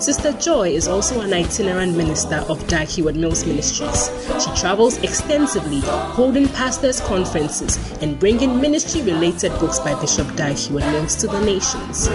Sister 0.00 0.32
Joy 0.34 0.70
is 0.70 0.86
also 0.86 1.20
an 1.22 1.32
itinerant 1.32 1.96
minister 1.96 2.36
of 2.48 2.64
Heward 2.88 3.16
Mills 3.16 3.44
Ministries. 3.44 4.10
She 4.42 4.60
travels 4.60 4.96
extensively, 4.98 5.80
holding 5.80 6.48
pastors' 6.48 7.00
conferences 7.00 7.76
and 8.00 8.18
bringing 8.18 8.60
ministry 8.60 9.02
related 9.02 9.50
books 9.58 9.80
by 9.80 10.00
Bishop 10.00 10.28
Heward 10.52 10.84
Mills 10.84 11.16
to 11.16 11.26
the 11.26 11.40
nations. 11.40 12.08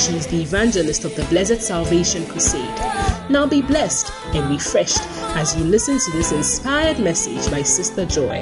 She 0.00 0.16
is 0.16 0.28
the 0.28 0.40
evangelist 0.40 1.04
of 1.04 1.16
the 1.16 1.24
Blessed 1.24 1.60
Salvation 1.60 2.24
Crusade. 2.26 2.62
Now 3.28 3.44
be 3.44 3.60
blessed 3.60 4.12
and 4.34 4.48
refreshed 4.48 5.02
as 5.34 5.56
you 5.56 5.64
listen 5.64 5.98
to 5.98 6.10
this 6.12 6.30
inspired 6.30 7.00
message 7.00 7.50
by 7.50 7.62
Sister 7.62 8.06
Joy. 8.06 8.40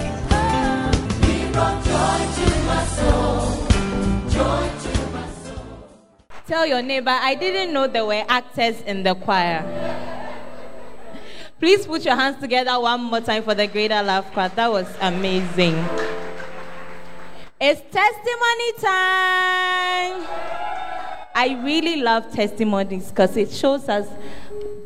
Tell 6.47 6.67
your 6.67 6.83
neighbor, 6.83 7.09
I 7.09 7.37
didn't 7.37 7.73
know 7.73 7.87
there 7.87 8.05
were 8.05 8.23
actors 8.29 8.79
in 8.83 9.03
the 9.03 9.15
choir. 9.15 9.65
Please 11.59 11.87
put 11.87 12.05
your 12.05 12.17
hands 12.17 12.39
together 12.39 12.79
one 12.79 13.05
more 13.05 13.23
time 13.23 13.43
for 13.43 13.55
the 13.55 13.67
Greater 13.67 14.03
Love 14.03 14.31
Choir. 14.33 14.51
That 14.51 14.71
was 14.71 14.87
amazing. 15.01 15.75
It's 17.59 17.81
testimony 17.91 18.73
time. 18.73 20.27
I 21.35 21.59
really 21.65 22.03
love 22.03 22.31
testimonies 22.31 23.09
because 23.09 23.39
it 23.39 23.51
shows 23.51 23.89
us 23.89 24.07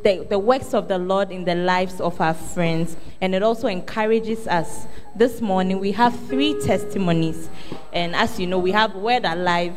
the, 0.04 0.24
the 0.30 0.38
works 0.38 0.74
of 0.74 0.86
the 0.86 0.98
Lord 0.98 1.32
in 1.32 1.44
the 1.44 1.56
lives 1.56 2.00
of 2.00 2.20
our 2.20 2.34
friends, 2.34 2.96
and 3.20 3.34
it 3.34 3.42
also 3.42 3.66
encourages 3.66 4.46
us. 4.46 4.86
This 5.16 5.40
morning, 5.40 5.80
we 5.80 5.90
have 5.90 6.16
three 6.28 6.54
testimonies, 6.62 7.48
and 7.92 8.14
as 8.14 8.38
you 8.38 8.46
know, 8.46 8.60
we 8.60 8.70
have 8.70 8.94
Word 8.94 9.24
Alive 9.24 9.74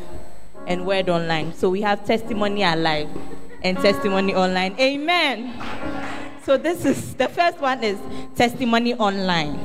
and 0.68 0.86
Word 0.86 1.10
Online. 1.10 1.54
So 1.54 1.70
we 1.70 1.82
have 1.82 2.06
Testimony 2.06 2.64
Alive 2.64 3.10
and 3.64 3.78
Testimony 3.78 4.34
Online. 4.36 4.76
Amen. 4.80 5.54
So 6.44 6.58
this 6.58 6.86
is 6.86 7.16
the 7.16 7.28
first 7.28 7.60
one 7.60 7.84
is 7.84 8.00
Testimony 8.36 8.94
Online. 8.96 9.60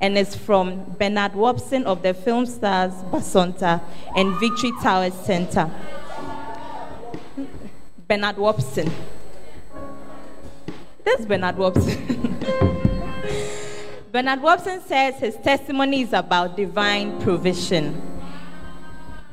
And 0.00 0.18
it's 0.18 0.34
from 0.34 0.84
Bernard 0.98 1.34
Wobson 1.34 1.84
of 1.86 2.02
the 2.02 2.12
Film 2.12 2.44
Stars 2.44 2.92
Basanta 3.10 3.80
and 4.16 4.34
Victory 4.40 4.72
Towers 4.82 5.14
Center. 5.14 5.70
Bernard 8.08 8.36
Wobson. 8.36 8.90
This 11.04 11.24
Bernard 11.24 11.56
Wobson. 11.56 12.36
Bernard 14.12 14.42
Wobson 14.42 14.82
says 14.82 15.14
his 15.14 15.36
testimony 15.36 16.02
is 16.02 16.12
about 16.12 16.56
divine 16.56 17.18
provision. 17.22 18.11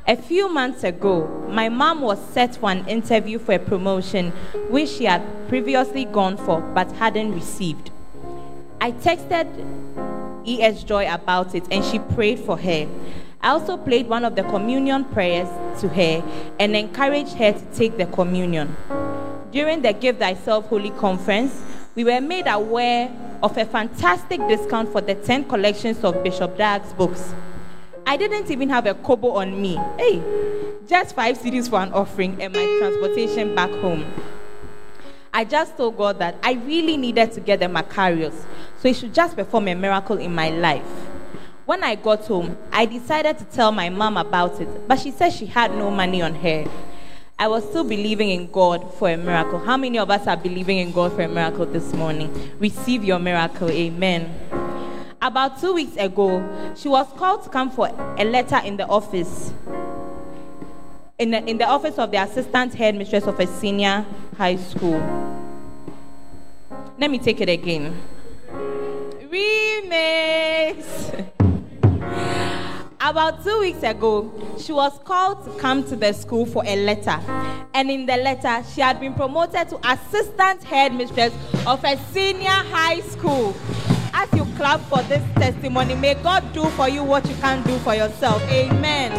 A 0.10 0.16
few 0.16 0.50
months 0.50 0.84
ago, 0.84 1.28
my 1.52 1.70
mom 1.70 2.02
was 2.02 2.18
set 2.34 2.56
for 2.56 2.72
an 2.72 2.84
interview 2.88 3.38
for 3.38 3.52
a 3.52 3.60
promotion 3.60 4.32
which 4.68 4.90
she 4.90 5.06
had 5.06 5.22
previously 5.50 6.06
gone 6.06 6.36
for 6.36 6.62
but 6.62 6.92
hadn't 6.94 7.32
received. 7.32 7.92
I 8.82 8.92
texted 8.94 9.46
E.S. 10.48 10.84
Joy 10.84 11.08
about 11.14 11.54
it 11.54 11.64
and 11.70 11.86
she 11.86 12.00
prayed 12.00 12.40
for 12.40 12.58
her. 12.58 12.88
I 13.40 13.50
also 13.50 13.78
played 13.78 14.08
one 14.08 14.26
of 14.26 14.36
the 14.36 14.42
communion 14.42 15.06
prayers 15.06 15.48
to 15.82 15.88
her 15.90 16.24
and 16.60 16.76
encouraged 16.76 17.34
her 17.34 17.52
to 17.52 17.66
take 17.76 17.98
the 17.98 18.08
communion. 18.08 18.76
During 19.52 19.84
the 19.84 19.94
Give 19.94 20.18
Thyself 20.18 20.66
Holy 20.70 20.90
Conference, 20.90 21.62
we 21.94 22.04
were 22.04 22.20
made 22.20 22.48
aware 22.48 23.12
of 23.44 23.56
a 23.56 23.66
fantastic 23.66 24.40
discount 24.48 24.92
for 24.92 25.02
the 25.02 25.14
10 25.14 25.44
collections 25.48 26.04
of 26.04 26.24
Bishop 26.24 26.58
Dag's 26.58 26.94
books. 26.94 27.36
I 28.10 28.18
didn't 28.18 28.50
even 28.50 28.70
have 28.70 28.88
a 28.88 28.96
kobo 28.96 29.34
on 29.34 29.62
me. 29.62 29.76
Hey, 30.00 30.20
just 30.88 31.14
five 31.14 31.38
cedis 31.38 31.70
for 31.70 31.80
an 31.80 31.94
offering 31.94 32.42
and 32.42 32.52
my 32.52 32.66
transportation 32.80 33.54
back 33.54 33.70
home. 33.70 34.04
I 35.32 35.46
just 35.46 35.78
told 35.78 35.96
God 35.96 36.18
that 36.18 36.36
I 36.42 36.54
really 36.54 36.98
needed 36.98 37.32
to 37.34 37.40
get 37.40 37.60
the 37.60 37.68
Macarius, 37.68 38.34
so 38.80 38.88
He 38.88 38.96
should 38.96 39.14
just 39.14 39.36
perform 39.36 39.68
a 39.68 39.76
miracle 39.76 40.18
in 40.18 40.34
my 40.34 40.50
life. 40.50 40.82
When 41.68 41.84
I 41.84 41.94
got 41.94 42.26
home, 42.26 42.58
I 42.72 42.88
decided 42.88 43.38
to 43.38 43.44
tell 43.44 43.72
my 43.72 43.90
mom 43.90 44.18
about 44.18 44.60
it, 44.60 44.88
but 44.88 44.98
she 44.98 45.12
said 45.12 45.30
she 45.30 45.46
had 45.46 45.76
no 45.76 45.92
money 45.92 46.24
on 46.24 46.34
her. 46.34 46.66
I 47.38 47.48
was 47.48 47.64
still 47.64 47.84
believing 47.84 48.32
in 48.32 48.50
God 48.52 48.92
for 48.96 49.12
a 49.12 49.18
miracle. 49.18 49.60
How 49.60 49.78
many 49.78 50.00
of 50.00 50.10
us 50.10 50.26
are 50.26 50.36
believing 50.36 50.80
in 50.80 50.92
God 50.94 51.14
for 51.14 51.22
a 51.22 51.28
miracle 51.28 51.68
this 51.68 51.94
morning? 51.94 52.58
Receive 52.58 53.04
your 53.04 53.20
miracle. 53.20 53.70
Amen. 53.70 54.69
About 55.22 55.60
two 55.60 55.74
weeks 55.74 55.98
ago, 55.98 56.42
she 56.78 56.88
was 56.88 57.06
called 57.18 57.44
to 57.44 57.50
come 57.50 57.70
for 57.70 57.88
a 58.18 58.24
letter 58.24 58.62
in 58.64 58.78
the 58.78 58.88
office. 58.88 59.52
In 61.18 61.32
the, 61.32 61.44
in 61.46 61.58
the 61.58 61.68
office 61.68 61.98
of 61.98 62.12
the 62.12 62.24
assistant 62.24 62.74
headmistress 62.74 63.28
of 63.28 63.38
a 63.38 63.46
senior 63.46 64.06
high 64.38 64.56
school. 64.56 64.98
Let 66.98 67.12
me 67.12 67.20
take 67.20 67.42
it 67.42 67.50
again. 67.50 68.02
Remix. 69.24 70.86
About 73.02 73.44
two 73.44 73.60
weeks 73.60 73.84
ago, 73.84 74.32
she 74.58 74.72
was 74.72 74.98
called 75.04 75.44
to 75.44 75.52
come 75.60 75.84
to 75.90 75.98
the 75.98 76.14
school 76.14 76.46
for 76.46 76.64
a 76.66 76.78
letter. 76.86 77.20
And 77.74 77.92
in 77.92 78.06
the 78.06 78.16
letter, 78.16 78.64
she 78.74 78.80
had 78.80 79.02
been 79.02 79.16
promoted 79.16 79.68
to 79.70 79.80
assistant 79.84 80.64
headmistress 80.64 81.34
of 81.68 81.84
a 81.84 81.98
senior 82.14 82.48
high 82.48 83.02
school 83.02 83.54
as 84.20 84.34
you 84.34 84.46
clap 84.58 84.82
for 84.82 85.02
this 85.04 85.24
testimony, 85.36 85.96
may 85.96 86.14
God 86.16 86.52
do 86.54 86.66
for 86.72 86.90
you 86.90 87.04
what 87.04 87.28
you 87.30 87.36
can't 87.36 87.66
do 87.66 87.78
for 87.80 87.96
yourself. 87.96 88.42
Amen. 88.52 89.12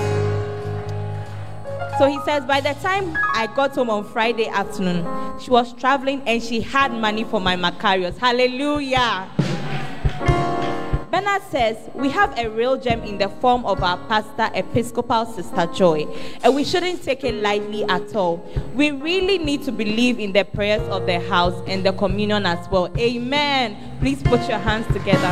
So 1.99 2.07
he 2.07 2.19
says, 2.25 2.45
by 2.45 2.61
the 2.61 2.75
time 2.83 3.17
I 3.35 3.49
got 3.55 3.75
home 3.75 3.89
on 3.89 4.05
Friday 4.05 4.49
afternoon, 4.49 5.07
she 5.39 5.51
was 5.51 5.73
traveling 5.73 6.23
and 6.27 6.43
she 6.43 6.61
had 6.61 6.93
money 6.93 7.25
for 7.25 7.41
my 7.41 7.57
Macarius. 7.57 8.19
Hallelujah. 8.19 9.29
Bernard 11.21 11.43
says, 11.51 11.77
We 11.93 12.09
have 12.09 12.39
a 12.39 12.49
real 12.49 12.79
gem 12.79 13.03
in 13.03 13.19
the 13.19 13.29
form 13.29 13.67
of 13.67 13.83
our 13.83 13.99
pastor, 14.09 14.49
Episcopal 14.55 15.27
Sister 15.27 15.67
Joy, 15.67 16.07
and 16.43 16.55
we 16.55 16.65
shouldn't 16.65 17.03
take 17.03 17.25
it 17.25 17.35
lightly 17.35 17.85
at 17.85 18.17
all. 18.17 18.39
We 18.75 18.91
really 18.93 19.37
need 19.37 19.63
to 19.65 19.73
believe 19.73 20.19
in 20.19 20.33
the 20.33 20.47
prayers 20.47 20.81
of 20.89 21.05
the 21.05 21.21
house 21.21 21.63
and 21.67 21.85
the 21.85 21.93
communion 21.93 22.47
as 22.47 22.67
well. 22.71 22.91
Amen. 22.97 23.99
Please 24.01 24.23
put 24.23 24.49
your 24.49 24.57
hands 24.61 24.87
together. 24.95 25.31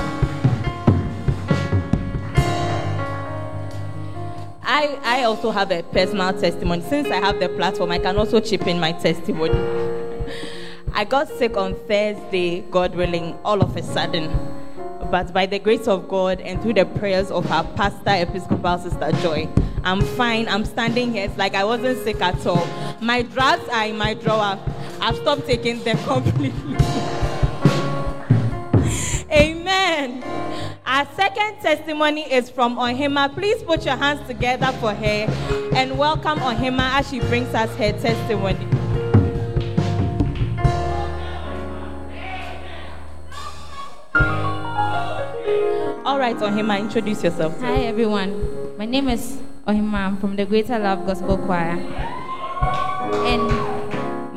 I, 4.62 4.98
I 5.02 5.22
also 5.24 5.50
have 5.50 5.70
a 5.70 5.82
personal 5.84 6.38
testimony. 6.38 6.82
Since 6.82 7.08
I 7.08 7.16
have 7.16 7.40
the 7.40 7.48
platform, 7.48 7.92
I 7.92 7.98
can 7.98 8.18
also 8.18 8.40
chip 8.40 8.66
in 8.66 8.78
my 8.78 8.92
testimony. 8.92 9.58
I 10.92 11.04
got 11.04 11.28
sick 11.28 11.56
on 11.56 11.76
Thursday, 11.86 12.60
God 12.70 12.94
willing, 12.94 13.38
all 13.42 13.62
of 13.62 13.74
a 13.74 13.82
sudden 13.82 14.57
but 15.10 15.32
by 15.32 15.46
the 15.46 15.58
grace 15.58 15.88
of 15.88 16.08
God 16.08 16.40
and 16.40 16.60
through 16.62 16.74
the 16.74 16.84
prayers 16.84 17.30
of 17.30 17.50
our 17.50 17.64
pastor, 17.74 18.10
Episcopal 18.10 18.78
Sister 18.78 19.12
Joy, 19.22 19.48
I'm 19.84 20.00
fine. 20.00 20.48
I'm 20.48 20.64
standing 20.64 21.12
here. 21.12 21.24
It's 21.24 21.36
like 21.38 21.54
I 21.54 21.64
wasn't 21.64 22.02
sick 22.04 22.20
at 22.20 22.46
all. 22.46 22.66
My 23.00 23.22
drugs 23.22 23.66
are 23.70 23.86
in 23.86 23.96
my 23.96 24.14
drawer. 24.14 24.58
I've 25.00 25.16
stopped 25.16 25.46
taking 25.46 25.82
them 25.82 25.98
completely. 26.04 26.76
Amen. 29.30 30.24
Our 30.84 31.06
second 31.14 31.60
testimony 31.60 32.22
is 32.32 32.50
from 32.50 32.76
Ohima. 32.76 33.32
Please 33.32 33.62
put 33.62 33.84
your 33.84 33.96
hands 33.96 34.26
together 34.26 34.72
for 34.80 34.92
her 34.94 35.26
and 35.74 35.98
welcome 35.98 36.38
Ohima 36.38 36.98
as 36.98 37.08
she 37.08 37.20
brings 37.20 37.54
us 37.54 37.74
her 37.76 37.92
testimony. 37.92 38.66
All 46.04 46.18
right, 46.18 46.36
Ohima, 46.36 46.78
introduce 46.78 47.24
yourself. 47.24 47.58
Hi, 47.60 47.84
everyone. 47.84 48.76
My 48.76 48.84
name 48.84 49.08
is 49.08 49.38
Ohima. 49.66 49.94
I'm 49.94 50.16
from 50.18 50.36
the 50.36 50.44
Greater 50.44 50.78
Love 50.78 51.06
Gospel 51.06 51.38
Choir. 51.38 51.76
And 53.24 53.48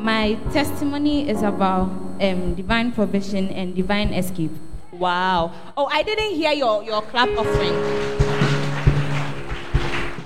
my 0.01 0.37
testimony 0.51 1.29
is 1.29 1.41
about 1.41 1.89
um, 2.21 2.55
divine 2.55 2.91
provision 2.91 3.49
and 3.49 3.75
divine 3.75 4.13
escape. 4.13 4.51
Wow. 4.91 5.51
Oh, 5.75 5.87
I 5.91 6.03
didn't 6.03 6.35
hear 6.35 6.51
your, 6.53 6.83
your 6.83 7.01
clap 7.03 7.29
offering. 7.37 7.73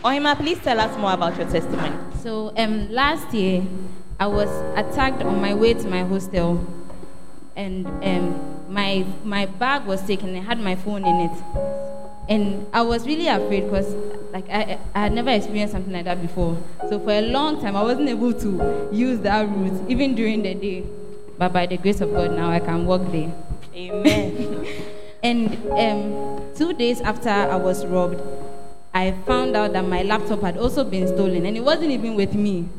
Ohima, 0.03 0.35
please 0.35 0.59
tell 0.59 0.79
us 0.79 0.95
more 0.99 1.13
about 1.13 1.35
your 1.37 1.49
testimony. 1.49 1.95
So, 2.21 2.53
um, 2.57 2.91
last 2.91 3.33
year, 3.33 3.63
I 4.19 4.27
was 4.27 4.49
attacked 4.77 5.23
on 5.23 5.41
my 5.41 5.53
way 5.53 5.73
to 5.73 5.87
my 5.87 6.03
hostel, 6.03 6.65
and 7.55 7.87
um, 8.03 8.54
my 8.67 9.05
my 9.23 9.45
bag 9.45 9.85
was 9.85 10.01
taken. 10.05 10.35
I 10.35 10.39
had 10.39 10.59
my 10.59 10.75
phone 10.75 11.05
in 11.05 11.29
it. 11.29 11.43
And 12.27 12.65
I 12.73 12.81
was 12.81 13.05
really 13.05 13.27
afraid 13.27 13.65
because 13.65 13.93
like 14.33 14.49
I, 14.49 14.79
I 14.95 15.01
had 15.01 15.13
never 15.13 15.29
experienced 15.29 15.73
something 15.73 15.93
like 15.93 16.05
that 16.05 16.21
before. 16.21 16.57
So 16.89 16.99
for 16.99 17.11
a 17.11 17.21
long 17.21 17.61
time 17.61 17.75
I 17.75 17.83
wasn't 17.83 18.09
able 18.09 18.33
to 18.33 18.89
use 18.91 19.19
that 19.19 19.47
route 19.47 19.89
even 19.89 20.15
during 20.15 20.41
the 20.41 20.53
day. 20.55 20.83
But 21.37 21.53
by 21.53 21.65
the 21.67 21.77
grace 21.77 22.01
of 22.01 22.11
God 22.11 22.31
now 22.31 22.49
I 22.49 22.59
can 22.59 22.85
walk 22.85 23.11
there. 23.11 23.31
Amen. 23.75 24.65
and 25.23 25.55
um, 25.71 26.41
two 26.55 26.73
days 26.73 27.01
after 27.01 27.29
I 27.29 27.55
was 27.55 27.85
robbed, 27.85 28.21
I 28.93 29.11
found 29.27 29.55
out 29.55 29.73
that 29.73 29.85
my 29.85 30.03
laptop 30.03 30.41
had 30.41 30.57
also 30.57 30.83
been 30.83 31.07
stolen 31.07 31.45
and 31.45 31.57
it 31.57 31.63
wasn't 31.63 31.91
even 31.91 32.15
with 32.15 32.33
me. 32.33 32.69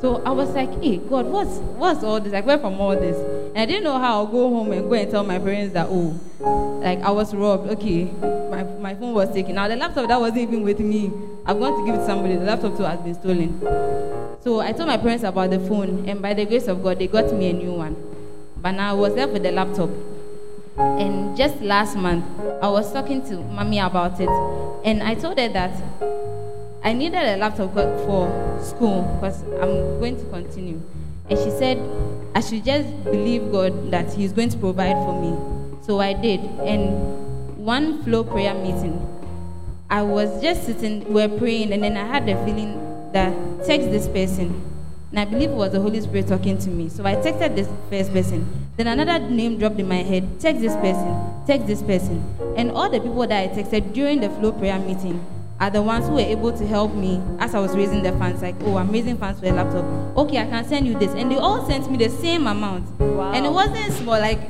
So 0.00 0.22
I 0.24 0.30
was 0.30 0.48
like, 0.50 0.70
hey, 0.82 0.96
God, 0.96 1.26
what's, 1.26 1.58
what's 1.76 2.02
all 2.02 2.20
this? 2.20 2.32
Like, 2.32 2.46
where 2.46 2.58
from 2.58 2.80
all 2.80 2.96
this? 2.96 3.16
And 3.50 3.58
I 3.58 3.66
didn't 3.66 3.82
know 3.82 3.98
how 3.98 4.18
I'll 4.18 4.26
go 4.26 4.48
home 4.48 4.70
and 4.70 4.88
go 4.88 4.94
and 4.94 5.10
tell 5.10 5.24
my 5.24 5.38
parents 5.38 5.74
that, 5.74 5.88
oh, 5.90 6.18
like 6.82 7.00
I 7.00 7.10
was 7.10 7.34
robbed. 7.34 7.68
Okay, 7.70 8.04
my, 8.04 8.62
my 8.62 8.94
phone 8.94 9.12
was 9.12 9.28
taken. 9.32 9.56
Now, 9.56 9.66
the 9.66 9.74
laptop 9.74 10.06
that 10.06 10.20
wasn't 10.20 10.38
even 10.38 10.62
with 10.62 10.78
me, 10.78 11.10
I'm 11.44 11.58
going 11.58 11.74
to 11.74 11.84
give 11.84 11.96
it 11.96 11.98
to 11.98 12.06
somebody. 12.06 12.36
The 12.36 12.44
laptop 12.44 12.76
too 12.76 12.84
has 12.84 13.00
been 13.00 13.14
stolen. 13.14 13.60
So 14.42 14.60
I 14.60 14.70
told 14.72 14.86
my 14.86 14.96
parents 14.96 15.24
about 15.24 15.50
the 15.50 15.58
phone, 15.58 16.08
and 16.08 16.22
by 16.22 16.32
the 16.32 16.46
grace 16.46 16.68
of 16.68 16.82
God, 16.82 17.00
they 17.00 17.08
got 17.08 17.32
me 17.34 17.50
a 17.50 17.52
new 17.52 17.72
one. 17.72 17.96
But 18.56 18.72
now 18.72 18.90
I 18.90 18.94
was 18.94 19.14
left 19.14 19.32
with 19.32 19.42
the 19.42 19.50
laptop. 19.50 19.90
And 20.78 21.36
just 21.36 21.60
last 21.60 21.96
month, 21.96 22.24
I 22.62 22.68
was 22.68 22.92
talking 22.92 23.20
to 23.28 23.36
mommy 23.38 23.80
about 23.80 24.20
it, 24.20 24.28
and 24.84 25.02
I 25.02 25.14
told 25.14 25.38
her 25.38 25.48
that 25.48 25.82
I 26.84 26.92
needed 26.92 27.20
a 27.20 27.36
laptop 27.36 27.74
for 27.74 28.58
school 28.62 29.02
because 29.20 29.42
I'm 29.42 29.98
going 29.98 30.16
to 30.16 30.24
continue. 30.26 30.80
And 31.30 31.38
she 31.38 31.50
said 31.50 31.78
I 32.34 32.40
should 32.40 32.64
just 32.64 33.04
believe 33.04 33.50
God 33.50 33.90
that 33.90 34.12
He's 34.12 34.32
going 34.32 34.50
to 34.50 34.58
provide 34.58 34.94
for 34.94 35.20
me. 35.20 35.36
So 35.82 36.00
I 36.00 36.12
did. 36.12 36.40
And 36.60 37.56
one 37.56 38.02
flow 38.04 38.24
prayer 38.24 38.54
meeting, 38.54 39.06
I 39.88 40.02
was 40.02 40.40
just 40.40 40.64
sitting, 40.64 41.04
we 41.12 41.26
were 41.26 41.38
praying, 41.38 41.72
and 41.72 41.82
then 41.82 41.96
I 41.96 42.06
had 42.06 42.26
the 42.26 42.34
feeling 42.44 43.10
that 43.12 43.34
text 43.66 43.90
this 43.90 44.06
person. 44.06 44.64
And 45.10 45.18
I 45.18 45.24
believe 45.24 45.50
it 45.50 45.56
was 45.56 45.72
the 45.72 45.80
Holy 45.80 46.00
Spirit 46.00 46.28
talking 46.28 46.56
to 46.58 46.70
me. 46.70 46.88
So 46.88 47.04
I 47.04 47.16
texted 47.16 47.56
this 47.56 47.68
first 47.90 48.12
person. 48.12 48.46
Then 48.76 48.86
another 48.86 49.18
name 49.18 49.58
dropped 49.58 49.80
in 49.80 49.88
my 49.88 49.96
head. 49.96 50.38
Text 50.38 50.60
this 50.60 50.74
person. 50.76 51.44
Text 51.46 51.66
this 51.66 51.82
person. 51.82 52.24
And 52.56 52.70
all 52.70 52.88
the 52.88 53.00
people 53.00 53.26
that 53.26 53.50
I 53.50 53.52
texted 53.52 53.92
during 53.92 54.20
the 54.20 54.30
flow 54.30 54.52
prayer 54.52 54.78
meeting, 54.78 55.24
are 55.60 55.68
the 55.68 55.82
ones 55.82 56.06
who 56.06 56.14
were 56.14 56.20
able 56.20 56.50
to 56.56 56.66
help 56.66 56.94
me 56.94 57.22
as 57.38 57.54
I 57.54 57.60
was 57.60 57.76
raising 57.76 58.02
the 58.02 58.12
funds. 58.12 58.40
Like, 58.40 58.56
oh, 58.62 58.78
I'm 58.78 58.90
raising 58.90 59.18
funds 59.18 59.40
for 59.40 59.46
a 59.46 59.52
laptop. 59.52 59.84
Okay, 60.16 60.38
I 60.38 60.46
can 60.46 60.66
send 60.66 60.86
you 60.86 60.98
this. 60.98 61.12
And 61.12 61.30
they 61.30 61.36
all 61.36 61.66
sent 61.68 61.90
me 61.90 61.98
the 61.98 62.08
same 62.08 62.46
amount. 62.46 62.88
Wow. 62.98 63.32
And 63.32 63.44
it 63.44 63.52
wasn't 63.52 63.92
small, 63.92 64.18
like, 64.18 64.40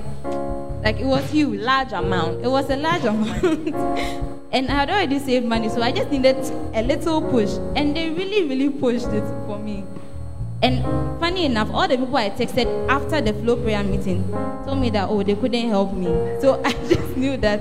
like 0.84 1.00
it 1.00 1.06
was 1.06 1.28
huge. 1.30 1.60
Large 1.60 1.92
amount. 1.92 2.44
It 2.44 2.48
was 2.48 2.70
a 2.70 2.76
large 2.76 3.04
oh 3.04 3.08
amount. 3.08 3.42
and 4.52 4.68
I 4.68 4.72
had 4.72 4.90
already 4.90 5.18
saved 5.18 5.46
money, 5.46 5.68
so 5.68 5.82
I 5.82 5.90
just 5.90 6.10
needed 6.12 6.36
a 6.74 6.82
little 6.82 7.20
push. 7.20 7.50
And 7.74 7.96
they 7.96 8.10
really, 8.10 8.44
really 8.44 8.70
pushed 8.70 9.08
it 9.08 9.26
for 9.46 9.58
me. 9.58 9.84
And 10.62 10.84
funny 11.18 11.46
enough, 11.46 11.70
all 11.72 11.88
the 11.88 11.96
people 11.96 12.16
I 12.16 12.30
texted 12.30 12.88
after 12.88 13.20
the 13.20 13.32
flow 13.32 13.56
prayer 13.56 13.82
meeting 13.82 14.30
told 14.64 14.78
me 14.78 14.90
that, 14.90 15.08
oh, 15.08 15.24
they 15.24 15.34
couldn't 15.34 15.70
help 15.70 15.92
me. 15.92 16.06
So 16.40 16.62
I 16.64 16.70
just 16.86 17.16
knew 17.16 17.36
that 17.38 17.60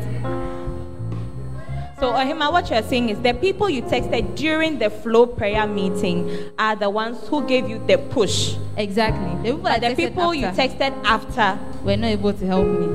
so, 1.99 2.11
uh, 2.11 2.23
Ohima, 2.23 2.49
what 2.49 2.69
you're 2.69 2.81
saying 2.83 3.09
is 3.09 3.19
the 3.19 3.33
people 3.33 3.69
you 3.69 3.81
texted 3.81 4.35
during 4.37 4.79
the 4.79 4.89
flow 4.89 5.25
prayer 5.25 5.67
meeting 5.67 6.49
are 6.57 6.75
the 6.75 6.89
ones 6.89 7.27
who 7.27 7.45
gave 7.45 7.67
you 7.67 7.77
the 7.87 7.97
push. 7.97 8.55
Exactly. 8.77 9.35
The 9.43 9.57
people, 9.57 9.79
the 9.79 9.95
people 9.95 10.33
you 10.33 10.47
texted 10.47 10.97
after 11.03 11.59
were 11.83 11.97
not 11.97 12.07
able 12.07 12.31
to 12.31 12.45
help 12.45 12.65
me. 12.65 12.85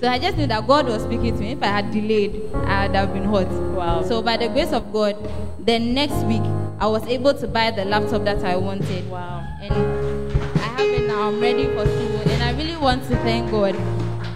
So 0.00 0.08
I 0.08 0.18
just 0.18 0.38
knew 0.38 0.46
that 0.46 0.66
God 0.66 0.86
was 0.86 1.02
speaking 1.02 1.34
to 1.34 1.40
me. 1.40 1.52
If 1.52 1.62
I 1.62 1.66
had 1.66 1.90
delayed, 1.90 2.50
I 2.54 2.86
would 2.86 2.96
have 2.96 3.12
been 3.12 3.24
hurt. 3.24 3.50
Wow. 3.74 4.02
So 4.02 4.22
by 4.22 4.38
the 4.38 4.48
grace 4.48 4.72
of 4.72 4.90
God, 4.90 5.16
the 5.66 5.78
next 5.78 6.24
week 6.24 6.42
I 6.78 6.86
was 6.86 7.06
able 7.06 7.34
to 7.34 7.46
buy 7.46 7.70
the 7.70 7.84
laptop 7.84 8.24
that 8.24 8.42
I 8.42 8.56
wanted. 8.56 9.10
Wow. 9.10 9.46
And 9.60 9.74
I 9.74 10.66
have 10.78 10.88
it 10.88 11.06
now. 11.06 11.28
I'm 11.28 11.38
ready 11.40 11.66
for 11.66 11.84
school. 11.84 12.20
And 12.30 12.42
I 12.42 12.52
really 12.52 12.78
want 12.78 13.02
to 13.08 13.16
thank 13.16 13.50
God. 13.50 13.74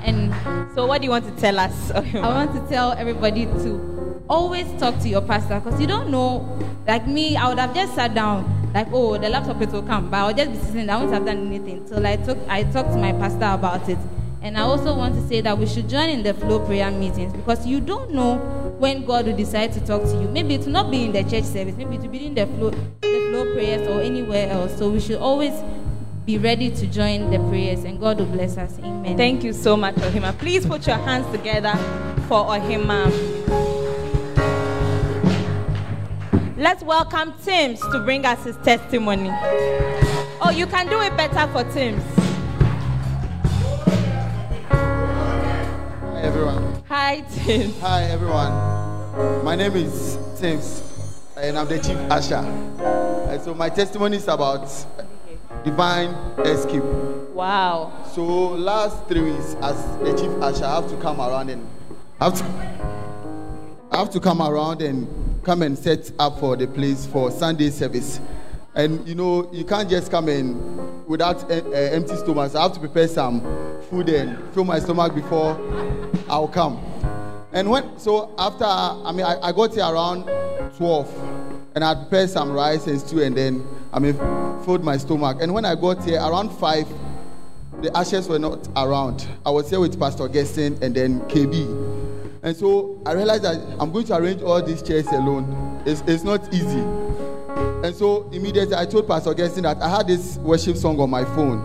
And 0.05 0.35
so 0.75 0.85
what 0.85 1.01
do 1.01 1.07
you 1.07 1.11
want 1.11 1.25
to 1.25 1.41
tell 1.41 1.59
us? 1.59 1.91
I 1.93 2.21
want 2.21 2.53
to 2.53 2.69
tell 2.69 2.93
everybody 2.93 3.47
to 3.47 3.94
always 4.29 4.67
talk 4.81 4.99
to 5.01 5.09
your 5.09 5.23
pastor 5.23 5.61
because 5.61 5.81
you 5.81 5.87
don't 5.87 6.11
know. 6.11 6.41
Like 6.87 7.07
me, 7.07 7.37
I 7.37 7.49
would 7.49 7.59
have 7.59 7.75
just 7.75 7.95
sat 7.95 8.15
down, 8.15 8.71
like, 8.75 8.89
oh, 8.93 9.19
the 9.19 9.29
laptop 9.29 9.61
it 9.63 9.71
will 9.71 9.83
come, 9.83 10.11
but 10.11 10.17
I 10.19 10.27
would 10.27 10.37
just 10.37 10.51
be 10.53 10.59
sitting. 10.59 10.91
I 10.91 10.97
wouldn't 10.97 11.15
have 11.15 11.25
done 11.25 11.47
anything. 11.47 11.87
So 11.87 12.05
I 12.05 12.17
took, 12.17 12.39
I 12.49 12.63
talked 12.65 12.91
to 12.91 12.97
my 12.99 13.13
pastor 13.13 13.47
about 13.53 13.89
it. 13.89 13.99
And 14.43 14.59
I 14.59 14.61
also 14.61 14.95
want 14.95 15.15
to 15.15 15.27
say 15.27 15.41
that 15.41 15.57
we 15.57 15.67
should 15.67 15.89
join 15.89 16.11
in 16.11 16.23
the 16.23 16.35
flow 16.35 16.65
prayer 16.67 16.91
meetings 16.91 17.33
because 17.33 17.67
you 17.67 17.81
don't 17.81 18.11
know 18.11 18.37
when 18.79 19.07
God 19.07 19.25
will 19.27 19.37
decide 19.37 19.73
to 19.73 19.81
talk 19.87 20.03
to 20.03 20.21
you. 20.21 20.29
Maybe 20.29 20.55
it 20.55 20.61
will 20.61 20.73
not 20.73 20.91
be 20.91 21.05
in 21.05 21.13
the 21.13 21.23
church 21.23 21.45
service, 21.45 21.75
maybe 21.77 21.95
it 21.95 22.03
will 22.03 22.09
be 22.09 22.27
in 22.27 22.35
the 22.35 22.47
flow, 22.47 22.69
the 22.69 23.29
flow 23.31 23.55
prayers 23.55 23.89
or 23.89 24.03
anywhere 24.03 24.51
else. 24.51 24.77
So 24.77 24.91
we 24.91 25.01
should 25.01 25.17
always 25.19 25.55
be 26.27 26.37
ready 26.37 26.71
to 26.71 26.87
join 26.87 27.31
the 27.31 27.39
prayers 27.49 27.85
and 27.85 27.99
God 27.99 28.19
will 28.19 28.27
bless 28.27 28.59
us. 28.59 28.79
Amen. 28.81 29.17
Thank 29.17 29.45
you 29.45 29.55
so 29.55 29.79
much, 29.79 29.95
Ohima. 29.95 30.37
Please 30.39 30.67
put 30.67 30.87
your 30.87 30.97
hands 30.97 31.31
together 31.35 31.73
for 32.29 32.45
Ohima. 32.45 33.34
Let's 36.57 36.85
welcome 36.85 37.35
Timms 37.43 37.81
to 37.81 37.99
bring 37.99 38.25
us 38.25 38.45
his 38.45 38.57
testimony. 38.59 39.29
Oh, 40.41 40.53
you 40.55 40.69
can 40.69 40.89
do 40.89 41.01
it 41.01 41.17
better 41.17 41.53
for 41.53 41.65
Timms. 41.73 42.05
Hi, 44.71 46.21
everyone. 46.23 46.85
Hi, 46.89 47.25
Timms. 47.33 47.81
Hi, 47.81 48.05
everyone. 48.05 48.53
My 49.45 49.57
name 49.57 49.75
is 49.75 50.17
Timms, 50.39 50.85
and 51.37 51.59
I'm 51.59 51.67
the 51.67 51.81
chief 51.81 51.99
usher. 52.09 52.37
And 52.37 53.43
so 53.43 53.53
my 53.53 53.69
testimony 53.69 54.19
is 54.19 54.29
about 54.29 54.69
divine 55.65 56.11
escape. 56.47 56.85
Wow. 57.35 57.91
So 58.13 58.23
last 58.23 59.09
three 59.09 59.23
weeks, 59.23 59.57
as 59.61 59.85
the 59.99 60.17
chief 60.17 60.31
usher, 60.41 60.67
I 60.67 60.77
have 60.77 60.89
to 60.89 60.97
come 60.99 61.21
around 61.21 61.51
and 61.51 61.67
I 62.21 62.27
have 62.27 62.39
to, 62.39 62.45
I 63.91 63.97
have 63.99 64.11
to 64.11 64.21
come 64.21 64.41
around 64.41 64.83
and 64.83 65.09
come 65.45 65.63
and 65.63 65.79
set 65.79 66.11
up 66.19 66.41
for 66.41 66.57
the 66.57 66.67
place 66.67 67.07
for 67.07 67.31
Sunday 67.31 67.71
service. 67.71 68.21
And 68.75 69.07
you 69.07 69.15
know, 69.15 69.49
you 69.53 69.65
can't 69.65 69.89
just 69.89 70.11
come 70.11 70.29
in 70.29 71.07
without 71.07 71.49
uh, 71.51 71.55
empty 71.55 72.17
stomach. 72.17 72.51
So 72.53 72.59
I 72.59 72.63
have 72.63 72.73
to 72.73 72.81
prepare 72.81 73.07
some 73.07 73.41
food 73.91 74.09
and 74.09 74.53
fill 74.53 74.65
my 74.65 74.81
stomach 74.81 75.15
before 75.15 75.61
I'll 76.29 76.49
come. 76.49 76.83
And 77.53 77.71
when 77.71 77.99
so 77.99 78.35
after 78.37 78.65
I 78.65 79.13
mean 79.13 79.25
I, 79.25 79.49
I 79.49 79.53
got 79.53 79.75
here 79.75 79.85
around 79.85 80.25
12 80.77 81.71
and 81.77 81.85
I 81.85 81.95
prepared 81.95 82.31
some 82.31 82.51
rice 82.51 82.87
and 82.87 83.01
stew 83.01 83.23
and 83.23 83.37
then 83.37 83.65
I 83.93 84.01
mean 84.01 84.15
filled 84.65 84.83
my 84.83 84.97
stomach. 84.97 85.39
And 85.41 85.55
when 85.55 85.65
I 85.65 85.77
got 85.77 86.03
here 86.05 86.19
around 86.19 86.51
five, 86.51 86.89
the 87.81 87.97
ashes 87.97 88.29
were 88.29 88.39
not 88.39 88.67
around. 88.77 89.29
I 89.47 89.51
was 89.51 89.71
here 89.71 89.79
with 89.79 90.01
Pastor 90.01 90.29
Gesson 90.29 90.81
and 90.83 90.95
then 90.95 91.21
KB. 91.23 92.04
And 92.45 92.55
so 92.55 93.01
I 93.07 93.13
realized 93.13 93.45
that 93.45 93.57
I'm 93.81 93.91
going 93.91 94.05
to 94.05 94.17
arrange 94.17 94.43
all 94.43 94.63
these 94.63 94.83
chairs 94.83 95.07
alone. 95.07 95.83
It's, 95.87 96.03
it's 96.07 96.25
not 96.25 96.53
easy. 96.53 96.81
And 97.83 97.97
so 97.97 98.29
immediately 98.33 98.77
I 98.77 98.85
told 98.85 99.09
Pastor 99.09 99.33
Gestin 99.33 99.63
that 99.63 99.81
I 99.81 99.89
had 99.89 100.07
this 100.07 100.37
worship 100.37 100.77
song 100.77 101.01
on 101.01 101.09
my 101.09 101.25
phone. 101.25 101.65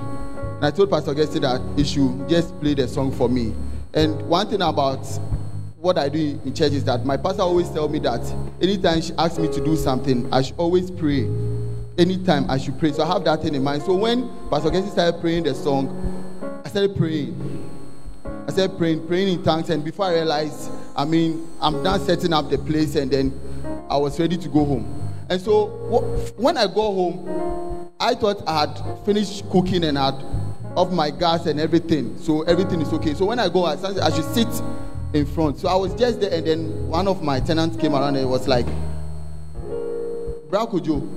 And 0.55 0.65
I 0.65 0.71
told 0.71 0.89
Pastor 0.89 1.13
Gestin 1.13 1.41
that 1.41 1.61
he 1.77 1.83
should 1.83 2.29
just 2.29 2.57
play 2.61 2.75
the 2.75 2.87
song 2.87 3.11
for 3.11 3.27
me. 3.27 3.53
And 3.93 4.21
one 4.21 4.49
thing 4.49 4.61
about 4.61 5.05
what 5.81 5.97
I 5.97 6.07
do 6.07 6.39
in 6.45 6.53
church 6.53 6.71
is 6.71 6.85
that 6.85 7.05
my 7.05 7.17
pastor 7.17 7.41
always 7.41 7.69
tell 7.69 7.89
me 7.89 7.99
that 7.99 8.21
anytime 8.61 9.01
she 9.01 9.11
asks 9.17 9.37
me 9.37 9.49
to 9.49 9.63
do 9.63 9.75
something, 9.75 10.31
I 10.31 10.43
should 10.43 10.57
always 10.57 10.91
pray. 10.91 11.29
Anytime 11.97 12.49
I 12.49 12.57
should 12.57 12.79
pray. 12.79 12.93
So 12.93 13.03
I 13.03 13.07
have 13.07 13.25
that 13.25 13.41
thing 13.41 13.53
in 13.53 13.63
mind. 13.63 13.83
So 13.83 13.95
when 13.95 14.29
Pastor 14.49 14.69
Gestin 14.69 14.91
started 14.91 15.19
praying 15.19 15.43
the 15.43 15.53
song, 15.55 16.61
I 16.63 16.69
started 16.69 16.95
praying. 16.95 17.58
I 18.49 18.51
started 18.51 18.79
praying, 18.79 19.05
praying 19.05 19.27
in 19.27 19.43
tongues, 19.43 19.69
and 19.69 19.83
before 19.83 20.07
I 20.07 20.13
realized, 20.15 20.71
I 20.95 21.05
mean, 21.05 21.47
I'm 21.61 21.83
done 21.83 21.99
setting 21.99 22.33
up 22.33 22.49
the 22.49 22.57
place, 22.57 22.95
and 22.95 23.11
then 23.11 23.39
I 23.87 23.95
was 23.95 24.19
ready 24.19 24.37
to 24.37 24.49
go 24.49 24.65
home. 24.65 25.11
And 25.29 25.39
so 25.39 25.67
when 26.35 26.57
I 26.57 26.65
go 26.65 26.91
home, 26.91 27.91
I 27.99 28.15
thought 28.15 28.41
I 28.47 28.61
had 28.61 29.05
finished 29.05 29.47
cooking 29.51 29.83
and 29.83 29.99
had 29.99 30.15
off 30.75 30.91
my 30.91 31.11
gas 31.11 31.45
and 31.45 31.59
everything, 31.59 32.17
so 32.17 32.41
everything 32.41 32.81
is 32.81 32.91
okay. 32.93 33.13
So 33.13 33.25
when 33.25 33.37
I 33.37 33.49
go, 33.49 33.65
I, 33.65 33.73
I 33.73 34.09
should 34.09 34.25
sit 34.33 34.47
in 35.13 35.27
front. 35.27 35.59
So 35.59 35.69
I 35.69 35.75
was 35.75 35.93
just 35.93 36.19
there, 36.19 36.33
and 36.33 36.47
then 36.47 36.87
one 36.87 37.07
of 37.07 37.21
my 37.21 37.39
tenants 37.39 37.77
came 37.77 37.93
around 37.93 38.15
and 38.15 38.27
was 38.27 38.47
like, 38.47 38.65
Brakojo, 40.49 41.07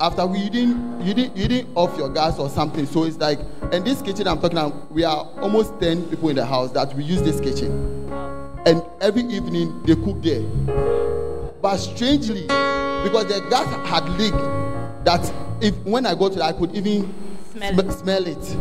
after 0.00 0.26
we 0.26 0.48
didn't 0.50 1.00
you 1.06 1.14
didn't 1.14 1.36
you 1.36 1.48
didn't 1.48 1.74
off 1.76 1.96
your 1.96 2.08
gas 2.10 2.38
or 2.38 2.48
something. 2.50 2.86
So 2.86 3.04
it's 3.04 3.16
like 3.16 3.38
in 3.72 3.84
this 3.84 4.02
kitchen 4.02 4.26
i'm 4.26 4.40
talking 4.40 4.58
about 4.58 4.90
we 4.90 5.04
are 5.04 5.26
almost 5.40 5.78
10 5.80 6.04
people 6.10 6.28
in 6.28 6.36
the 6.36 6.44
house 6.44 6.70
that 6.72 6.94
we 6.94 7.04
use 7.04 7.22
this 7.22 7.40
kitchen. 7.40 7.70
And 8.66 8.82
every 9.00 9.22
evening 9.22 9.82
they 9.84 9.94
cook 9.96 10.20
there. 10.22 10.42
But 11.62 11.78
strangely 11.78 12.42
because 12.42 13.26
the 13.26 13.46
gas 13.48 13.66
had 13.88 14.08
leaked 14.18 14.36
that 15.04 15.32
if 15.62 15.74
when 15.84 16.04
i 16.06 16.14
got 16.14 16.32
to 16.32 16.42
i 16.44 16.52
could 16.52 16.74
even 16.74 17.12
smell, 17.52 17.72
sm- 17.74 17.80
it. 17.80 17.92
smell 17.92 18.26
it. 18.26 18.56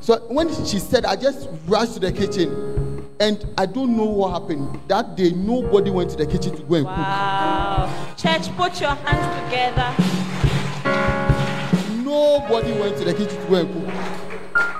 So 0.00 0.18
when 0.28 0.48
she 0.64 0.78
said 0.78 1.04
i 1.04 1.16
just 1.16 1.48
rushed 1.66 1.94
to 1.94 2.00
the 2.00 2.12
kitchen 2.12 2.77
And 3.20 3.44
I 3.58 3.66
don't 3.66 3.96
know 3.96 4.04
what 4.04 4.40
happened. 4.40 4.80
That 4.86 5.16
day, 5.16 5.30
nobody 5.32 5.90
went 5.90 6.10
to 6.10 6.16
the 6.16 6.26
kitchen 6.26 6.54
to 6.54 6.62
go 6.62 6.74
and 6.76 6.84
Wow. 6.86 8.14
Church, 8.16 8.48
put 8.56 8.80
your 8.80 8.94
hands 8.94 9.26
together. 9.44 9.92
Nobody 12.04 12.72
went 12.78 12.96
to 12.98 13.04
the 13.04 13.12
kitchen 13.14 13.40
to 13.42 13.48
go 13.48 13.54
and 13.56 13.72
cook. 13.72 13.94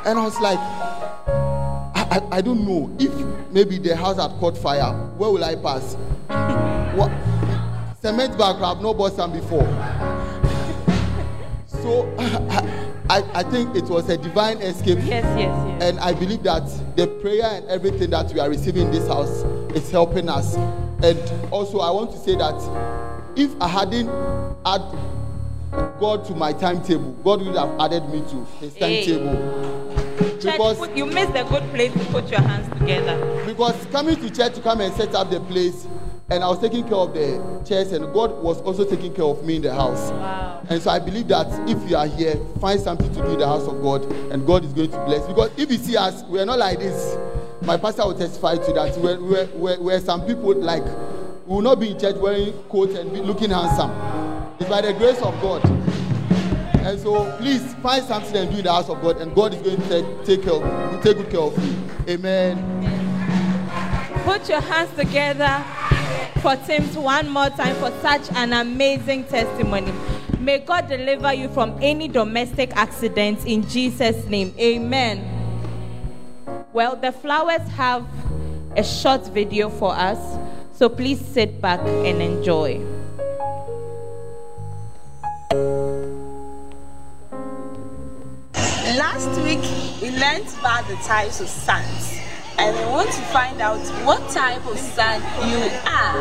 And 0.07 0.18
I 0.18 0.25
was 0.25 0.38
like, 0.40 0.59
I, 0.59 2.07
I, 2.11 2.37
I 2.37 2.40
don't 2.40 2.64
know. 2.64 2.95
If 3.00 3.12
maybe 3.50 3.78
the 3.78 3.97
house 3.97 4.18
had 4.18 4.30
caught 4.38 4.57
fire, 4.57 4.92
where 5.16 5.30
will 5.30 5.45
I 5.45 5.57
pass? 5.57 5.95
what? 6.97 7.11
Cement 8.00 8.38
bag 8.38 8.62
I've 8.62 8.80
not 8.80 8.97
bought 8.97 9.14
some 9.14 9.33
before. 9.33 9.66
So 11.66 12.14
I, 12.18 12.25
I 12.50 12.88
think 13.50 13.75
it 13.77 13.85
was 13.85 14.09
a 14.11 14.17
divine 14.19 14.59
escape. 14.59 14.99
Yes, 14.99 15.25
yes, 15.25 15.38
yes. 15.38 15.83
And 15.83 15.99
I 16.00 16.12
believe 16.12 16.43
that 16.43 16.65
the 16.97 17.07
prayer 17.07 17.45
and 17.45 17.67
everything 17.69 18.11
that 18.11 18.33
we 18.33 18.41
are 18.41 18.49
receiving 18.50 18.87
in 18.87 18.91
this 18.93 19.09
house 19.09 19.45
is 19.75 19.91
helping 19.91 20.29
us. 20.29 20.57
And 21.03 21.19
also, 21.50 21.79
I 21.79 21.91
want 21.91 22.11
to 22.12 22.19
say 22.19 22.35
that 22.37 22.55
if 23.37 23.50
I 23.61 23.69
hadn't 23.69 24.09
add 24.67 24.83
God 26.00 26.25
to 26.27 26.35
my 26.35 26.53
timetable, 26.53 27.12
God 27.25 27.43
would 27.43 27.57
have 27.57 27.81
added 27.81 28.09
me 28.11 28.21
to 28.31 28.45
his 28.61 28.75
timetable. 28.75 29.99
Church, 30.19 30.43
Because, 30.53 30.79
put, 30.79 30.97
you 30.97 31.07
missed 31.07 31.35
a 31.35 31.45
good 31.45 31.62
place 31.73 31.93
to 31.93 32.05
put 32.07 32.29
your 32.31 32.41
hands 32.41 32.69
together. 32.79 33.45
because 33.47 33.75
coming 33.87 34.17
to 34.17 34.31
church 34.31 34.55
to 34.55 34.61
come 34.61 34.81
and 34.81 34.93
set 34.95 35.15
up 35.15 35.31
the 35.31 35.41
place, 35.41 35.87
and 36.31 36.45
I 36.45 36.49
was 36.49 36.59
taking 36.59 36.85
care 36.85 36.97
of 36.97 37.15
the 37.15 37.63
chairs, 37.67 37.93
and 37.93 38.13
God 38.13 38.43
was 38.43 38.61
also 38.61 38.85
taking 38.85 39.15
care 39.15 39.25
of 39.25 39.43
me 39.45 39.57
in 39.57 39.63
the 39.63 39.75
house. 39.75 40.11
Wow. 40.11 40.63
And 40.69 40.83
so 40.83 40.91
I 40.91 40.99
believe 40.99 41.29
that 41.29 41.47
if 41.69 41.89
you 41.89 41.97
are 41.97 42.07
here, 42.07 42.37
find 42.61 42.79
something 42.79 43.11
to 43.15 43.23
do 43.23 43.29
in 43.29 43.39
the 43.39 43.47
house 43.47 43.67
of 43.67 43.81
God, 43.81 44.05
and 44.31 44.47
God 44.47 44.65
is 44.65 44.75
going 44.75 44.91
to 44.91 45.05
bless. 45.07 45.27
Because 45.27 45.51
if 45.57 45.71
you 45.71 45.79
see 45.79 45.97
us, 45.97 46.23
we 46.25 46.39
are 46.39 46.45
not 46.45 46.59
like 46.59 46.81
this. 46.81 47.17
My 47.63 47.79
pastor 47.79 48.05
will 48.05 48.15
testify 48.15 48.57
to 48.57 48.73
that. 48.75 48.99
Where, 48.99 49.19
where, 49.19 49.47
where, 49.47 49.81
where 49.81 50.01
some 50.01 50.27
people 50.27 50.55
like 50.55 50.85
we 51.47 51.55
will 51.55 51.63
not 51.63 51.81
be 51.81 51.93
in 51.93 51.99
church 51.99 52.17
wearing 52.17 52.53
coats 52.65 52.95
and 52.95 53.11
be 53.11 53.21
looking 53.21 53.49
handsome. 53.49 53.91
It's 54.61 54.69
by 54.69 54.83
the 54.83 54.93
grace 54.93 55.23
of 55.23 55.41
God. 55.41 55.65
And 56.85 57.01
so 57.01 57.35
please 57.39 57.75
find 57.77 58.05
something 58.05 58.37
and 58.37 58.51
do 58.51 58.59
in 58.59 58.65
the 58.65 58.73
house 58.73 58.91
of 58.91 59.01
God, 59.01 59.17
and 59.23 59.35
God 59.35 59.55
is 59.55 59.63
going 59.63 59.81
to 59.81 59.89
take, 59.89 60.25
take 60.27 60.43
care 60.43 60.53
of, 60.53 61.03
take 61.03 61.17
good 61.17 61.31
care 61.31 61.41
of 61.41 61.67
you. 61.67 61.91
Amen. 62.07 62.59
Put 64.25 64.47
your 64.51 64.61
hands 64.61 64.95
together 64.95 65.65
for 66.41 66.57
Tim's 66.67 66.97
one 66.97 67.29
more 67.29 67.51
time 67.51 67.75
for 67.77 67.91
such 68.01 68.31
an 68.37 68.53
amazing 68.53 69.25
testimony. 69.25 69.93
May 70.39 70.59
God 70.59 70.89
deliver 70.89 71.33
you 71.35 71.49
from 71.49 71.77
any 71.83 72.09
domestic 72.09 72.77
accidents 72.77 73.45
in 73.45 73.69
Jesus' 73.69 74.25
name. 74.27 74.55
Amen. 74.59 75.25
Well, 76.73 76.97
the 76.97 77.13
flowers 77.13 77.67
have 77.71 78.07
a 78.77 78.85
short 78.85 79.27
video 79.29 79.69
for 79.69 79.93
us, 79.93 80.19
so 80.73 80.89
please 80.89 81.21
sit 81.21 81.61
back 81.61 81.81
and 81.81 82.23
enjoy. 82.23 82.81
Last 88.97 89.29
week, 89.43 89.61
we 90.01 90.11
learned 90.19 90.47
about 90.61 90.87
the 90.89 90.97
types 91.05 91.41
of 91.41 91.49
sons, 91.49 92.21
and 92.69 92.77
we 92.77 92.93
want 92.93 93.11
to 93.11 93.23
find 93.33 93.61
out 93.63 93.81
what 94.05 94.21
type 94.31 94.65
of 94.67 94.79
son 94.79 95.23
you 95.49 95.71
are. 95.89 96.21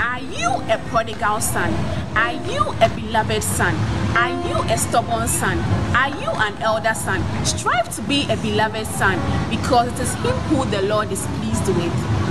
Are 0.00 0.20
you 0.20 0.48
a 0.72 0.78
prodigal 0.88 1.38
son? 1.40 1.70
Are 2.16 2.32
you 2.50 2.62
a 2.80 2.88
beloved 2.88 3.42
son? 3.42 3.74
Are 4.16 4.32
you 4.48 4.56
a 4.72 4.78
stubborn 4.78 5.28
son? 5.28 5.58
Are 5.94 6.08
you 6.08 6.30
an 6.30 6.54
elder 6.62 6.94
son? 6.94 7.20
Strive 7.44 7.94
to 7.96 8.02
be 8.02 8.26
a 8.30 8.36
beloved 8.38 8.86
son 8.86 9.18
because 9.50 9.88
it 9.88 10.00
is 10.00 10.14
him 10.14 10.36
who 10.48 10.64
the 10.70 10.80
Lord 10.82 11.12
is 11.12 11.26
pleased 11.36 11.68
with. 11.68 12.21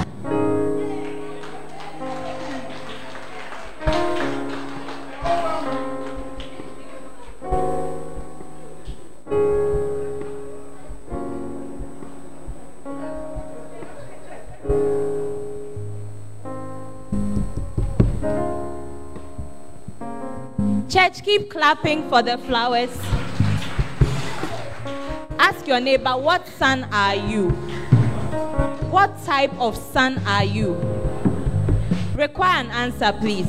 Keep 21.32 21.50
clapping 21.50 22.10
for 22.10 22.22
the 22.22 22.38
flowers. 22.40 22.92
Ask 25.40 25.66
your 25.66 25.80
neighbor, 25.80 26.18
what 26.18 26.46
son 26.46 26.84
are 26.92 27.16
you? 27.16 27.52
What 28.92 29.16
type 29.24 29.54
of 29.58 29.78
son 29.78 30.22
are 30.28 30.44
you? 30.44 30.74
Require 32.16 32.66
an 32.66 32.72
answer, 32.72 33.14
please. 33.14 33.48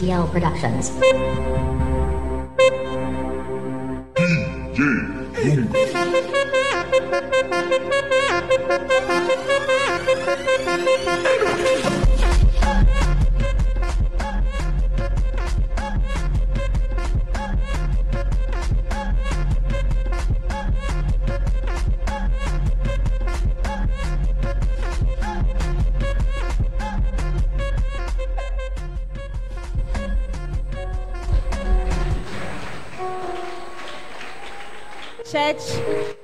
DL 0.00 0.30
Productions. 0.32 0.92
Church, 11.04 11.31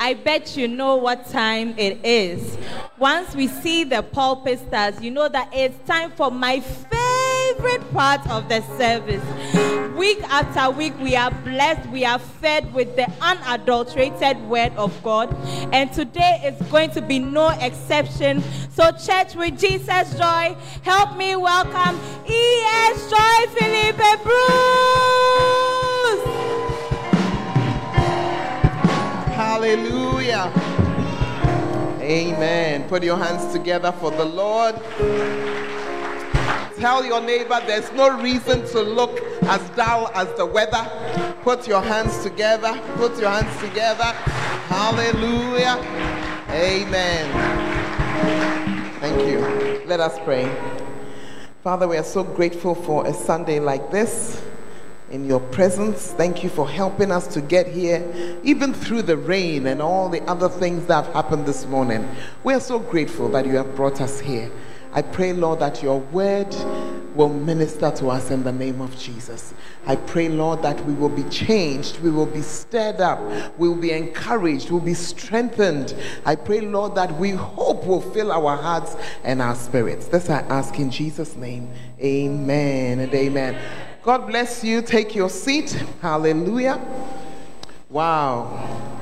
I 0.08 0.14
bet 0.14 0.56
you 0.56 0.66
know 0.68 0.96
what 0.96 1.28
time 1.28 1.74
it 1.76 2.02
is. 2.02 2.56
Once 2.98 3.34
we 3.34 3.46
see 3.46 3.84
the 3.84 4.02
pulpit 4.02 4.58
stars, 4.58 4.98
you 5.02 5.10
know 5.10 5.28
that 5.28 5.50
it's 5.52 5.76
time 5.86 6.12
for 6.12 6.30
my 6.30 6.60
favorite 6.60 7.92
part 7.92 8.26
of 8.30 8.48
the 8.48 8.62
service. 8.78 9.22
Week 9.98 10.22
after 10.30 10.70
week, 10.70 10.98
we 10.98 11.14
are 11.14 11.30
blessed, 11.30 11.90
we 11.90 12.06
are 12.06 12.18
fed 12.18 12.72
with 12.72 12.96
the 12.96 13.06
unadulterated 13.20 14.40
word 14.48 14.72
of 14.78 14.98
God, 15.02 15.36
and 15.74 15.92
today 15.92 16.40
is 16.42 16.68
going 16.68 16.90
to 16.92 17.02
be 17.02 17.18
no 17.18 17.50
exception. 17.60 18.42
So, 18.70 18.90
church 18.92 19.34
with 19.34 19.60
Jesus 19.60 20.14
Joy, 20.14 20.56
help 20.84 21.18
me 21.18 21.36
welcome 21.36 22.00
E.S. 22.26 23.10
Joy 23.10 23.46
Philippe 23.58 24.22
Bruce. 24.24 25.68
Hallelujah. 29.58 30.52
Amen. 32.00 32.88
Put 32.88 33.02
your 33.02 33.16
hands 33.16 33.52
together 33.52 33.90
for 33.90 34.12
the 34.12 34.24
Lord. 34.24 34.76
Tell 36.78 37.04
your 37.04 37.20
neighbor 37.20 37.60
there's 37.66 37.90
no 37.90 38.22
reason 38.22 38.64
to 38.68 38.80
look 38.80 39.20
as 39.46 39.60
dull 39.70 40.12
as 40.14 40.32
the 40.36 40.46
weather. 40.46 40.88
Put 41.42 41.66
your 41.66 41.82
hands 41.82 42.22
together. 42.22 42.80
Put 42.94 43.18
your 43.18 43.30
hands 43.30 43.60
together. 43.60 44.12
Hallelujah. 44.70 45.74
Amen. 46.50 47.26
Thank 49.00 49.28
you. 49.28 49.40
Let 49.88 49.98
us 49.98 50.20
pray. 50.20 50.48
Father, 51.64 51.88
we 51.88 51.96
are 51.96 52.04
so 52.04 52.22
grateful 52.22 52.76
for 52.76 53.08
a 53.08 53.12
Sunday 53.12 53.58
like 53.58 53.90
this 53.90 54.40
in 55.10 55.24
your 55.24 55.40
presence. 55.40 56.12
Thank 56.12 56.44
you 56.44 56.50
for 56.50 56.68
helping 56.68 57.10
us 57.10 57.26
to 57.28 57.40
get 57.40 57.66
here, 57.66 58.04
even 58.42 58.74
through 58.74 59.02
the 59.02 59.16
rain 59.16 59.66
and 59.66 59.80
all 59.80 60.08
the 60.08 60.22
other 60.22 60.48
things 60.48 60.86
that 60.86 61.04
have 61.04 61.14
happened 61.14 61.46
this 61.46 61.66
morning. 61.66 62.08
We 62.44 62.54
are 62.54 62.60
so 62.60 62.78
grateful 62.78 63.28
that 63.30 63.46
you 63.46 63.56
have 63.56 63.74
brought 63.74 64.00
us 64.00 64.20
here. 64.20 64.50
I 64.92 65.02
pray, 65.02 65.34
Lord, 65.34 65.60
that 65.60 65.82
your 65.82 66.00
word 66.00 66.54
will 67.14 67.28
minister 67.28 67.90
to 67.90 68.08
us 68.08 68.30
in 68.30 68.42
the 68.42 68.52
name 68.52 68.80
of 68.80 68.98
Jesus. 68.98 69.52
I 69.86 69.96
pray, 69.96 70.28
Lord, 70.28 70.62
that 70.62 70.82
we 70.86 70.94
will 70.94 71.08
be 71.10 71.24
changed, 71.24 72.00
we 72.00 72.10
will 72.10 72.26
be 72.26 72.42
stirred 72.42 73.00
up, 73.00 73.20
we 73.58 73.68
will 73.68 73.76
be 73.76 73.92
encouraged, 73.92 74.70
we 74.70 74.78
will 74.78 74.86
be 74.86 74.94
strengthened. 74.94 75.94
I 76.24 76.36
pray, 76.36 76.60
Lord, 76.60 76.94
that 76.94 77.12
we 77.18 77.30
hope 77.30 77.84
will 77.84 78.00
fill 78.00 78.32
our 78.32 78.56
hearts 78.56 78.96
and 79.24 79.42
our 79.42 79.54
spirits. 79.54 80.06
This 80.06 80.30
I 80.30 80.40
ask 80.42 80.78
in 80.78 80.90
Jesus' 80.90 81.36
name. 81.36 81.70
Amen 82.00 83.00
and 83.00 83.12
amen. 83.14 83.58
God 84.08 84.26
bless 84.26 84.64
you. 84.64 84.80
Take 84.80 85.14
your 85.14 85.28
seat. 85.28 85.70
Hallelujah. 86.00 86.80
Wow. 87.90 88.96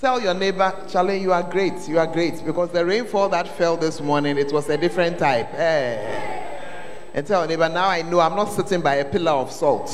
Tell 0.00 0.20
your 0.20 0.32
neighbor, 0.32 0.72
Charlie, 0.88 1.18
you 1.18 1.32
are 1.32 1.42
great. 1.42 1.88
You 1.88 1.98
are 1.98 2.06
great. 2.06 2.40
Because 2.46 2.70
the 2.70 2.86
rainfall 2.86 3.28
that 3.30 3.48
fell 3.48 3.76
this 3.76 4.00
morning, 4.00 4.38
it 4.38 4.52
was 4.52 4.68
a 4.68 4.78
different 4.78 5.18
type. 5.18 5.52
Eh. 5.54 6.70
And 7.14 7.26
tell 7.26 7.40
your 7.40 7.48
neighbor, 7.48 7.68
now 7.68 7.88
I 7.88 8.02
know 8.02 8.20
I'm 8.20 8.36
not 8.36 8.52
sitting 8.52 8.80
by 8.80 8.94
a 8.94 9.04
pillar 9.04 9.32
of 9.32 9.50
salt. 9.50 9.90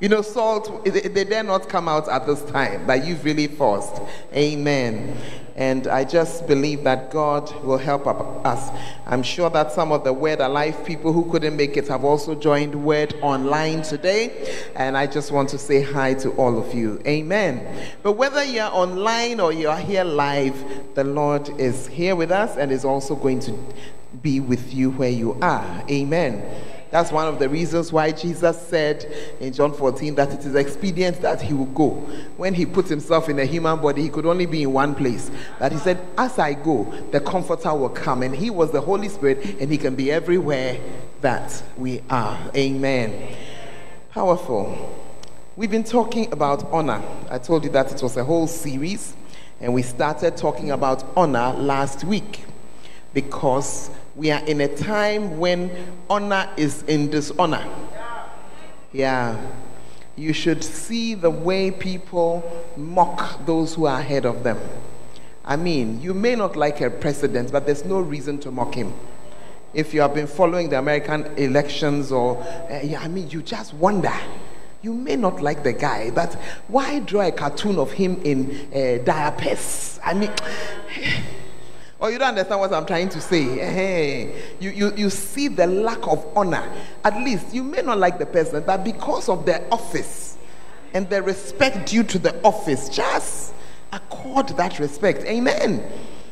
You 0.00 0.08
know, 0.08 0.22
salt, 0.22 0.84
they, 0.86 1.24
dare 1.24 1.42
not 1.42 1.68
come 1.68 1.86
out 1.86 2.08
at 2.08 2.26
this 2.26 2.42
time, 2.44 2.86
but 2.86 3.04
you've 3.04 3.22
really 3.22 3.46
forced. 3.46 4.00
Amen. 4.32 5.14
And 5.56 5.88
I 5.88 6.04
just 6.04 6.46
believe 6.46 6.84
that 6.84 7.10
God 7.10 7.52
will 7.62 7.76
help 7.76 8.06
us. 8.06 8.70
I'm 9.04 9.22
sure 9.22 9.50
that 9.50 9.72
some 9.72 9.92
of 9.92 10.04
the 10.04 10.12
Word 10.14 10.40
Alive 10.40 10.86
people 10.86 11.12
who 11.12 11.30
couldn't 11.30 11.54
make 11.54 11.76
it 11.76 11.86
have 11.88 12.02
also 12.02 12.34
joined 12.34 12.74
Word 12.74 13.14
Online 13.20 13.82
today. 13.82 14.64
And 14.74 14.96
I 14.96 15.06
just 15.06 15.32
want 15.32 15.50
to 15.50 15.58
say 15.58 15.82
hi 15.82 16.14
to 16.14 16.30
all 16.30 16.58
of 16.58 16.72
you. 16.72 17.02
Amen. 17.06 17.90
But 18.02 18.12
whether 18.12 18.42
you're 18.42 18.72
online 18.72 19.38
or 19.38 19.52
you're 19.52 19.76
here 19.76 20.04
live, 20.04 20.94
the 20.94 21.04
Lord 21.04 21.50
is 21.60 21.88
here 21.88 22.16
with 22.16 22.30
us 22.30 22.56
and 22.56 22.72
is 22.72 22.86
also 22.86 23.14
going 23.14 23.40
to 23.40 23.58
be 24.22 24.40
with 24.40 24.72
you 24.72 24.92
where 24.92 25.10
you 25.10 25.36
are. 25.42 25.84
Amen. 25.90 26.42
That's 26.90 27.12
one 27.12 27.28
of 27.28 27.38
the 27.38 27.48
reasons 27.48 27.92
why 27.92 28.10
Jesus 28.10 28.60
said 28.66 29.06
in 29.38 29.52
John 29.52 29.72
14 29.72 30.16
that 30.16 30.32
it 30.32 30.44
is 30.44 30.56
expedient 30.56 31.20
that 31.22 31.40
he 31.40 31.54
will 31.54 31.66
go. 31.66 31.90
When 32.36 32.52
he 32.52 32.66
put 32.66 32.88
himself 32.88 33.28
in 33.28 33.38
a 33.38 33.44
human 33.44 33.80
body, 33.80 34.02
he 34.02 34.08
could 34.08 34.26
only 34.26 34.46
be 34.46 34.64
in 34.64 34.72
one 34.72 34.96
place. 34.96 35.30
That 35.60 35.70
he 35.70 35.78
said, 35.78 36.00
As 36.18 36.38
I 36.40 36.54
go, 36.54 36.84
the 37.12 37.20
Comforter 37.20 37.72
will 37.74 37.90
come. 37.90 38.24
And 38.24 38.34
he 38.34 38.50
was 38.50 38.72
the 38.72 38.80
Holy 38.80 39.08
Spirit, 39.08 39.60
and 39.60 39.70
he 39.70 39.78
can 39.78 39.94
be 39.94 40.10
everywhere 40.10 40.80
that 41.20 41.62
we 41.76 42.02
are. 42.10 42.38
Amen. 42.56 43.36
Powerful. 44.10 44.96
We've 45.54 45.70
been 45.70 45.84
talking 45.84 46.32
about 46.32 46.64
honor. 46.72 47.02
I 47.30 47.38
told 47.38 47.64
you 47.64 47.70
that 47.70 47.92
it 47.92 48.02
was 48.02 48.16
a 48.16 48.24
whole 48.24 48.48
series, 48.48 49.14
and 49.60 49.72
we 49.72 49.82
started 49.82 50.36
talking 50.36 50.72
about 50.72 51.04
honor 51.16 51.52
last 51.52 52.02
week 52.02 52.44
because 53.14 53.90
we 54.16 54.30
are 54.30 54.44
in 54.44 54.60
a 54.60 54.68
time 54.68 55.38
when 55.38 55.70
honor 56.08 56.48
is 56.56 56.82
in 56.84 57.10
dishonor. 57.10 57.64
Yeah. 58.92 59.40
You 60.16 60.32
should 60.32 60.62
see 60.62 61.14
the 61.14 61.30
way 61.30 61.70
people 61.70 62.42
mock 62.76 63.46
those 63.46 63.74
who 63.74 63.86
are 63.86 64.00
ahead 64.00 64.26
of 64.26 64.42
them. 64.42 64.58
I 65.44 65.56
mean, 65.56 66.00
you 66.02 66.12
may 66.12 66.34
not 66.34 66.56
like 66.56 66.80
a 66.80 66.90
president, 66.90 67.52
but 67.52 67.66
there's 67.66 67.84
no 67.84 68.00
reason 68.00 68.38
to 68.40 68.50
mock 68.50 68.74
him. 68.74 68.92
If 69.72 69.94
you 69.94 70.00
have 70.00 70.14
been 70.14 70.26
following 70.26 70.68
the 70.68 70.78
American 70.78 71.26
elections, 71.36 72.12
or, 72.12 72.36
uh, 72.42 72.96
I 72.98 73.08
mean, 73.08 73.30
you 73.30 73.42
just 73.42 73.72
wonder. 73.74 74.12
You 74.82 74.94
may 74.94 75.16
not 75.16 75.40
like 75.40 75.62
the 75.62 75.72
guy, 75.72 76.10
but 76.10 76.34
why 76.68 77.00
draw 77.00 77.22
a 77.22 77.32
cartoon 77.32 77.78
of 77.78 77.92
him 77.92 78.20
in 78.24 78.68
uh, 78.74 79.02
diapers? 79.04 80.00
I 80.04 80.14
mean, 80.14 80.32
Or 82.00 82.10
you 82.10 82.18
don't 82.18 82.28
understand 82.30 82.60
what 82.60 82.72
I'm 82.72 82.86
trying 82.86 83.10
to 83.10 83.20
say. 83.20 83.44
Hey, 83.44 84.42
you, 84.58 84.70
you, 84.70 84.94
you 84.96 85.10
see 85.10 85.48
the 85.48 85.66
lack 85.66 86.06
of 86.08 86.26
honor. 86.34 86.66
At 87.04 87.16
least 87.16 87.52
you 87.52 87.62
may 87.62 87.82
not 87.82 87.98
like 87.98 88.18
the 88.18 88.24
person, 88.24 88.64
but 88.66 88.82
because 88.84 89.28
of 89.28 89.44
their 89.44 89.66
office 89.70 90.38
and 90.94 91.08
the 91.10 91.22
respect 91.22 91.90
due 91.90 92.02
to 92.04 92.18
the 92.18 92.42
office, 92.42 92.88
just 92.88 93.52
accord 93.92 94.48
that 94.50 94.78
respect. 94.78 95.24
Amen. 95.24 95.84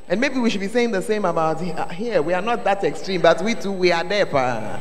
And 0.08 0.20
maybe 0.22 0.38
we 0.38 0.48
should 0.48 0.60
be 0.60 0.68
saying 0.68 0.90
the 0.90 1.02
same 1.02 1.26
about 1.26 1.60
here. 1.92 2.22
We 2.22 2.32
are 2.32 2.40
not 2.40 2.64
that 2.64 2.82
extreme, 2.82 3.20
but 3.20 3.42
we 3.42 3.54
too, 3.54 3.72
we 3.72 3.92
are 3.92 4.04
there. 4.04 4.24
Pa. 4.24 4.80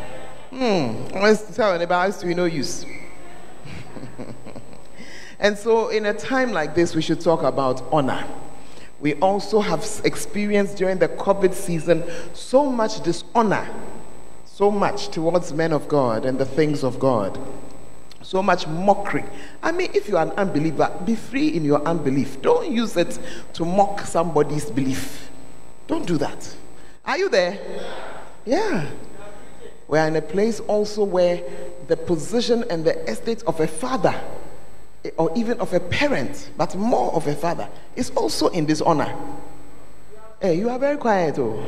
Hmm. 0.52 1.06
Let's 1.14 1.54
tell 1.54 1.74
anybody 1.74 2.14
else 2.14 2.24
we 2.24 2.34
no 2.34 2.46
use. 2.46 2.86
and 5.40 5.58
so, 5.58 5.90
in 5.90 6.06
a 6.06 6.14
time 6.14 6.54
like 6.54 6.76
this, 6.76 6.96
we 6.96 7.02
should 7.02 7.20
talk 7.20 7.44
about 7.44 7.84
honor 7.92 8.26
we 9.00 9.14
also 9.16 9.60
have 9.60 9.86
experienced 10.04 10.78
during 10.78 10.98
the 10.98 11.08
COVID 11.08 11.54
season 11.54 12.04
so 12.34 12.66
much 12.72 13.02
dishonor, 13.04 13.68
so 14.46 14.72
much 14.72 15.10
towards 15.10 15.54
men 15.54 15.72
of 15.72 15.88
God 15.88 16.26
and 16.26 16.40
the 16.40 16.46
things 16.46 16.84
of 16.84 17.00
God, 17.00 17.40
so 18.24 18.42
much 18.42 18.68
mockery. 18.68 19.24
I 19.62 19.72
mean, 19.72 19.92
if 19.94 20.10
you 20.10 20.18
are 20.18 20.26
an 20.26 20.32
unbeliever, 20.32 20.92
be 21.06 21.16
free 21.16 21.50
in 21.50 21.64
your 21.64 21.82
unbelief. 21.84 22.42
Don't 22.42 22.72
use 22.72 22.98
it 22.98 23.20
to 23.54 23.66
mock 23.66 24.02
somebody's 24.02 24.72
belief. 24.72 25.30
Don't 25.86 26.08
do 26.08 26.18
that. 26.18 26.56
Are 27.06 27.18
you 27.18 27.30
there? 27.30 27.60
Yeah. 28.46 28.90
We 29.88 30.00
are 30.00 30.08
in 30.08 30.16
a 30.16 30.22
place 30.22 30.60
also 30.62 31.04
where 31.04 31.44
the 31.88 31.96
position 31.96 32.66
and 32.70 32.84
the 32.84 32.98
estate 33.10 33.44
of 33.44 33.60
a 33.60 33.68
father 33.68 34.20
or 35.18 35.32
even 35.36 35.60
of 35.60 35.74
a 35.74 35.80
parent, 35.80 36.52
but 36.58 36.76
more 36.76 37.14
of 37.14 37.28
a 37.28 37.36
father, 37.36 37.70
is 37.96 38.10
also 38.12 38.48
in 38.50 38.66
dishonor. 38.66 39.14
Hey, 40.42 40.56
you 40.56 40.70
are 40.70 40.80
very 40.80 40.98
quiet, 40.98 41.40
oh. 41.40 41.64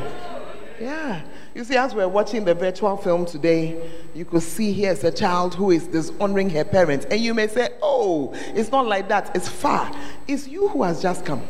Yeah. 0.79 1.21
You 1.55 1.63
see, 1.63 1.75
as 1.75 1.93
we're 1.93 2.07
watching 2.07 2.45
the 2.45 2.53
virtual 2.53 2.95
film 2.95 3.25
today, 3.25 3.89
you 4.13 4.23
could 4.23 4.43
see 4.43 4.71
here's 4.71 5.03
a 5.03 5.11
child 5.11 5.55
who 5.55 5.71
is 5.71 5.87
dishonoring 5.87 6.49
her 6.51 6.63
parents. 6.63 7.05
And 7.09 7.19
you 7.19 7.33
may 7.33 7.47
say, 7.47 7.69
oh, 7.81 8.33
it's 8.55 8.71
not 8.71 8.87
like 8.87 9.09
that, 9.09 9.35
it's 9.35 9.49
far. 9.49 9.91
It's 10.27 10.47
you 10.47 10.69
who 10.69 10.83
has 10.83 11.01
just 11.01 11.25
come. 11.25 11.41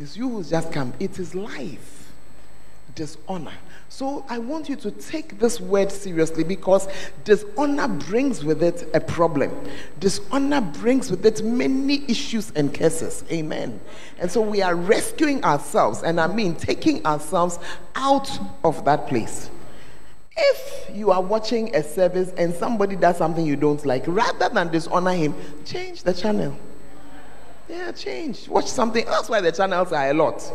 It's 0.00 0.16
you 0.16 0.28
who's 0.28 0.50
just 0.50 0.72
come. 0.72 0.92
It 1.00 1.18
is 1.18 1.34
life. 1.34 2.12
Dishonor. 2.94 3.52
So 3.92 4.24
I 4.30 4.38
want 4.38 4.70
you 4.70 4.76
to 4.76 4.90
take 4.90 5.38
this 5.38 5.60
word 5.60 5.92
seriously 5.92 6.44
because 6.44 6.88
dishonor 7.24 7.88
brings 7.88 8.42
with 8.42 8.62
it 8.62 8.88
a 8.94 9.00
problem. 9.00 9.52
Dishonor 10.00 10.62
brings 10.62 11.10
with 11.10 11.26
it 11.26 11.44
many 11.44 12.02
issues 12.08 12.52
and 12.56 12.72
curses. 12.72 13.22
Amen. 13.30 13.78
And 14.18 14.30
so 14.30 14.40
we 14.40 14.62
are 14.62 14.74
rescuing 14.74 15.44
ourselves, 15.44 16.04
and 16.04 16.18
I 16.18 16.26
mean 16.26 16.54
taking 16.54 17.04
ourselves 17.04 17.58
out 17.94 18.30
of 18.64 18.82
that 18.86 19.08
place. 19.08 19.50
If 20.38 20.96
you 20.96 21.10
are 21.10 21.20
watching 21.20 21.76
a 21.76 21.82
service 21.82 22.32
and 22.38 22.54
somebody 22.54 22.96
does 22.96 23.18
something 23.18 23.44
you 23.44 23.56
don't 23.56 23.84
like, 23.84 24.04
rather 24.06 24.48
than 24.48 24.68
dishonor 24.68 25.12
him, 25.12 25.34
change 25.66 26.02
the 26.02 26.14
channel. 26.14 26.56
Yeah, 27.68 27.92
change. 27.92 28.48
Watch 28.48 28.68
something. 28.68 29.04
That's 29.04 29.28
why 29.28 29.42
the 29.42 29.52
channels 29.52 29.92
are 29.92 30.08
a 30.08 30.14
lot. 30.14 30.50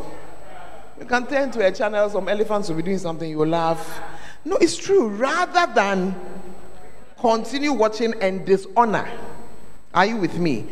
You 0.99 1.05
can 1.05 1.27
turn 1.27 1.51
to 1.51 1.65
a 1.65 1.71
channel, 1.71 2.10
some 2.10 2.27
elephants 2.27 2.69
will 2.69 2.77
be 2.77 2.83
doing 2.83 2.97
something, 2.97 3.29
you 3.29 3.38
will 3.38 3.47
laugh. 3.47 4.01
No, 4.43 4.55
it's 4.57 4.77
true. 4.77 5.10
Rather 5.10 5.71
than 5.73 6.15
continue 7.19 7.73
watching 7.73 8.13
and 8.21 8.45
dishonor. 8.45 9.10
Are 9.93 10.05
you 10.05 10.17
with 10.17 10.38
me? 10.38 10.67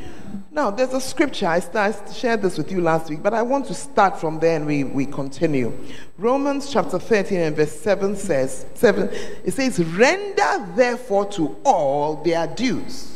Now, 0.52 0.72
there's 0.72 0.94
a 0.94 1.02
scripture. 1.02 1.48
I, 1.48 1.60
started, 1.60 2.14
shared 2.14 2.42
this 2.42 2.58
with 2.58 2.72
you 2.72 2.82
last 2.82 3.10
week, 3.10 3.22
but 3.22 3.34
I 3.34 3.42
want 3.42 3.66
to 3.68 3.74
start 3.74 4.20
from 4.20 4.40
there 4.40 4.56
and 4.56 4.66
we, 4.66 4.84
we 4.84 5.06
continue. 5.06 5.74
Romans 6.18 6.72
chapter 6.72 7.00
13 7.00 7.40
and 7.40 7.56
verse 7.56 7.72
7 7.72 8.16
says, 8.16 8.66
7, 8.76 9.10
it 9.44 9.54
says, 9.54 9.84
Render 9.84 10.72
therefore 10.76 11.26
to 11.32 11.56
all 11.66 12.24
their 12.24 12.48
dues 12.48 13.15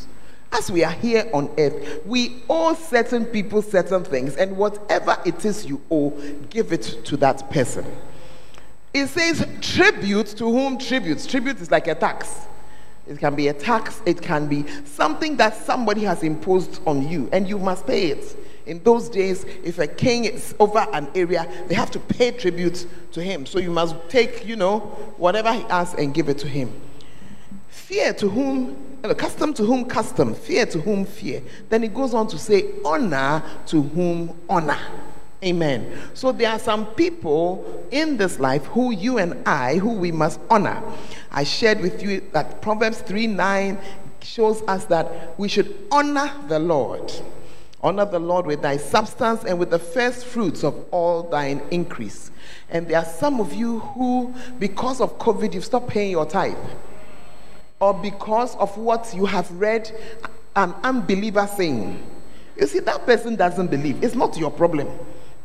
as 0.52 0.72
we 0.72 0.84
are 0.84 0.92
here 0.92 1.30
on 1.34 1.50
earth, 1.58 2.06
we 2.06 2.42
owe 2.50 2.74
certain 2.74 3.26
people 3.26 3.62
certain 3.62 4.04
things, 4.04 4.36
and 4.36 4.58
whatever 4.58 5.18
it 5.26 5.46
is 5.46 5.66
you 5.66 5.82
owe, 5.92 6.10
give 6.50 6.74
it 6.74 7.00
to 7.06 7.18
that 7.18 7.50
person. 7.52 7.86
It 8.94 9.08
says 9.08 9.46
tribute 9.62 10.28
to 10.38 10.46
whom 10.46 10.78
tribute. 10.78 11.26
Tribute 11.28 11.62
is 11.62 11.70
like 11.70 11.88
a 11.88 11.96
tax. 11.96 12.48
It 13.08 13.18
can 13.18 13.36
be 13.36 13.48
a 13.48 13.54
tax, 13.54 14.02
it 14.06 14.22
can 14.22 14.48
be 14.48 14.66
something 14.86 15.36
that 15.38 15.56
somebody 15.56 16.04
has 16.04 16.22
imposed 16.22 16.80
on 16.86 17.08
you, 17.08 17.28
and 17.32 17.48
you 17.48 17.58
must 17.58 17.88
pay 17.88 18.12
it. 18.12 18.38
In 18.68 18.84
those 18.84 19.10
days, 19.10 19.46
if 19.64 19.80
a 19.80 19.88
king 19.88 20.26
is 20.26 20.54
over 20.60 20.86
an 20.94 21.08
area, 21.16 21.52
they 21.68 21.74
have 21.74 21.90
to 21.90 22.00
pay 22.00 22.30
tribute 22.30 22.86
to 23.14 23.24
him. 23.24 23.48
So 23.48 23.58
you 23.58 23.72
must 23.72 23.96
take, 24.10 24.46
you 24.46 24.56
know, 24.56 24.80
whatever 25.18 25.52
he 25.52 25.64
asks 25.64 25.98
and 25.98 26.14
give 26.14 26.30
it 26.30 26.38
to 26.40 26.48
him. 26.48 26.72
Fear 27.70 28.14
to 28.14 28.30
whom, 28.30 28.78
custom 29.16 29.54
to 29.54 29.64
whom 29.64 29.86
custom, 29.86 30.34
fear 30.34 30.66
to 30.68 30.82
whom 30.82 31.06
fear. 31.06 31.42
Then 31.70 31.84
it 31.84 31.94
goes 31.94 32.14
on 32.14 32.28
to 32.28 32.38
say, 32.38 32.66
honor 32.84 33.44
to 33.68 33.82
whom 33.82 34.38
honor. 34.50 34.80
Amen. 35.44 35.98
So 36.14 36.34
there 36.34 36.52
are 36.52 36.60
some 36.60 36.86
people 36.86 37.88
in 37.92 38.18
this 38.18 38.40
life 38.40 38.66
who 38.66 38.92
you 38.92 39.20
and 39.20 39.48
I, 39.48 39.78
who 39.78 39.94
we 39.94 40.12
must 40.12 40.40
honor. 40.50 40.84
I 41.32 41.46
shared 41.46 41.80
with 41.80 42.04
you 42.04 42.22
that 42.34 42.62
Proverbs 42.62 43.00
3 43.02 43.28
9 43.28 43.78
shows 44.22 44.62
us 44.64 44.84
that 44.86 45.40
we 45.40 45.48
should 45.48 45.88
honor 45.92 46.30
the 46.50 46.60
Lord. 46.60 47.14
Honor 47.82 48.04
the 48.04 48.20
Lord 48.20 48.46
with 48.46 48.62
thy 48.62 48.76
substance 48.76 49.46
and 49.46 49.58
with 49.58 49.70
the 49.70 49.80
first 49.80 50.26
fruits 50.26 50.66
of 50.66 50.76
all 50.92 51.24
thine 51.24 51.62
increase. 51.72 52.32
And 52.70 52.90
there 52.90 52.98
are 52.98 53.06
some 53.06 53.40
of 53.40 53.54
you 53.54 53.80
who, 53.80 54.34
because 54.60 55.00
of 55.00 55.18
COVID, 55.18 55.54
you've 55.54 55.64
stopped 55.64 55.88
paying 55.88 56.12
your 56.12 56.26
tithe 56.26 56.58
or 57.80 57.94
because 57.94 58.56
of 58.58 58.76
what 58.78 59.14
you 59.14 59.26
have 59.26 59.50
read 59.52 59.92
an 60.56 60.74
unbeliever 60.84 61.48
saying. 61.48 62.06
You 62.58 62.68
see, 62.68 62.80
that 62.80 63.06
person 63.06 63.36
doesn't 63.36 63.68
believe. 63.68 64.04
It's 64.04 64.16
not 64.16 64.38
your 64.38 64.52
problem. 64.52 64.88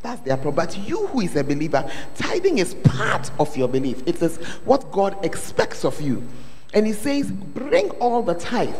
That's 0.02 0.20
their 0.22 0.36
problem. 0.36 0.66
But 0.66 0.76
you, 0.76 1.06
who 1.08 1.20
is 1.20 1.36
a 1.36 1.44
believer, 1.44 1.88
tithing 2.16 2.58
is 2.58 2.74
part 2.74 3.30
of 3.38 3.56
your 3.56 3.68
belief. 3.68 4.02
It 4.06 4.20
is 4.20 4.36
what 4.64 4.90
God 4.90 5.24
expects 5.24 5.84
of 5.84 6.00
you. 6.00 6.26
And 6.74 6.86
He 6.86 6.92
says, 6.92 7.30
bring 7.30 7.90
all 7.92 8.22
the 8.22 8.34
tithe 8.34 8.74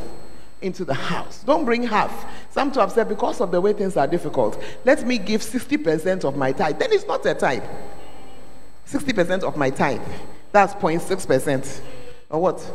into 0.61 0.85
the 0.85 0.95
house. 0.95 1.45
Don't 1.45 1.65
bring 1.65 1.83
half. 1.83 2.27
Some 2.51 2.73
to 2.73 2.81
have 2.81 2.91
said, 2.91 3.09
because 3.09 3.41
of 3.41 3.53
the 3.53 3.61
way 3.61 3.73
things 3.73 3.97
are 3.97 4.07
difficult, 4.07 4.61
let 4.85 5.07
me 5.07 5.19
give 5.19 5.43
60% 5.43 6.25
of 6.25 6.37
my 6.37 6.53
tithe. 6.53 6.79
Then 6.79 6.93
it's 6.93 7.07
not 7.07 7.25
a 7.27 7.35
tithe. 7.35 7.63
60% 8.87 9.45
of 9.45 9.57
my 9.57 9.71
tithe. 9.71 10.03
That's 10.51 10.75
0.6%. 10.75 11.81
Or 12.31 12.43
what? 12.43 12.73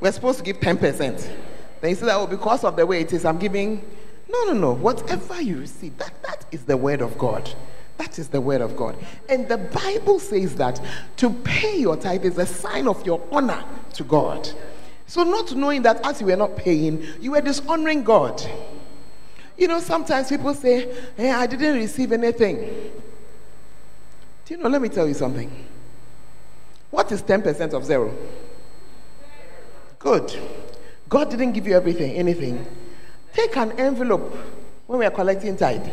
We're 0.00 0.12
supposed 0.12 0.38
to 0.38 0.44
give 0.44 0.60
10%. 0.60 1.34
Then 1.80 1.90
you 1.90 1.96
say 1.96 2.06
that, 2.06 2.16
oh, 2.16 2.26
because 2.26 2.64
of 2.64 2.76
the 2.76 2.86
way 2.86 3.00
it 3.00 3.12
is, 3.12 3.24
I'm 3.24 3.38
giving. 3.38 3.84
No, 4.28 4.44
no, 4.44 4.52
no. 4.52 4.72
Whatever 4.74 5.40
you 5.40 5.58
receive, 5.58 5.96
that, 5.98 6.22
that 6.22 6.44
is 6.52 6.64
the 6.64 6.76
word 6.76 7.00
of 7.00 7.16
God. 7.18 7.50
That 7.96 8.18
is 8.18 8.28
the 8.28 8.40
word 8.40 8.60
of 8.60 8.76
God. 8.76 8.96
And 9.28 9.48
the 9.48 9.58
Bible 9.58 10.20
says 10.20 10.54
that 10.56 10.80
to 11.16 11.30
pay 11.30 11.78
your 11.78 11.96
tithe 11.96 12.24
is 12.24 12.38
a 12.38 12.46
sign 12.46 12.86
of 12.86 13.04
your 13.04 13.20
honor 13.32 13.64
to 13.94 14.04
God. 14.04 14.48
So, 15.06 15.24
not 15.24 15.54
knowing 15.56 15.82
that 15.82 16.04
as 16.06 16.20
you 16.20 16.26
were 16.26 16.36
not 16.36 16.56
paying, 16.56 17.04
you 17.20 17.32
were 17.32 17.40
dishonoring 17.40 18.04
God. 18.04 18.42
You 19.56 19.66
know, 19.66 19.80
sometimes 19.80 20.28
people 20.28 20.54
say, 20.54 20.94
hey, 21.16 21.32
I 21.32 21.46
didn't 21.46 21.76
receive 21.76 22.12
anything. 22.12 22.58
Do 24.44 24.54
you 24.54 24.58
know, 24.58 24.68
let 24.68 24.80
me 24.80 24.88
tell 24.88 25.08
you 25.08 25.14
something. 25.14 25.50
What 26.90 27.10
is 27.10 27.22
10% 27.22 27.72
of 27.72 27.84
zero? 27.84 28.16
Good. 29.98 30.38
God 31.08 31.30
didn't 31.30 31.52
give 31.52 31.66
you 31.66 31.74
everything, 31.74 32.12
anything. 32.12 32.66
Take 33.32 33.56
an 33.56 33.72
envelope 33.72 34.34
when 34.86 34.98
we 35.00 35.06
are 35.06 35.10
collecting 35.10 35.56
tithe 35.56 35.88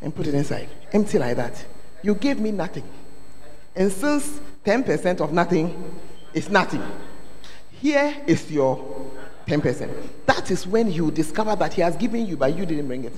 and 0.00 0.14
put 0.14 0.26
it 0.26 0.34
inside. 0.34 0.68
Empty 0.92 1.18
like 1.18 1.36
that. 1.36 1.64
You 2.02 2.14
gave 2.14 2.38
me 2.38 2.50
nothing. 2.50 2.84
And 3.74 3.90
since 3.90 4.40
10% 4.64 5.20
of 5.20 5.32
nothing 5.32 6.00
is 6.34 6.48
nothing, 6.48 6.82
here 7.72 8.16
is 8.26 8.50
your 8.50 9.10
10%. 9.46 9.90
That 10.26 10.50
is 10.50 10.66
when 10.66 10.92
you 10.92 11.10
discover 11.10 11.56
that 11.56 11.74
He 11.74 11.82
has 11.82 11.96
given 11.96 12.26
you, 12.26 12.36
but 12.36 12.56
you 12.56 12.66
didn't 12.66 12.86
bring 12.86 13.04
it. 13.04 13.12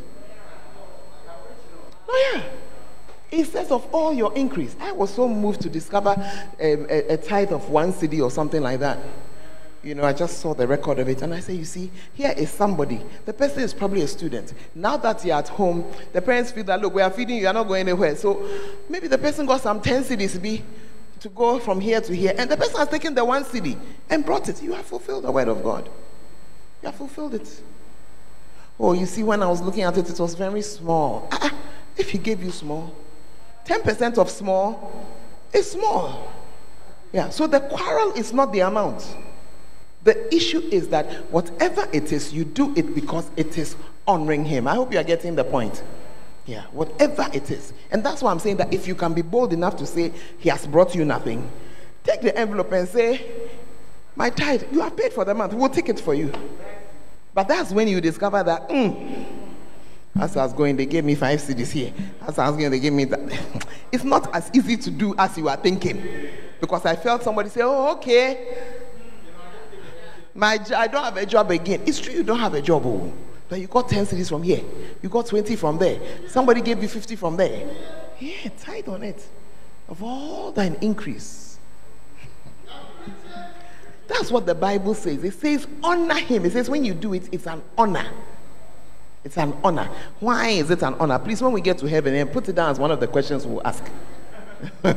Oh, 2.08 2.32
yeah. 2.34 2.42
Says 3.44 3.70
of 3.70 3.86
all 3.92 4.14
your 4.14 4.34
increase. 4.34 4.74
I 4.80 4.92
was 4.92 5.12
so 5.12 5.28
moved 5.28 5.60
to 5.62 5.68
discover 5.68 6.10
um, 6.10 6.86
a, 6.88 7.14
a 7.14 7.16
tithe 7.18 7.52
of 7.52 7.68
one 7.68 7.92
cedi 7.92 8.22
or 8.22 8.30
something 8.30 8.62
like 8.62 8.80
that 8.80 8.98
you 9.82 9.94
know, 9.94 10.04
I 10.04 10.12
just 10.12 10.38
saw 10.38 10.54
the 10.54 10.66
record 10.66 10.98
of 11.00 11.08
it 11.08 11.22
and 11.22 11.34
I 11.34 11.40
say, 11.40 11.54
you 11.54 11.64
see, 11.64 11.90
here 12.14 12.32
is 12.36 12.50
somebody. 12.50 13.00
The 13.24 13.32
person 13.32 13.62
is 13.62 13.74
probably 13.74 14.02
a 14.02 14.08
student. 14.08 14.54
Now 14.74 14.96
that 14.98 15.24
you're 15.24 15.36
at 15.36 15.48
home, 15.48 15.84
the 16.12 16.22
parents 16.22 16.52
feel 16.52 16.64
that, 16.64 16.80
look, 16.80 16.94
we 16.94 17.02
are 17.02 17.10
feeding 17.10 17.36
you, 17.36 17.42
you're 17.42 17.52
not 17.52 17.66
going 17.66 17.80
anywhere. 17.80 18.14
So 18.14 18.48
maybe 18.88 19.08
the 19.08 19.18
person 19.18 19.44
got 19.44 19.60
some 19.60 19.80
10 19.80 20.04
cedis 20.04 20.40
be 20.40 20.62
to 21.20 21.28
go 21.30 21.58
from 21.58 21.80
here 21.80 22.00
to 22.00 22.14
here. 22.14 22.34
And 22.36 22.50
the 22.50 22.56
person 22.56 22.76
has 22.76 22.88
taken 22.88 23.14
the 23.14 23.24
one 23.24 23.44
cedi 23.44 23.78
and 24.08 24.24
brought 24.24 24.48
it. 24.48 24.62
You 24.62 24.72
have 24.74 24.86
fulfilled 24.86 25.24
the 25.24 25.32
word 25.32 25.48
of 25.48 25.62
God. 25.62 25.88
You 26.82 26.86
have 26.86 26.94
fulfilled 26.96 27.34
it. 27.34 27.62
Oh, 28.78 28.92
you 28.92 29.06
see, 29.06 29.22
when 29.22 29.42
I 29.42 29.46
was 29.46 29.60
looking 29.60 29.82
at 29.82 29.96
it, 29.96 30.08
it 30.08 30.18
was 30.18 30.34
very 30.34 30.62
small. 30.62 31.28
Ah, 31.32 31.38
ah 31.42 31.54
if 31.96 32.10
he 32.10 32.18
gave 32.18 32.42
you 32.42 32.50
small, 32.50 32.94
10% 33.66 34.18
of 34.18 34.30
small 34.30 35.06
is 35.52 35.70
small. 35.70 36.32
Yeah, 37.12 37.28
so 37.28 37.46
the 37.46 37.60
quarrel 37.60 38.12
is 38.12 38.32
not 38.32 38.52
the 38.52 38.60
amount. 38.60 39.04
The 40.04 40.34
issue 40.34 40.58
is 40.70 40.88
that 40.88 41.30
whatever 41.30 41.88
it 41.92 42.12
is, 42.12 42.32
you 42.32 42.44
do 42.44 42.72
it 42.76 42.94
because 42.94 43.30
it 43.36 43.56
is 43.56 43.76
honoring 44.06 44.44
Him. 44.44 44.66
I 44.66 44.74
hope 44.74 44.92
you 44.92 44.98
are 44.98 45.04
getting 45.04 45.36
the 45.36 45.44
point. 45.44 45.82
Yeah, 46.44 46.62
whatever 46.72 47.28
it 47.32 47.50
is. 47.50 47.72
And 47.92 48.02
that's 48.02 48.20
why 48.20 48.32
I'm 48.32 48.40
saying 48.40 48.56
that 48.56 48.74
if 48.74 48.88
you 48.88 48.96
can 48.96 49.14
be 49.14 49.22
bold 49.22 49.52
enough 49.52 49.76
to 49.76 49.86
say, 49.86 50.12
He 50.38 50.48
has 50.48 50.66
brought 50.66 50.94
you 50.94 51.04
nothing, 51.04 51.48
take 52.02 52.20
the 52.20 52.36
envelope 52.36 52.72
and 52.72 52.88
say, 52.88 53.24
My 54.16 54.30
tithe, 54.30 54.64
you 54.72 54.80
have 54.80 54.96
paid 54.96 55.12
for 55.12 55.24
the 55.24 55.34
month, 55.34 55.54
we'll 55.54 55.68
take 55.68 55.88
it 55.88 56.00
for 56.00 56.14
you. 56.14 56.32
But 57.32 57.46
that's 57.48 57.70
when 57.72 57.86
you 57.86 58.00
discover 58.00 58.42
that, 58.42 58.68
mm, 58.68 59.24
as 60.20 60.36
I 60.36 60.44
was 60.44 60.52
going, 60.52 60.76
they 60.76 60.84
gave 60.86 61.04
me 61.04 61.14
five 61.14 61.40
cedis 61.40 61.70
here. 61.70 61.92
As 62.26 62.38
I 62.38 62.48
was 62.48 62.58
going, 62.58 62.70
they 62.70 62.80
gave 62.80 62.92
me 62.92 63.04
that. 63.04 63.66
it's 63.92 64.04
not 64.04 64.34
as 64.34 64.50
easy 64.52 64.76
to 64.76 64.90
do 64.90 65.14
as 65.16 65.38
you 65.38 65.48
are 65.48 65.56
thinking. 65.56 66.02
Because 66.60 66.84
I 66.84 66.96
felt 66.96 67.22
somebody 67.22 67.48
say, 67.48 67.62
Oh, 67.62 67.92
okay. 67.92 68.81
My, 70.34 70.58
I 70.76 70.86
don't 70.86 71.04
have 71.04 71.16
a 71.16 71.26
job 71.26 71.50
again. 71.50 71.82
It's 71.86 72.00
true 72.00 72.14
you 72.14 72.22
don't 72.22 72.38
have 72.38 72.54
a 72.54 72.62
job, 72.62 72.84
oh, 72.86 73.12
but 73.48 73.60
you 73.60 73.66
got 73.66 73.88
10 73.88 74.06
cedis 74.06 74.28
from 74.28 74.42
here. 74.42 74.62
You 75.02 75.08
got 75.08 75.26
20 75.26 75.56
from 75.56 75.78
there. 75.78 76.00
Somebody 76.28 76.62
gave 76.62 76.80
you 76.82 76.88
50 76.88 77.16
from 77.16 77.36
there. 77.36 77.68
Yeah, 78.18 78.48
tight 78.58 78.88
on 78.88 79.02
it. 79.02 79.22
Of 79.88 80.02
all 80.02 80.52
thine 80.52 80.76
increase. 80.80 81.58
That's 84.08 84.30
what 84.30 84.46
the 84.46 84.54
Bible 84.54 84.94
says. 84.94 85.22
It 85.22 85.34
says, 85.34 85.66
honor 85.82 86.14
him. 86.14 86.46
It 86.46 86.52
says, 86.52 86.70
when 86.70 86.84
you 86.84 86.94
do 86.94 87.12
it, 87.12 87.28
it's 87.30 87.46
an 87.46 87.60
honor. 87.76 88.06
It's 89.24 89.36
an 89.36 89.54
honor. 89.62 89.88
Why 90.18 90.48
is 90.48 90.70
it 90.70 90.82
an 90.82 90.94
honor? 90.94 91.18
Please, 91.18 91.42
when 91.42 91.52
we 91.52 91.60
get 91.60 91.78
to 91.78 91.86
heaven, 91.86 92.14
and 92.14 92.32
put 92.32 92.48
it 92.48 92.54
down 92.54 92.70
as 92.70 92.78
one 92.78 92.90
of 92.90 93.00
the 93.00 93.06
questions 93.06 93.46
we'll 93.46 93.66
ask. 93.66 93.84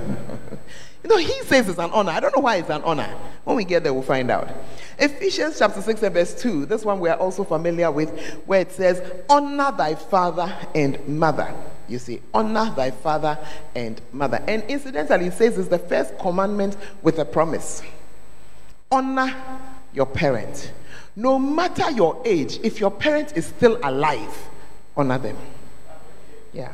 You 1.06 1.10
know, 1.10 1.18
he 1.18 1.44
says 1.44 1.70
it's 1.70 1.78
an 1.78 1.92
honor. 1.92 2.14
I 2.14 2.20
don't 2.20 2.36
know 2.36 2.42
why 2.42 2.56
it's 2.56 2.72
an 2.72 2.82
honor. 2.82 3.08
When 3.44 3.56
we 3.56 3.64
get 3.64 3.84
there, 3.84 3.94
we'll 3.94 4.02
find 4.02 4.32
out. 4.32 4.50
Ephesians 4.98 5.60
chapter 5.60 5.80
6 5.80 6.02
and 6.02 6.16
verse 6.16 6.34
2, 6.42 6.66
this 6.66 6.84
one 6.84 7.00
we 7.00 7.10
are 7.10 7.18
also 7.18 7.44
familiar 7.44 7.92
with, 7.92 8.10
where 8.48 8.62
it 8.62 8.72
says, 8.72 9.04
Honor 9.30 9.72
thy 9.78 9.94
father 9.94 10.52
and 10.74 11.08
mother. 11.08 11.54
You 11.88 12.00
see, 12.00 12.24
honor 12.34 12.74
thy 12.76 12.90
father 12.90 13.38
and 13.76 14.02
mother. 14.14 14.44
And 14.48 14.64
incidentally, 14.64 15.28
it 15.28 15.34
says 15.34 15.60
it's 15.60 15.68
the 15.68 15.78
first 15.78 16.18
commandment 16.18 16.76
with 17.04 17.20
a 17.20 17.26
promise. 17.26 17.84
Honor 18.92 19.32
your 19.94 20.08
parent. 20.08 20.72
No 21.16 21.38
matter 21.38 21.92
your 21.92 22.20
age, 22.26 22.60
if 22.64 22.80
your 22.80 22.90
parent 22.90 23.38
is 23.38 23.46
still 23.46 23.78
alive, 23.84 24.36
honor 24.98 25.20
them. 25.20 25.38
Yeah. 26.52 26.72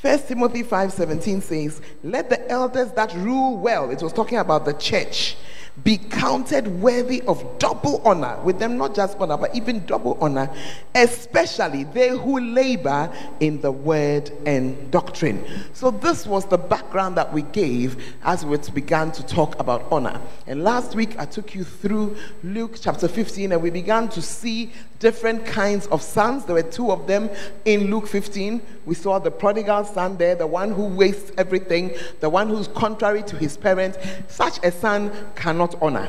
First 0.00 0.28
Timothy 0.28 0.62
5:17 0.62 1.42
says, 1.42 1.80
"Let 2.02 2.30
the 2.30 2.50
elders 2.50 2.90
that 2.92 3.14
rule 3.14 3.58
well." 3.58 3.90
It 3.90 4.02
was 4.02 4.14
talking 4.14 4.38
about 4.38 4.64
the 4.64 4.72
church 4.72 5.36
be 5.84 5.98
counted 5.98 6.80
worthy 6.80 7.22
of 7.22 7.44
double 7.58 8.02
honor, 8.04 8.36
with 8.42 8.58
them 8.58 8.76
not 8.76 8.94
just 8.94 9.16
honor, 9.18 9.36
but 9.36 9.54
even 9.54 9.84
double 9.86 10.16
honor, 10.20 10.50
especially 10.94 11.84
they 11.84 12.08
who 12.08 12.40
labor 12.40 13.10
in 13.40 13.60
the 13.60 13.70
word 13.70 14.30
and 14.46 14.90
doctrine. 14.90 15.42
So, 15.72 15.90
this 15.90 16.26
was 16.26 16.44
the 16.46 16.58
background 16.58 17.16
that 17.16 17.32
we 17.32 17.42
gave 17.42 18.14
as 18.24 18.44
we 18.44 18.56
began 18.72 19.12
to 19.12 19.22
talk 19.24 19.58
about 19.60 19.84
honor. 19.90 20.20
And 20.46 20.64
last 20.64 20.94
week, 20.94 21.14
I 21.18 21.24
took 21.24 21.54
you 21.54 21.64
through 21.64 22.16
Luke 22.42 22.76
chapter 22.80 23.06
15, 23.06 23.52
and 23.52 23.62
we 23.62 23.70
began 23.70 24.08
to 24.08 24.22
see 24.22 24.72
different 25.00 25.44
kinds 25.44 25.86
of 25.88 26.02
sons. 26.02 26.44
There 26.44 26.54
were 26.54 26.62
two 26.62 26.92
of 26.92 27.08
them 27.08 27.28
in 27.64 27.90
Luke 27.90 28.06
15. 28.06 28.62
We 28.86 28.94
saw 28.94 29.18
the 29.18 29.30
prodigal 29.30 29.84
son 29.84 30.16
there, 30.16 30.36
the 30.36 30.46
one 30.46 30.70
who 30.70 30.84
wastes 30.84 31.32
everything, 31.36 31.92
the 32.20 32.30
one 32.30 32.48
who's 32.48 32.68
contrary 32.68 33.24
to 33.24 33.36
his 33.36 33.56
parents. 33.56 33.98
Such 34.28 34.62
a 34.62 34.70
son 34.70 35.10
cannot 35.34 35.74
honor. 35.82 36.08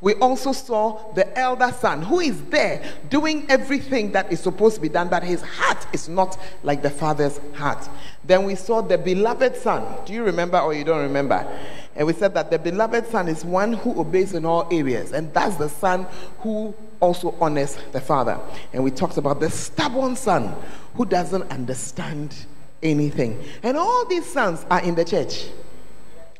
We 0.00 0.14
also 0.14 0.52
saw 0.52 1.12
the 1.14 1.36
elder 1.38 1.72
son 1.72 2.02
who 2.02 2.20
is 2.20 2.42
there 2.44 2.84
doing 3.08 3.46
everything 3.48 4.12
that 4.12 4.30
is 4.30 4.40
supposed 4.40 4.74
to 4.76 4.80
be 4.80 4.90
done, 4.90 5.08
but 5.08 5.22
his 5.22 5.40
heart 5.40 5.86
is 5.92 6.08
not 6.08 6.38
like 6.62 6.82
the 6.82 6.90
father's 6.90 7.40
heart. 7.54 7.88
Then 8.22 8.44
we 8.44 8.56
saw 8.56 8.82
the 8.82 8.98
beloved 8.98 9.56
son. 9.56 10.04
Do 10.04 10.12
you 10.12 10.22
remember 10.22 10.58
or 10.58 10.74
you 10.74 10.84
don't 10.84 11.02
remember? 11.02 11.46
And 11.94 12.06
we 12.06 12.12
said 12.12 12.34
that 12.34 12.50
the 12.50 12.58
beloved 12.58 13.06
son 13.06 13.26
is 13.26 13.42
one 13.42 13.72
who 13.72 13.98
obeys 13.98 14.34
in 14.34 14.44
all 14.44 14.68
areas, 14.70 15.12
and 15.12 15.32
that's 15.32 15.56
the 15.56 15.70
son 15.70 16.06
who 16.40 16.74
also 17.00 17.34
honors 17.40 17.78
the 17.92 18.00
father. 18.00 18.38
And 18.72 18.82
we 18.82 18.90
talked 18.90 19.16
about 19.16 19.40
the 19.40 19.50
stubborn 19.50 20.16
son 20.16 20.54
who 20.94 21.04
doesn't 21.04 21.50
understand 21.50 22.34
anything. 22.82 23.42
And 23.62 23.76
all 23.76 24.06
these 24.06 24.26
sons 24.26 24.64
are 24.70 24.80
in 24.80 24.94
the 24.94 25.04
church. 25.04 25.46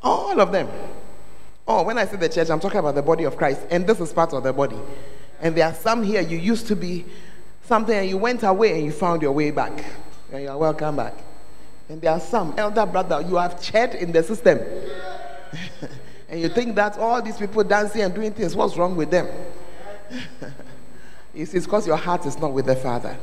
All 0.02 0.40
of 0.40 0.52
them. 0.52 0.68
Oh, 1.68 1.82
when 1.82 1.98
I 1.98 2.06
say 2.06 2.16
the 2.16 2.28
church, 2.28 2.48
I'm 2.48 2.60
talking 2.60 2.78
about 2.78 2.94
the 2.94 3.02
body 3.02 3.24
of 3.24 3.36
Christ, 3.36 3.60
and 3.70 3.86
this 3.86 3.98
is 3.98 4.12
part 4.12 4.32
of 4.32 4.44
the 4.44 4.52
body. 4.52 4.78
And 5.40 5.54
there 5.54 5.66
are 5.66 5.74
some 5.74 6.02
here, 6.02 6.20
you 6.20 6.38
used 6.38 6.68
to 6.68 6.76
be 6.76 7.04
something, 7.64 7.94
and 7.94 8.08
you 8.08 8.16
went 8.16 8.42
away 8.44 8.74
and 8.74 8.84
you 8.84 8.92
found 8.92 9.22
your 9.22 9.32
way 9.32 9.50
back. 9.50 9.84
And 10.32 10.42
you 10.42 10.48
are 10.48 10.58
welcome 10.58 10.96
back. 10.96 11.14
And 11.88 12.00
there 12.00 12.12
are 12.12 12.20
some, 12.20 12.54
elder 12.56 12.86
brother, 12.86 13.24
you 13.28 13.36
have 13.36 13.60
chaired 13.60 13.94
in 13.94 14.12
the 14.12 14.22
system. 14.22 14.58
and 16.28 16.40
you 16.40 16.48
think 16.48 16.74
that 16.76 16.98
all 16.98 17.20
these 17.20 17.36
people 17.36 17.64
dancing 17.64 18.02
and 18.02 18.14
doing 18.14 18.32
things, 18.32 18.54
what's 18.54 18.76
wrong 18.76 18.96
with 18.96 19.10
them? 19.10 19.28
it's 21.34 21.52
because 21.52 21.86
your 21.86 21.96
heart 21.96 22.26
is 22.26 22.38
not 22.38 22.52
with 22.52 22.66
the 22.66 22.76
Father. 22.76 23.16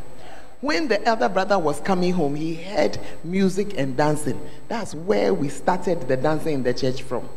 When 0.61 0.87
the 0.87 1.03
elder 1.05 1.27
brother 1.27 1.59
was 1.59 1.81
coming 1.81 2.13
home, 2.13 2.35
he 2.35 2.55
heard 2.55 2.97
music 3.23 3.77
and 3.77 3.97
dancing. 3.97 4.39
That's 4.69 4.95
where 4.95 5.33
we 5.33 5.49
started 5.49 6.07
the 6.07 6.15
dancing 6.15 6.53
in 6.53 6.63
the 6.63 6.73
church 6.73 7.01
from 7.01 7.27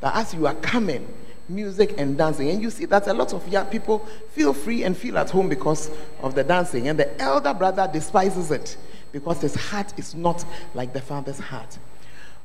that 0.00 0.14
as 0.16 0.34
you 0.34 0.46
are 0.46 0.54
coming, 0.56 1.08
music 1.48 1.94
and 1.96 2.18
dancing, 2.18 2.50
and 2.50 2.60
you 2.60 2.68
see 2.68 2.84
that 2.84 3.06
a 3.06 3.14
lot 3.14 3.32
of 3.32 3.48
young 3.48 3.64
people 3.66 4.00
feel 4.32 4.52
free 4.52 4.84
and 4.84 4.94
feel 4.94 5.16
at 5.16 5.30
home 5.30 5.48
because 5.48 5.90
of 6.20 6.34
the 6.34 6.44
dancing, 6.44 6.88
and 6.88 6.98
the 6.98 7.20
elder 7.20 7.54
brother 7.54 7.88
despises 7.90 8.50
it 8.50 8.76
because 9.12 9.40
his 9.40 9.54
heart 9.54 9.98
is 9.98 10.14
not 10.14 10.44
like 10.74 10.92
the 10.92 11.00
father's 11.00 11.38
heart. 11.38 11.78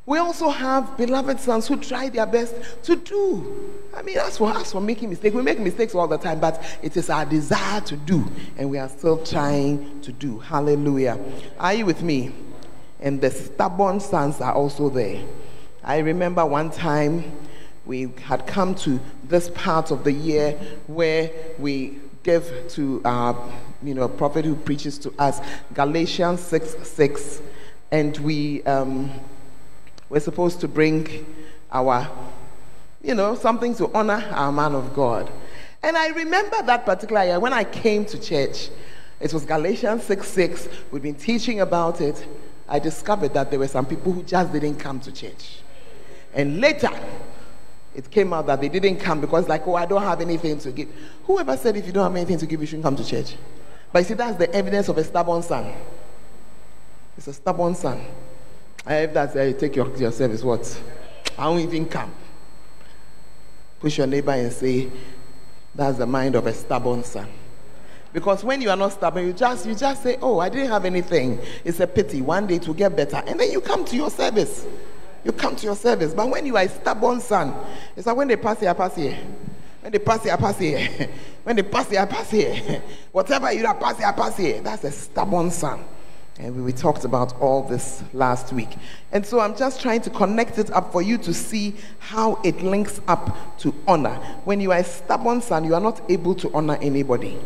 We 0.09 0.17
also 0.17 0.49
have 0.49 0.97
beloved 0.97 1.39
sons 1.39 1.67
who 1.67 1.77
try 1.77 2.09
their 2.09 2.25
best 2.25 2.55
to 2.81 2.95
do. 2.95 3.71
I 3.95 4.01
mean, 4.01 4.17
as 4.17 4.39
for 4.39 4.49
us 4.49 4.71
for 4.71 4.81
making 4.81 5.11
mistakes, 5.11 5.35
we 5.35 5.43
make 5.43 5.59
mistakes 5.59 5.93
all 5.93 6.07
the 6.07 6.17
time, 6.17 6.39
but 6.39 6.63
it 6.81 6.97
is 6.97 7.11
our 7.11 7.27
desire 7.27 7.79
to 7.81 7.95
do, 7.95 8.25
and 8.57 8.71
we 8.71 8.79
are 8.79 8.89
still 8.89 9.23
trying 9.23 10.01
to 10.01 10.11
do. 10.11 10.39
Hallelujah. 10.39 11.19
Are 11.59 11.75
you 11.75 11.85
with 11.85 12.01
me? 12.01 12.31
And 12.99 13.21
the 13.21 13.29
stubborn 13.29 13.99
sons 13.99 14.41
are 14.41 14.51
also 14.51 14.89
there. 14.89 15.23
I 15.83 15.99
remember 15.99 16.43
one 16.43 16.71
time 16.71 17.31
we 17.85 18.11
had 18.23 18.47
come 18.47 18.73
to 18.75 18.99
this 19.25 19.51
part 19.51 19.91
of 19.91 20.03
the 20.03 20.11
year 20.11 20.53
where 20.87 21.29
we 21.59 21.99
give 22.23 22.51
to 22.69 22.99
our 23.05 23.37
you 23.83 23.93
know 23.93 24.01
a 24.01 24.09
prophet 24.09 24.43
who 24.43 24.55
preaches 24.55 24.97
to 24.97 25.13
us 25.19 25.39
Galatians 25.75 26.41
6 26.41 26.77
6 26.81 27.41
and 27.91 28.17
we 28.17 28.63
um, 28.63 29.11
we're 30.09 30.19
supposed 30.19 30.59
to 30.61 30.67
bring 30.67 31.25
our 31.71 32.09
you 33.01 33.13
know 33.13 33.35
something 33.35 33.75
to 33.75 33.91
honor 33.93 34.27
our 34.31 34.51
man 34.51 34.75
of 34.75 34.93
God 34.93 35.31
and 35.81 35.97
I 35.97 36.09
remember 36.09 36.61
that 36.63 36.85
particular 36.85 37.23
year 37.23 37.39
when 37.39 37.53
I 37.53 37.63
came 37.63 38.05
to 38.05 38.19
church 38.19 38.69
it 39.19 39.33
was 39.33 39.45
Galatians 39.45 40.03
6 40.03 40.27
6 40.27 40.69
we've 40.91 41.03
been 41.03 41.15
teaching 41.15 41.61
about 41.61 42.01
it 42.01 42.25
I 42.67 42.79
discovered 42.79 43.33
that 43.33 43.49
there 43.49 43.59
were 43.59 43.67
some 43.67 43.85
people 43.85 44.11
who 44.11 44.23
just 44.23 44.51
didn't 44.51 44.77
come 44.77 44.99
to 45.01 45.11
church 45.11 45.61
and 46.33 46.59
later 46.59 46.91
it 47.95 48.09
came 48.09 48.33
out 48.33 48.45
that 48.47 48.61
they 48.61 48.69
didn't 48.69 48.97
come 48.97 49.19
because, 49.19 49.47
like, 49.47 49.67
oh, 49.67 49.75
I 49.75 49.85
don't 49.85 50.01
have 50.03 50.21
anything 50.21 50.57
to 50.59 50.71
give. 50.71 50.89
Whoever 51.25 51.57
said 51.57 51.75
if 51.75 51.85
you 51.85 51.91
don't 51.91 52.03
have 52.03 52.15
anything 52.15 52.37
to 52.37 52.45
give, 52.45 52.61
you 52.61 52.67
shouldn't 52.67 52.83
come 52.83 52.95
to 52.95 53.03
church? 53.03 53.35
But 53.91 53.99
you 53.99 54.05
see, 54.05 54.13
that's 54.13 54.37
the 54.37 54.49
evidence 54.53 54.87
of 54.87 54.97
a 54.97 55.03
stubborn 55.03 55.41
son. 55.41 55.73
It's 57.17 57.27
a 57.27 57.33
stubborn 57.33 57.75
son. 57.75 58.01
If 58.87 59.13
that's 59.13 59.35
uh, 59.35 59.53
take 59.57 59.75
your, 59.75 59.95
your 59.97 60.11
service, 60.11 60.43
what? 60.43 60.81
I 61.37 61.47
won't 61.47 61.61
even 61.61 61.85
come. 61.85 62.11
Push 63.79 63.97
your 63.97 64.07
neighbor 64.07 64.31
and 64.31 64.51
say, 64.51 64.89
that's 65.75 65.97
the 65.97 66.05
mind 66.05 66.35
of 66.35 66.47
a 66.47 66.53
stubborn 66.53 67.03
son. 67.03 67.29
Because 68.11 68.43
when 68.43 68.61
you 68.61 68.69
are 68.69 68.75
not 68.75 68.93
stubborn, 68.93 69.25
you 69.25 69.33
just 69.33 69.65
you 69.65 69.75
just 69.75 70.01
say, 70.03 70.17
Oh, 70.21 70.39
I 70.39 70.49
didn't 70.49 70.69
have 70.69 70.85
anything. 70.85 71.39
It's 71.63 71.79
a 71.79 71.87
pity. 71.87 72.21
One 72.21 72.47
day 72.47 72.55
it 72.55 72.67
will 72.67 72.73
get 72.73 72.95
better. 72.95 73.17
And 73.17 73.39
then 73.39 73.51
you 73.51 73.61
come 73.61 73.85
to 73.85 73.95
your 73.95 74.09
service. 74.09 74.65
You 75.23 75.31
come 75.31 75.55
to 75.55 75.65
your 75.65 75.75
service. 75.75 76.13
But 76.13 76.29
when 76.29 76.45
you 76.45 76.57
are 76.57 76.63
a 76.63 76.69
stubborn 76.69 77.21
son, 77.21 77.53
it's 77.95 78.07
like 78.07 78.15
when 78.15 78.27
they 78.27 78.35
pass 78.35 78.59
here, 78.59 78.73
pass 78.73 78.95
here. 78.95 79.17
When 79.81 79.91
they 79.91 79.99
pass 79.99 80.23
here, 80.23 80.37
pass 80.37 80.57
here. 80.57 81.09
when 81.43 81.55
they 81.55 81.63
pass 81.63 81.89
here, 81.89 82.05
pass 82.07 82.31
here. 82.31 82.81
Whatever 83.11 83.51
you 83.53 83.65
are, 83.65 83.75
pass 83.75 83.97
here, 83.97 84.11
pass 84.13 84.37
here. 84.37 84.61
That's 84.61 84.83
a 84.83 84.91
stubborn 84.91 85.51
son. 85.51 85.83
And 86.39 86.55
we, 86.55 86.61
we 86.61 86.71
talked 86.71 87.03
about 87.03 87.39
all 87.41 87.63
this 87.63 88.01
last 88.13 88.53
week. 88.53 88.69
And 89.11 89.25
so 89.25 89.41
I'm 89.41 89.55
just 89.55 89.81
trying 89.81 90.01
to 90.01 90.09
connect 90.09 90.57
it 90.57 90.71
up 90.71 90.91
for 90.91 91.01
you 91.01 91.17
to 91.19 91.33
see 91.33 91.75
how 91.99 92.39
it 92.43 92.61
links 92.61 93.01
up 93.07 93.57
to 93.59 93.75
honor. 93.87 94.15
When 94.45 94.61
you 94.61 94.71
are 94.71 94.79
a 94.79 94.83
stubborn 94.83 95.41
son, 95.41 95.65
you 95.65 95.75
are 95.75 95.81
not 95.81 96.01
able 96.09 96.33
to 96.35 96.51
honor 96.53 96.77
anybody. 96.81 97.37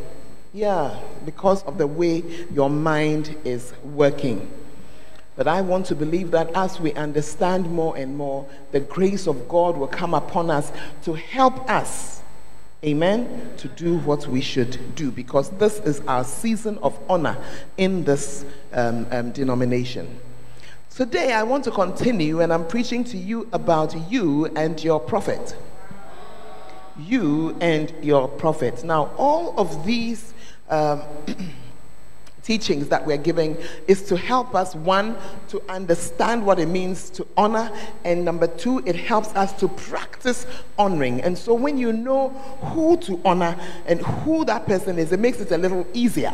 Yeah, 0.53 0.99
because 1.25 1.63
of 1.63 1.79
the 1.79 1.87
way 1.87 2.23
your 2.51 2.69
mind 2.69 3.35
is 3.43 3.73
working. 3.83 4.51
But 5.35 5.47
I 5.47 5.61
want 5.61 5.87
to 5.87 5.95
believe 5.95 6.29
that 6.31 6.51
as 6.53 6.79
we 6.79 6.93
understand 6.93 7.71
more 7.71 7.97
and 7.97 8.15
more, 8.15 8.47
the 8.71 8.79
grace 8.79 9.27
of 9.27 9.49
God 9.49 9.75
will 9.75 9.87
come 9.87 10.13
upon 10.13 10.51
us 10.51 10.71
to 11.03 11.13
help 11.13 11.67
us, 11.69 12.21
amen, 12.83 13.53
to 13.57 13.67
do 13.69 13.97
what 13.99 14.27
we 14.27 14.41
should 14.41 14.95
do 14.95 15.11
because 15.11 15.49
this 15.51 15.79
is 15.79 16.01
our 16.07 16.23
season 16.23 16.77
of 16.83 16.97
honor 17.09 17.37
in 17.77 18.03
this 18.03 18.45
um, 18.73 19.07
um, 19.11 19.31
denomination. 19.31 20.19
Today, 20.89 21.33
I 21.33 21.43
want 21.43 21.63
to 21.63 21.71
continue 21.71 22.41
and 22.41 22.53
I'm 22.53 22.67
preaching 22.67 23.03
to 23.05 23.17
you 23.17 23.47
about 23.53 23.95
you 24.11 24.45
and 24.55 24.81
your 24.83 24.99
prophet. 24.99 25.55
You 26.99 27.57
and 27.61 27.91
your 28.03 28.27
prophet. 28.27 28.83
Now, 28.83 29.11
all 29.17 29.57
of 29.59 29.85
these. 29.85 30.33
Um, 30.69 31.01
teachings 32.43 32.89
that 32.89 33.05
we're 33.05 33.17
giving 33.17 33.57
is 33.87 34.03
to 34.03 34.17
help 34.17 34.53
us, 34.53 34.75
one, 34.75 35.15
to 35.47 35.61
understand 35.69 36.45
what 36.45 36.59
it 36.59 36.67
means 36.67 37.09
to 37.11 37.25
honor, 37.37 37.71
and 38.03 38.23
number 38.23 38.47
two, 38.47 38.79
it 38.85 38.95
helps 38.95 39.29
us 39.29 39.53
to 39.53 39.67
practice 39.67 40.45
honoring. 40.77 41.21
And 41.21 41.37
so 41.37 41.53
when 41.53 41.77
you 41.77 41.93
know 41.93 42.29
who 42.73 42.97
to 42.97 43.19
honor 43.25 43.57
and 43.85 44.01
who 44.01 44.45
that 44.45 44.65
person 44.65 44.99
is, 44.99 45.11
it 45.11 45.19
makes 45.19 45.39
it 45.39 45.51
a 45.51 45.57
little 45.57 45.87
easier. 45.93 46.33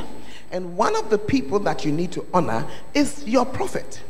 And 0.52 0.76
one 0.76 0.96
of 0.96 1.10
the 1.10 1.18
people 1.18 1.60
that 1.60 1.86
you 1.86 1.92
need 1.92 2.12
to 2.14 2.26
honor 2.34 2.66
is 2.94 3.28
your 3.28 3.46
prophet. 3.46 4.02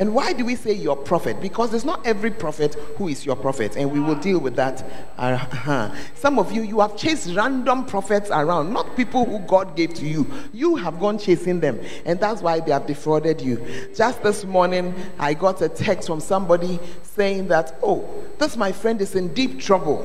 And 0.00 0.14
why 0.14 0.32
do 0.32 0.46
we 0.46 0.56
say 0.56 0.72
your 0.72 0.96
prophet? 0.96 1.42
Because 1.42 1.74
it's 1.74 1.84
not 1.84 2.06
every 2.06 2.30
prophet 2.30 2.74
who 2.96 3.08
is 3.08 3.26
your 3.26 3.36
prophet, 3.36 3.76
and 3.76 3.92
we 3.92 4.00
will 4.00 4.14
deal 4.14 4.38
with 4.38 4.56
that. 4.56 4.82
Uh-huh. 5.18 5.94
Some 6.14 6.38
of 6.38 6.50
you, 6.52 6.62
you 6.62 6.80
have 6.80 6.96
chased 6.96 7.36
random 7.36 7.84
prophets 7.84 8.30
around, 8.30 8.72
not 8.72 8.96
people 8.96 9.26
who 9.26 9.40
God 9.40 9.76
gave 9.76 9.92
to 9.94 10.06
you. 10.06 10.26
You 10.54 10.76
have 10.76 10.98
gone 10.98 11.18
chasing 11.18 11.60
them, 11.60 11.78
and 12.06 12.18
that's 12.18 12.40
why 12.40 12.60
they 12.60 12.72
have 12.72 12.86
defrauded 12.86 13.42
you. 13.42 13.62
Just 13.94 14.22
this 14.22 14.42
morning, 14.42 14.94
I 15.18 15.34
got 15.34 15.60
a 15.60 15.68
text 15.68 16.08
from 16.08 16.20
somebody 16.20 16.80
saying 17.02 17.48
that, 17.48 17.74
oh, 17.82 18.08
this 18.38 18.56
my 18.56 18.72
friend 18.72 19.02
is 19.02 19.14
in 19.14 19.34
deep 19.34 19.60
trouble. 19.60 20.04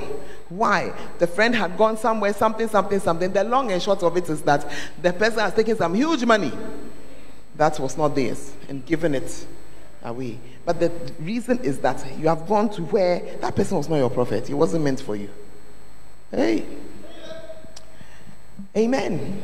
Why? 0.50 0.94
The 1.20 1.28
friend 1.28 1.56
had 1.56 1.78
gone 1.78 1.96
somewhere, 1.96 2.34
something, 2.34 2.68
something, 2.68 3.00
something. 3.00 3.32
The 3.32 3.46
long 3.46 3.72
and 3.72 3.82
short 3.82 4.04
of 4.04 4.18
it 4.18 4.30
is 4.30 4.42
that 4.42 4.70
the 5.02 5.14
person 5.14 5.40
has 5.40 5.54
taken 5.54 5.78
some 5.78 5.94
huge 5.94 6.26
money 6.26 6.52
that 7.56 7.80
was 7.80 7.98
not 7.98 8.14
theirs 8.14 8.54
and 8.68 8.86
given 8.86 9.16
it 9.16 9.48
away. 10.06 10.39
But 10.65 10.80
the 10.80 10.91
reason 11.20 11.60
is 11.60 11.80
that 11.80 12.06
you 12.18 12.28
have 12.28 12.48
gone 12.48 12.70
to 12.72 12.84
where 12.84 13.20
that 13.41 13.56
person 13.56 13.78
was 13.78 13.89
not 13.89 13.98
your 13.98 14.10
prophet. 14.10 14.48
He 14.48 14.54
wasn't 14.54 14.84
meant 14.84 15.02
for 15.02 15.15
you. 15.15 15.30
Hey. 16.32 16.65
Amen. 18.78 19.44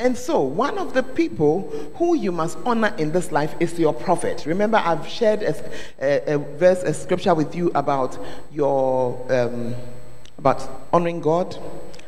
And 0.00 0.16
so, 0.16 0.40
one 0.40 0.78
of 0.78 0.94
the 0.94 1.02
people 1.02 1.62
who 1.96 2.14
you 2.14 2.30
must 2.30 2.56
honor 2.64 2.94
in 2.98 3.10
this 3.10 3.32
life 3.32 3.54
is 3.58 3.76
your 3.78 3.92
prophet. 3.92 4.46
Remember, 4.46 4.78
I've 4.78 5.08
shared 5.08 5.42
a, 5.42 5.54
a, 6.00 6.34
a 6.34 6.38
verse, 6.38 6.84
a 6.84 6.94
scripture 6.94 7.34
with 7.34 7.56
you 7.56 7.72
about 7.74 8.16
your 8.52 9.20
um, 9.32 9.74
about 10.38 10.68
honoring 10.92 11.20
God, 11.20 11.58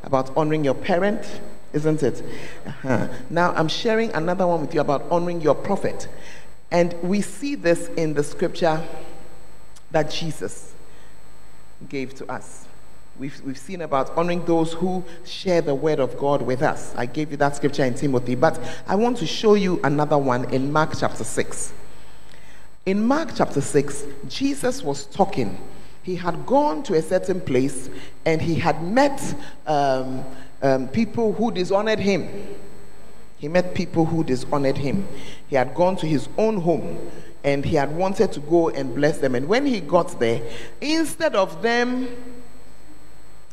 about 0.05 0.31
honoring 0.37 0.65
your 0.65 0.75
parent, 0.75 1.41
isn't 1.73 2.05
it? 2.05 2.23
Uh-huh. 2.65 3.09
Now, 3.29 3.53
I'm 3.55 3.67
sharing 3.67 4.13
another 4.13 4.47
one 4.47 4.61
with 4.61 4.73
you 4.73 4.81
about 4.81 5.11
honoring 5.11 5.41
your 5.41 5.57
prophet. 5.57 6.07
And 6.71 6.95
we 7.03 7.21
see 7.21 7.55
this 7.55 7.89
in 7.97 8.15
the 8.15 8.23
scripture 8.23 8.83
that 9.91 10.11
Jesus 10.11 10.73
gave 11.89 12.15
to 12.15 12.31
us. 12.31 12.67
We've, 13.19 13.39
we've 13.45 13.59
seen 13.59 13.83
about 13.83 14.17
honoring 14.17 14.45
those 14.45 14.73
who 14.73 15.05
share 15.25 15.61
the 15.61 15.75
word 15.75 15.99
of 15.99 16.17
God 16.17 16.43
with 16.43 16.63
us. 16.63 16.95
I 16.97 17.07
gave 17.07 17.31
you 17.33 17.37
that 17.39 17.57
scripture 17.57 17.85
in 17.85 17.95
Timothy, 17.95 18.35
but 18.35 18.59
I 18.87 18.95
want 18.97 19.19
to 19.19 19.27
show 19.27 19.55
you 19.55 19.81
another 19.85 20.17
one 20.17 20.53
in 20.55 20.73
Mark 20.73 20.93
chapter 20.99 21.25
6. 21.25 21.73
In 22.87 23.07
Mark 23.07 23.31
chapter 23.35 23.61
6, 23.61 24.05
Jesus 24.29 24.83
was 24.83 25.05
talking. 25.07 25.61
He 26.03 26.17
had 26.17 26.47
gone 26.47 26.83
to 26.85 26.95
a 26.95 27.03
certain 27.03 27.41
place 27.41 27.91
and 28.25 28.41
he 28.41 28.55
had 28.55 28.83
met 28.83 29.21
um, 29.67 30.25
um, 30.63 30.89
people 30.89 31.33
who 31.35 31.51
dishonored 31.51 31.99
him. 31.99 32.57
He 33.41 33.49
met 33.49 33.75
people 33.75 34.05
who 34.05 34.23
dishonored 34.23 34.77
him. 34.77 35.09
He 35.49 35.57
had 35.57 35.75
gone 35.75 35.97
to 35.97 36.07
his 36.07 36.29
own 36.37 36.61
home 36.61 37.11
and 37.43 37.65
he 37.65 37.75
had 37.75 37.97
wanted 37.97 38.33
to 38.33 38.41
go 38.41 38.69
and 38.69 38.95
bless 38.95 39.17
them. 39.17 39.35
And 39.35 39.49
when 39.49 39.65
he 39.65 39.81
got 39.81 40.21
there, 40.21 40.43
instead 40.83 41.35
of 41.35 41.63
them 41.63 42.07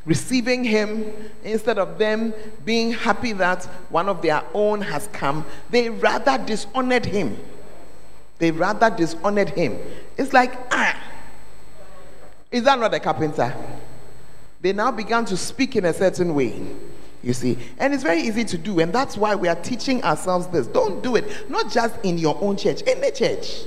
receiving 0.04 0.66
him, 0.66 1.06
instead 1.42 1.80
of 1.80 1.98
them 1.98 2.34
being 2.66 2.92
happy 2.92 3.32
that 3.32 3.64
one 3.90 4.10
of 4.10 4.22
their 4.22 4.44
own 4.54 4.82
has 4.82 5.08
come, 5.14 5.46
they 5.70 5.90
rather 5.90 6.38
dishonored 6.38 7.06
him. 7.06 7.38
They 8.40 8.52
rather 8.52 8.90
dishonored 8.90 9.52
him. 9.52 9.80
It's 10.18 10.34
like, 10.34 10.54
ah, 10.70 11.02
is 12.52 12.64
that 12.64 12.78
not 12.78 12.94
a 12.94 13.00
carpenter? 13.00 13.56
They 14.60 14.74
now 14.74 14.92
began 14.92 15.24
to 15.26 15.38
speak 15.38 15.78
in 15.78 15.86
a 15.86 15.94
certain 15.94 16.36
way. 16.36 16.62
You 17.24 17.34
see, 17.34 17.58
and 17.80 17.94
it's 17.94 18.04
very 18.04 18.22
easy 18.22 18.46
to 18.46 18.58
do, 18.58 18.80
and 18.80 18.94
that's 18.94 19.18
why 19.18 19.36
we 19.36 19.48
are 19.48 19.56
teaching 19.56 20.04
ourselves 20.04 20.48
this. 20.48 20.68
Don't 20.68 21.02
do 21.02 21.16
it, 21.16 21.50
not 21.50 21.72
just 21.72 21.96
in 22.04 22.18
your 22.18 22.38
own 22.42 22.58
church, 22.58 22.82
in 22.84 23.02
the 23.02 23.12
church, 23.12 23.64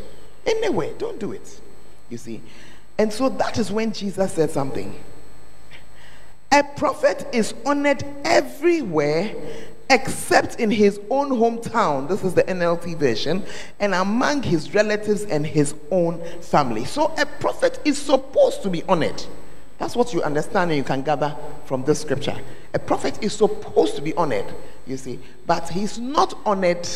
anywhere. 0.47 0.93
Don't 0.99 1.19
do 1.19 1.33
it. 1.33 1.61
You 2.09 2.19
see, 2.19 2.41
and 2.97 3.13
so 3.13 3.29
that 3.29 3.59
is 3.59 3.73
when 3.73 3.93
Jesus 3.93 4.33
said 4.33 4.51
something. 4.51 4.99
A 6.53 6.63
prophet 6.63 7.27
is 7.33 7.55
honored 7.65 8.05
everywhere 8.25 9.35
except 9.91 10.61
in 10.61 10.71
his 10.71 11.01
own 11.11 11.31
hometown. 11.31 12.09
This 12.09 12.23
is 12.23 12.35
the 12.35 12.45
NLT 12.45 12.97
version, 12.97 13.45
and 13.81 13.95
among 13.95 14.43
his 14.45 14.73
relatives 14.73 15.25
and 15.25 15.45
his 15.45 15.75
own 15.91 16.23
family. 16.41 16.85
So 16.85 17.13
a 17.19 17.27
prophet 17.27 17.81
is 17.85 17.99
supposed 17.99 18.63
to 18.63 18.71
be 18.71 18.85
honored. 18.85 19.23
That's 19.81 19.97
what 19.97 20.12
you 20.12 20.23
understand 20.23 20.71
and 20.71 20.77
you 20.77 20.85
can 20.85 21.01
gather 21.01 21.35
from 21.64 21.85
this 21.85 22.03
scripture. 22.03 22.37
A 22.75 22.79
prophet 22.79 23.19
is 23.25 23.33
supposed 23.33 23.97
to 23.97 24.03
be 24.03 24.12
honored, 24.12 24.45
you 24.87 24.99
see, 24.99 25.19
but 25.47 25.71
he's 25.71 25.99
not 25.99 26.38
honored 26.45 26.87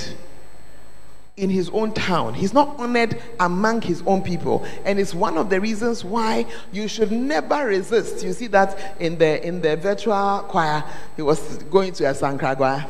in 1.38 1.49
his 1.49 1.70
own 1.70 1.94
town. 1.94 2.35
He's 2.35 2.53
not 2.53 2.79
honored 2.79 3.20
among 3.40 3.81
his 3.81 4.03
own 4.07 4.23
people. 4.23 4.66
And 4.85 5.01
it's 5.01 5.14
one 5.14 5.38
of 5.38 5.49
the 5.49 5.62
reasons 5.62 6.05
why 6.05 6.44
you 6.73 6.87
should 6.87 7.11
never 7.11 7.66
resist. 7.66 8.23
You 8.23 8.35
see 8.35 8.49
that 8.49 9.01
in 9.01 9.16
the 9.16 9.44
in 9.44 9.62
the 9.62 9.77
virtual 9.79 10.40
choir, 10.51 10.85
he 11.16 11.23
was 11.23 11.62
going 11.64 11.94
to 11.94 12.05
a 12.05 12.12
Sankragwa. 12.12 12.87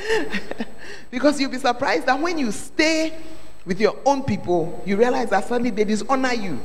because 1.10 1.40
you'll 1.40 1.50
be 1.50 1.56
surprised 1.58 2.04
that 2.04 2.20
when 2.20 2.36
you 2.36 2.52
stay 2.52 3.16
with 3.64 3.80
your 3.80 3.96
own 4.04 4.22
people, 4.22 4.82
you 4.84 4.98
realize 4.98 5.30
that 5.30 5.48
suddenly 5.48 5.70
they 5.70 5.84
dishonor 5.84 6.34
you. 6.34 6.60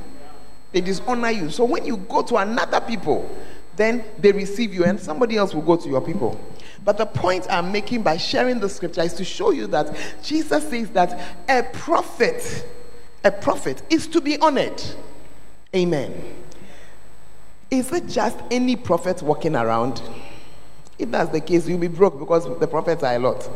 They 0.74 0.82
dishonor 0.82 1.30
you. 1.30 1.50
So 1.50 1.64
when 1.64 1.86
you 1.86 1.98
go 1.98 2.22
to 2.24 2.38
another 2.38 2.82
people, 2.82 3.30
then 3.76 4.04
they 4.20 4.32
receive 4.32 4.74
you, 4.74 4.84
and 4.84 5.00
somebody 5.00 5.38
else 5.38 5.54
will 5.54 5.62
go 5.62 5.76
to 5.78 5.90
your 5.90 6.02
people. 6.02 6.40
But 6.84 6.98
the 6.98 7.06
point 7.06 7.48
I'm 7.50 7.72
making 7.72 8.04
by 8.04 8.18
sharing 8.18 8.60
the 8.60 8.68
scripture 8.68 9.02
is 9.02 9.14
to 9.14 9.24
show 9.24 9.52
you 9.52 9.68
that 9.68 9.96
Jesus 10.22 10.68
says 10.70 10.90
that 10.92 11.38
a 11.48 11.64
prophet, 11.64 12.68
a 13.24 13.32
prophet 13.32 13.82
is 13.90 14.08
to 14.08 14.20
be 14.20 14.38
honored. 14.40 14.82
Amen. 15.76 16.14
Is 17.72 17.92
it 17.92 18.08
just 18.08 18.38
any 18.52 18.76
prophet 18.76 19.22
walking 19.22 19.56
around? 19.56 20.02
If 21.00 21.10
that's 21.10 21.32
the 21.32 21.42
case, 21.42 21.68
you'll 21.68 21.80
be 21.80 21.88
broke 21.88 22.20
because 22.20 22.46
the 22.60 22.68
prophets 22.68 23.02
are 23.02 23.16
a 23.16 23.20
lot. 23.20 23.50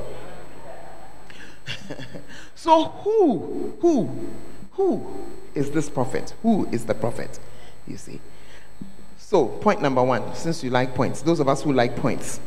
so 2.56 2.86
who, 2.86 3.78
who, 3.80 4.10
who 4.78 5.04
is 5.56 5.72
this 5.72 5.90
prophet? 5.90 6.36
Who 6.44 6.68
is 6.72 6.86
the 6.86 6.94
prophet? 6.94 7.40
You 7.88 7.98
see. 7.98 8.22
So, 9.18 9.48
point 9.48 9.82
number 9.82 10.04
one, 10.04 10.36
since 10.36 10.64
you 10.64 10.70
like 10.70 10.94
points, 10.94 11.24
those 11.24 11.40
of 11.40 11.50
us 11.50 11.64
who 11.64 11.74
like 11.74 11.96
points, 11.96 12.40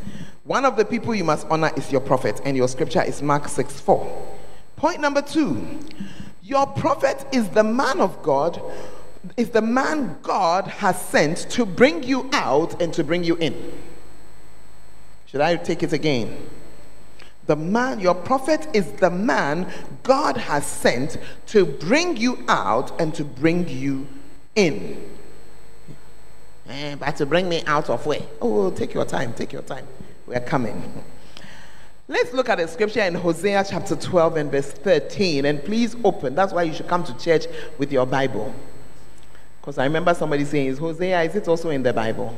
one 0.44 0.64
of 0.64 0.76
the 0.76 0.84
people 0.84 1.12
you 1.12 1.24
must 1.24 1.44
honor 1.50 1.72
is 1.76 1.90
your 1.90 2.00
prophet, 2.00 2.40
and 2.44 2.56
your 2.56 2.68
scripture 2.68 3.02
is 3.02 3.20
Mark 3.20 3.48
6 3.48 3.80
4. 3.80 4.26
Point 4.76 5.00
number 5.00 5.20
two, 5.20 5.80
your 6.42 6.66
prophet 6.66 7.26
is 7.32 7.48
the 7.48 7.64
man 7.64 8.00
of 8.00 8.22
God, 8.22 8.62
is 9.36 9.50
the 9.50 9.60
man 9.60 10.16
God 10.22 10.68
has 10.68 11.00
sent 11.00 11.50
to 11.50 11.66
bring 11.66 12.04
you 12.04 12.30
out 12.32 12.80
and 12.80 12.94
to 12.94 13.02
bring 13.02 13.24
you 13.24 13.36
in. 13.36 13.72
Should 15.26 15.40
I 15.40 15.56
take 15.56 15.82
it 15.82 15.92
again? 15.92 16.48
The 17.46 17.56
man, 17.56 18.00
your 18.00 18.14
prophet 18.14 18.68
is 18.72 18.92
the 18.92 19.10
man 19.10 19.70
God 20.02 20.36
has 20.36 20.64
sent 20.64 21.18
to 21.46 21.64
bring 21.64 22.16
you 22.16 22.44
out 22.48 23.00
and 23.00 23.14
to 23.14 23.24
bring 23.24 23.68
you 23.68 24.06
in. 24.54 25.10
Eh, 26.68 26.94
but 26.94 27.16
to 27.16 27.26
bring 27.26 27.48
me 27.48 27.62
out 27.66 27.90
of 27.90 28.06
where? 28.06 28.22
Oh, 28.40 28.70
take 28.70 28.94
your 28.94 29.04
time, 29.04 29.32
take 29.32 29.52
your 29.52 29.62
time. 29.62 29.86
We're 30.26 30.40
coming. 30.40 31.04
Let's 32.06 32.32
look 32.32 32.48
at 32.48 32.58
the 32.58 32.68
scripture 32.68 33.02
in 33.02 33.14
Hosea 33.14 33.64
chapter 33.68 33.96
12 33.96 34.36
and 34.36 34.50
verse 34.50 34.70
13. 34.70 35.44
And 35.44 35.64
please 35.64 35.96
open. 36.04 36.34
That's 36.34 36.52
why 36.52 36.64
you 36.64 36.74
should 36.74 36.88
come 36.88 37.04
to 37.04 37.16
church 37.18 37.46
with 37.78 37.92
your 37.92 38.06
Bible. 38.06 38.54
Because 39.60 39.78
I 39.78 39.84
remember 39.84 40.14
somebody 40.14 40.44
saying, 40.44 40.66
Is 40.66 40.78
Hosea, 40.78 41.22
is 41.22 41.34
it 41.34 41.48
also 41.48 41.70
in 41.70 41.82
the 41.82 41.92
Bible? 41.92 42.36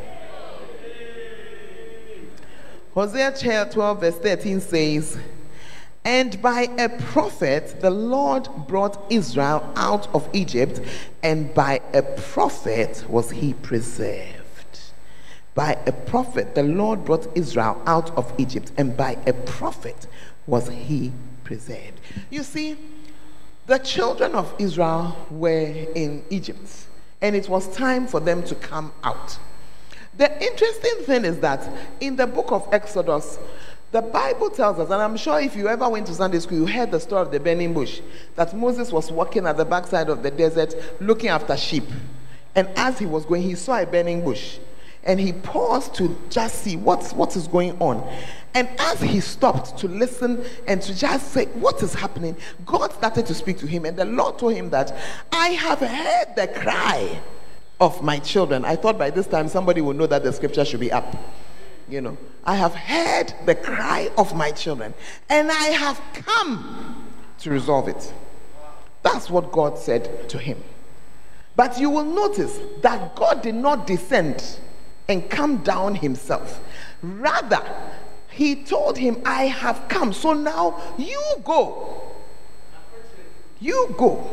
Hosea 2.94 3.33
chapter 3.35 3.72
12, 3.72 4.00
verse 4.00 4.18
13 4.18 4.61
says, 4.61 5.16
And 6.05 6.42
by 6.42 6.68
a 6.78 6.90
prophet 6.90 7.81
the 7.81 7.90
Lord 7.90 8.50
brought 8.68 9.11
Israel 9.11 9.66
out 9.76 10.14
of 10.14 10.28
Egypt, 10.35 10.78
and 11.22 11.55
by 11.55 11.81
a 11.94 12.02
prophet 12.02 13.02
was 13.09 13.31
he 13.31 13.55
preserved. 13.55 14.81
By 15.55 15.78
a 15.87 15.92
prophet 15.92 16.55
the 16.55 16.64
Lord 16.64 17.07
brought 17.07 17.35
Israel 17.35 17.81
out 17.87 18.11
of 18.11 18.31
Egypt, 18.37 18.72
and 18.76 18.94
by 18.94 19.16
a 19.26 19.33
prophet 19.33 20.07
was 20.46 20.68
he 20.68 21.12
preserved. 21.44 21.98
You 22.28 22.42
see, 22.42 22.76
the 23.68 23.78
children 23.78 24.35
of 24.35 24.55
Israel 24.59 25.16
were 25.31 25.72
in 25.94 26.22
Egypt, 26.28 26.88
and 27.22 27.35
it 27.35 27.48
was 27.48 27.74
time 27.74 28.07
for 28.07 28.20
them 28.20 28.42
to 28.42 28.55
come 28.55 28.92
out. 29.02 29.38
The 30.16 30.42
interesting 30.42 31.05
thing 31.05 31.25
is 31.25 31.38
that 31.40 31.68
in 32.01 32.16
the 32.16 32.27
book 32.27 32.53
of 32.53 32.68
Exodus, 32.72 33.38
the 33.92 34.03
Bible 34.03 34.51
tells 34.51 34.79
us, 34.79 34.90
and 34.90 35.03
I'm 35.03 35.16
sure 35.16 35.40
if 35.40 35.55
you 35.57 35.68
ever 35.68 35.88
went 35.88 36.07
to 36.07 36.14
Sunday 36.14 36.38
school, 36.38 36.59
you 36.59 36.66
heard 36.66 36.90
the 36.90 37.01
story 37.01 37.22
of 37.22 37.31
the 37.31 37.40
burning 37.40 37.75
bush, 37.75 38.01
that 38.37 38.55
Moses 38.57 38.90
was 38.90 39.11
walking 39.12 39.46
at 39.46 39.57
the 39.57 39.64
backside 39.64 40.09
of 40.09 40.22
the 40.22 40.31
desert 40.31 40.75
looking 41.01 41.29
after 41.29 41.57
sheep. 41.57 41.85
And 42.55 42.68
as 42.77 42.98
he 42.98 43.07
was 43.07 43.25
going, 43.25 43.42
he 43.42 43.55
saw 43.55 43.81
a 43.81 43.87
burning 43.87 44.22
bush. 44.22 44.59
And 45.05 45.18
he 45.18 45.33
paused 45.33 45.94
to 45.96 46.16
just 46.31 46.62
see 46.62 46.77
what's, 46.77 47.12
what 47.12 47.35
is 47.37 47.48
going 47.48 47.77
on. 47.81 48.07
And 48.55 48.68
as 48.79 49.01
he 49.01 49.20
stopped 49.20 49.79
to 49.79 49.88
listen 49.88 50.44
and 50.66 50.81
to 50.83 50.94
just 50.94 51.33
say, 51.33 51.46
What 51.46 51.83
is 51.83 51.92
happening? 51.92 52.37
God 52.64 52.92
started 52.92 53.27
to 53.27 53.35
speak 53.35 53.59
to 53.59 53.66
him. 53.66 53.85
And 53.85 53.96
the 53.96 54.05
Lord 54.05 54.38
told 54.38 54.55
him 54.55 54.70
that 54.70 54.96
I 55.33 55.48
have 55.48 55.81
heard 55.81 56.37
the 56.37 56.46
cry 56.61 57.20
of 57.83 58.01
my 58.01 58.21
children. 58.21 58.64
I 58.64 58.77
thought 58.77 58.97
by 58.97 59.11
this 59.11 59.27
time 59.27 59.49
somebody 59.49 59.81
would 59.81 59.97
know 59.97 60.07
that 60.07 60.23
the 60.23 60.33
scripture 60.33 60.64
should 60.64 60.79
be 60.79 60.92
up. 60.92 61.16
You 61.88 62.01
know, 62.01 62.16
I 62.45 62.55
have 62.55 62.75
heard 62.75 63.35
the 63.45 63.57
cry 63.57 64.09
of 64.16 64.37
my 64.37 64.53
children 64.53 64.95
and 65.29 65.51
I 65.51 65.66
have 65.66 66.01
come 66.14 67.12
to 67.40 67.51
resolve 67.51 67.88
it. 67.88 68.14
That's 69.03 69.29
what 69.29 69.51
God 69.51 69.77
said 69.77 70.29
to 70.29 70.38
him. 70.38 70.62
But 71.57 71.81
you 71.81 71.90
will 71.90 72.05
notice 72.05 72.57
that 72.83 73.16
God 73.16 73.42
did 73.42 73.57
not 73.57 73.88
descend 73.88 74.61
and 75.09 75.29
come 75.29 75.59
down 75.59 75.97
himself. 75.97 76.61
Rather, 77.03 77.62
he 78.31 78.62
told 78.62 78.97
him, 78.97 79.21
I 79.27 79.47
have 79.47 79.88
come. 79.88 80.12
So 80.12 80.35
now 80.35 80.81
you 80.97 81.21
go. 81.42 82.01
You 83.59 83.92
go. 83.99 84.25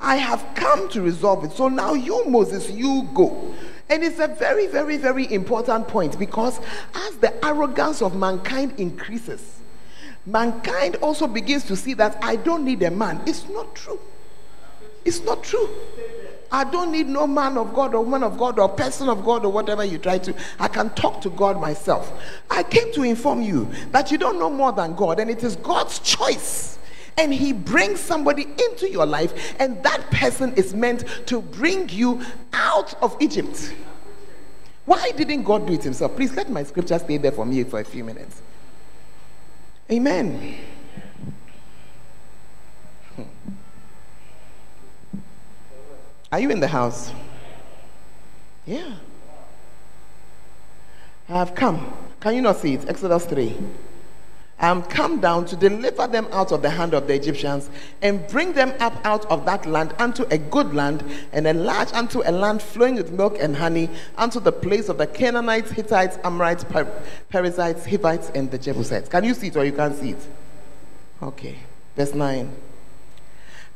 I 0.00 0.16
have 0.16 0.46
come 0.54 0.88
to 0.90 1.02
resolve 1.02 1.44
it. 1.44 1.52
So 1.52 1.68
now 1.68 1.94
you, 1.94 2.24
Moses, 2.26 2.70
you 2.70 3.08
go. 3.14 3.54
And 3.90 4.04
it's 4.04 4.18
a 4.18 4.28
very, 4.28 4.66
very, 4.66 4.96
very 4.96 5.32
important 5.32 5.88
point 5.88 6.18
because 6.18 6.60
as 6.94 7.16
the 7.16 7.44
arrogance 7.44 8.02
of 8.02 8.14
mankind 8.14 8.74
increases, 8.78 9.60
mankind 10.26 10.96
also 10.96 11.26
begins 11.26 11.64
to 11.64 11.76
see 11.76 11.94
that 11.94 12.22
I 12.22 12.36
don't 12.36 12.64
need 12.64 12.82
a 12.82 12.90
man. 12.90 13.20
It's 13.26 13.48
not 13.48 13.74
true. 13.74 13.98
It's 15.04 15.22
not 15.22 15.42
true. 15.42 15.68
I 16.50 16.64
don't 16.64 16.92
need 16.92 17.08
no 17.08 17.26
man 17.26 17.58
of 17.58 17.74
God 17.74 17.94
or 17.94 18.02
woman 18.02 18.22
of 18.22 18.38
God 18.38 18.58
or 18.58 18.68
person 18.68 19.08
of 19.08 19.24
God 19.24 19.44
or 19.44 19.52
whatever 19.52 19.84
you 19.84 19.98
try 19.98 20.18
to. 20.18 20.34
I 20.58 20.68
can 20.68 20.90
talk 20.90 21.20
to 21.22 21.30
God 21.30 21.60
myself. 21.60 22.12
I 22.50 22.62
came 22.62 22.92
to 22.94 23.02
inform 23.02 23.42
you 23.42 23.68
that 23.90 24.10
you 24.10 24.18
don't 24.18 24.38
know 24.38 24.48
more 24.48 24.72
than 24.72 24.94
God, 24.94 25.20
and 25.20 25.30
it 25.30 25.42
is 25.42 25.56
God's 25.56 25.98
choice 25.98 26.77
and 27.18 27.34
he 27.34 27.52
brings 27.52 27.98
somebody 28.00 28.44
into 28.44 28.88
your 28.88 29.04
life, 29.04 29.54
and 29.58 29.82
that 29.82 30.10
person 30.10 30.54
is 30.54 30.72
meant 30.72 31.04
to 31.26 31.42
bring 31.42 31.88
you 31.88 32.22
out 32.52 32.94
of 33.02 33.16
Egypt. 33.20 33.74
Why 34.84 35.10
didn't 35.10 35.42
God 35.42 35.66
do 35.66 35.74
it 35.74 35.82
himself? 35.82 36.16
Please 36.16 36.34
let 36.34 36.48
my 36.48 36.62
scripture 36.62 36.98
stay 36.98 37.18
there 37.18 37.32
for 37.32 37.44
me 37.44 37.64
for 37.64 37.80
a 37.80 37.84
few 37.84 38.04
minutes. 38.04 38.40
Amen. 39.90 40.56
Hmm. 43.16 43.22
Are 46.30 46.40
you 46.40 46.50
in 46.50 46.60
the 46.60 46.68
house? 46.68 47.10
Yeah. 48.64 48.94
I 51.28 51.38
have 51.38 51.54
come. 51.54 51.92
Can 52.20 52.36
you 52.36 52.42
not 52.42 52.56
see 52.56 52.74
it? 52.74 52.88
Exodus 52.88 53.26
3 53.26 53.56
am 54.60 54.82
come 54.82 55.20
down 55.20 55.46
to 55.46 55.56
deliver 55.56 56.06
them 56.06 56.26
out 56.32 56.52
of 56.52 56.62
the 56.62 56.70
hand 56.70 56.94
of 56.94 57.06
the 57.06 57.14
Egyptians 57.14 57.70
and 58.02 58.26
bring 58.28 58.52
them 58.52 58.72
up 58.80 58.94
out 59.04 59.24
of 59.26 59.44
that 59.44 59.66
land 59.66 59.94
unto 59.98 60.24
a 60.30 60.38
good 60.38 60.74
land 60.74 61.04
and 61.32 61.46
enlarge 61.46 61.92
unto 61.92 62.22
a 62.24 62.32
land 62.32 62.60
flowing 62.60 62.96
with 62.96 63.12
milk 63.12 63.36
and 63.40 63.56
honey 63.56 63.88
unto 64.16 64.40
the 64.40 64.52
place 64.52 64.88
of 64.88 64.98
the 64.98 65.06
Canaanites, 65.06 65.70
Hittites, 65.70 66.18
Amorites, 66.24 66.64
Perizzites, 67.30 67.86
Hivites, 67.86 68.30
and 68.34 68.50
the 68.50 68.58
Jebusites. 68.58 69.08
Can 69.08 69.24
you 69.24 69.34
see 69.34 69.48
it 69.48 69.56
or 69.56 69.64
you 69.64 69.72
can't 69.72 69.96
see 69.96 70.10
it? 70.10 70.26
Okay. 71.22 71.56
Verse 71.96 72.14
9. 72.14 72.50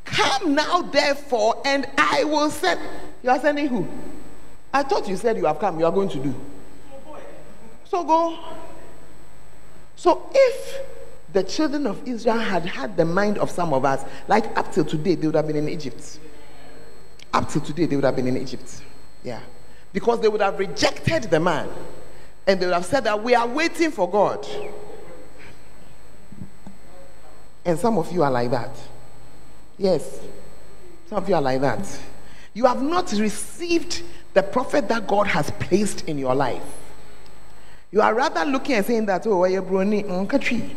Come 0.04 0.54
now, 0.54 0.82
therefore, 0.82 1.62
and 1.64 1.86
I 1.96 2.24
will 2.24 2.50
send. 2.50 2.80
You 3.22 3.30
are 3.30 3.38
sending 3.38 3.68
who? 3.68 3.86
I 4.72 4.82
thought 4.82 5.08
you 5.08 5.16
said 5.16 5.36
you 5.36 5.46
have 5.46 5.58
come, 5.58 5.78
you 5.78 5.86
are 5.86 5.92
going 5.92 6.08
to 6.08 6.18
do. 6.18 6.34
So 7.84 8.02
go. 8.04 8.38
So 10.02 10.28
if 10.34 10.80
the 11.32 11.44
children 11.44 11.86
of 11.86 12.08
Israel 12.08 12.36
had 12.36 12.66
had 12.66 12.96
the 12.96 13.04
mind 13.04 13.38
of 13.38 13.52
some 13.52 13.72
of 13.72 13.84
us, 13.84 14.04
like 14.26 14.58
up 14.58 14.72
till 14.72 14.84
today, 14.84 15.14
they 15.14 15.28
would 15.28 15.36
have 15.36 15.46
been 15.46 15.54
in 15.54 15.68
Egypt. 15.68 16.18
Up 17.32 17.48
till 17.48 17.60
today, 17.60 17.86
they 17.86 17.94
would 17.94 18.04
have 18.04 18.16
been 18.16 18.26
in 18.26 18.36
Egypt. 18.36 18.82
Yeah. 19.22 19.38
Because 19.92 20.18
they 20.18 20.26
would 20.26 20.40
have 20.40 20.58
rejected 20.58 21.30
the 21.30 21.38
man. 21.38 21.68
And 22.48 22.58
they 22.58 22.66
would 22.66 22.74
have 22.74 22.84
said 22.84 23.04
that 23.04 23.22
we 23.22 23.36
are 23.36 23.46
waiting 23.46 23.92
for 23.92 24.10
God. 24.10 24.44
And 27.64 27.78
some 27.78 27.96
of 27.96 28.10
you 28.10 28.24
are 28.24 28.30
like 28.32 28.50
that. 28.50 28.76
Yes. 29.78 30.18
Some 31.08 31.18
of 31.18 31.28
you 31.28 31.36
are 31.36 31.42
like 31.42 31.60
that. 31.60 32.00
You 32.54 32.66
have 32.66 32.82
not 32.82 33.12
received 33.12 34.02
the 34.34 34.42
prophet 34.42 34.88
that 34.88 35.06
God 35.06 35.28
has 35.28 35.52
placed 35.60 36.08
in 36.08 36.18
your 36.18 36.34
life. 36.34 36.81
You 37.92 38.00
are 38.00 38.14
rather 38.14 38.44
looking 38.46 38.76
and 38.76 38.86
saying 38.86 39.06
that, 39.06 39.26
oh, 39.26 39.36
why 39.38 39.48
you 39.48 39.62
brony 39.62 40.26
country. 40.26 40.74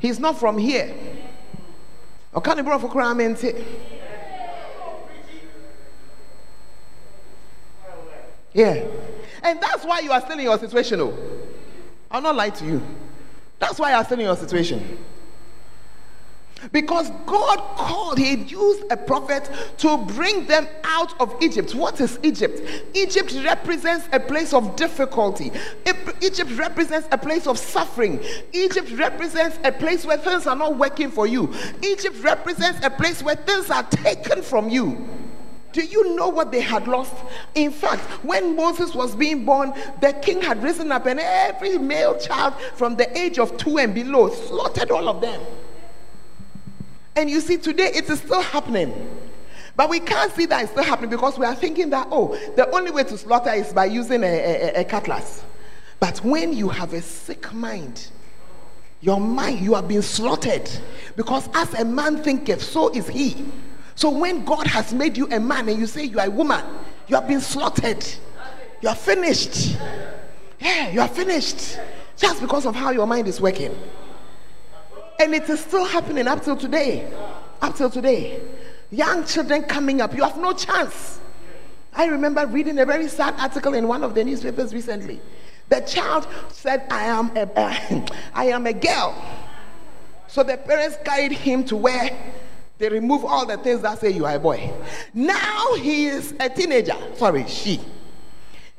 He's 0.00 0.18
not 0.18 0.38
from 0.38 0.58
here. 0.58 0.92
Or 2.32 2.42
can 2.42 2.58
for 2.80 2.88
crime 2.88 3.20
Yeah. 8.52 8.84
And 9.42 9.60
that's 9.60 9.84
why 9.84 10.00
you 10.00 10.10
are 10.10 10.20
still 10.20 10.38
in 10.38 10.44
your 10.44 10.58
situation. 10.58 11.00
Oh. 11.00 11.16
I'll 12.10 12.20
not 12.20 12.34
lie 12.34 12.50
to 12.50 12.64
you. 12.64 12.82
That's 13.60 13.78
why 13.78 13.90
you 13.90 13.96
are 13.96 14.04
still 14.04 14.18
in 14.18 14.24
your 14.24 14.36
situation. 14.36 14.98
Because 16.72 17.10
God 17.24 17.58
called, 17.76 18.18
He 18.18 18.34
used 18.34 18.84
a 18.90 18.96
prophet 18.96 19.48
to 19.78 19.98
bring 19.98 20.46
them 20.46 20.66
out 20.84 21.18
of 21.20 21.34
Egypt. 21.40 21.74
What 21.74 22.00
is 22.00 22.18
Egypt? 22.22 22.60
Egypt 22.94 23.32
represents 23.44 24.08
a 24.12 24.20
place 24.20 24.52
of 24.52 24.76
difficulty, 24.76 25.52
Egypt 26.20 26.50
represents 26.52 27.08
a 27.12 27.18
place 27.18 27.46
of 27.46 27.58
suffering, 27.58 28.22
Egypt 28.52 28.90
represents 28.92 29.58
a 29.64 29.72
place 29.72 30.04
where 30.04 30.18
things 30.18 30.46
are 30.46 30.56
not 30.56 30.76
working 30.76 31.10
for 31.10 31.26
you, 31.26 31.52
Egypt 31.82 32.16
represents 32.22 32.84
a 32.84 32.90
place 32.90 33.22
where 33.22 33.36
things 33.36 33.70
are 33.70 33.84
taken 33.84 34.42
from 34.42 34.68
you. 34.68 35.08
Do 35.72 35.84
you 35.84 36.16
know 36.16 36.28
what 36.28 36.50
they 36.50 36.62
had 36.62 36.88
lost? 36.88 37.14
In 37.54 37.70
fact, 37.70 38.00
when 38.24 38.56
Moses 38.56 38.94
was 38.94 39.14
being 39.14 39.44
born, 39.44 39.72
the 40.00 40.12
king 40.14 40.40
had 40.40 40.62
risen 40.62 40.90
up, 40.90 41.06
and 41.06 41.20
every 41.20 41.78
male 41.78 42.18
child 42.18 42.54
from 42.74 42.96
the 42.96 43.16
age 43.16 43.38
of 43.38 43.56
two 43.58 43.78
and 43.78 43.94
below 43.94 44.28
slaughtered 44.30 44.90
all 44.90 45.08
of 45.08 45.20
them. 45.20 45.40
And 47.18 47.28
you 47.28 47.40
see, 47.40 47.56
today 47.56 47.90
it 47.94 48.08
is 48.08 48.20
still 48.20 48.40
happening. 48.40 48.94
But 49.74 49.90
we 49.90 49.98
can't 49.98 50.32
see 50.32 50.46
that 50.46 50.62
it's 50.62 50.70
still 50.70 50.84
happening 50.84 51.10
because 51.10 51.36
we 51.36 51.46
are 51.46 51.54
thinking 51.54 51.90
that, 51.90 52.06
oh, 52.12 52.38
the 52.54 52.70
only 52.70 52.92
way 52.92 53.02
to 53.02 53.18
slaughter 53.18 53.50
is 53.50 53.72
by 53.72 53.86
using 53.86 54.22
a, 54.22 54.26
a, 54.26 54.80
a 54.82 54.84
cutlass. 54.84 55.42
But 55.98 56.18
when 56.18 56.52
you 56.52 56.68
have 56.68 56.92
a 56.92 57.02
sick 57.02 57.52
mind, 57.52 58.08
your 59.00 59.20
mind, 59.20 59.58
you 59.58 59.74
are 59.74 59.82
being 59.82 60.02
slaughtered. 60.02 60.70
Because 61.16 61.48
as 61.54 61.74
a 61.74 61.84
man 61.84 62.22
thinketh, 62.22 62.62
so 62.62 62.88
is 62.94 63.08
he. 63.08 63.46
So 63.96 64.10
when 64.10 64.44
God 64.44 64.68
has 64.68 64.94
made 64.94 65.16
you 65.16 65.26
a 65.32 65.40
man 65.40 65.68
and 65.68 65.76
you 65.76 65.88
say 65.88 66.04
you 66.04 66.20
are 66.20 66.26
a 66.26 66.30
woman, 66.30 66.64
you 67.08 67.16
have 67.16 67.26
been 67.26 67.40
slaughtered. 67.40 68.06
You 68.80 68.90
are 68.90 68.94
finished. 68.94 69.76
Yeah, 70.60 70.90
you 70.90 71.00
are 71.00 71.08
finished. 71.08 71.80
Just 72.16 72.40
because 72.40 72.64
of 72.64 72.76
how 72.76 72.92
your 72.92 73.08
mind 73.08 73.26
is 73.26 73.40
working. 73.40 73.76
And 75.18 75.34
it 75.34 75.48
is 75.48 75.60
still 75.60 75.84
happening 75.84 76.28
up 76.28 76.44
till 76.44 76.56
today. 76.56 77.12
Up 77.60 77.76
till 77.76 77.90
today. 77.90 78.40
Young 78.90 79.24
children 79.24 79.62
coming 79.64 80.00
up, 80.00 80.14
you 80.14 80.22
have 80.22 80.38
no 80.38 80.52
chance. 80.52 81.20
I 81.94 82.06
remember 82.06 82.46
reading 82.46 82.78
a 82.78 82.86
very 82.86 83.08
sad 83.08 83.34
article 83.38 83.74
in 83.74 83.88
one 83.88 84.04
of 84.04 84.14
the 84.14 84.24
newspapers 84.24 84.72
recently. 84.72 85.20
The 85.68 85.80
child 85.80 86.26
said, 86.50 86.86
I 86.90 87.04
am 87.04 87.36
a, 87.36 88.08
I 88.34 88.46
am 88.46 88.66
a 88.66 88.72
girl. 88.72 89.20
So 90.28 90.42
the 90.42 90.56
parents 90.56 90.96
carried 91.04 91.32
him 91.32 91.64
to 91.64 91.76
where 91.76 92.10
they 92.78 92.88
remove 92.88 93.24
all 93.24 93.44
the 93.44 93.56
things 93.56 93.82
that 93.82 93.98
say 93.98 94.10
you 94.10 94.24
are 94.24 94.36
a 94.36 94.38
boy. 94.38 94.72
Now 95.12 95.74
he 95.74 96.06
is 96.06 96.34
a 96.38 96.48
teenager. 96.48 96.96
Sorry, 97.16 97.44
she. 97.46 97.80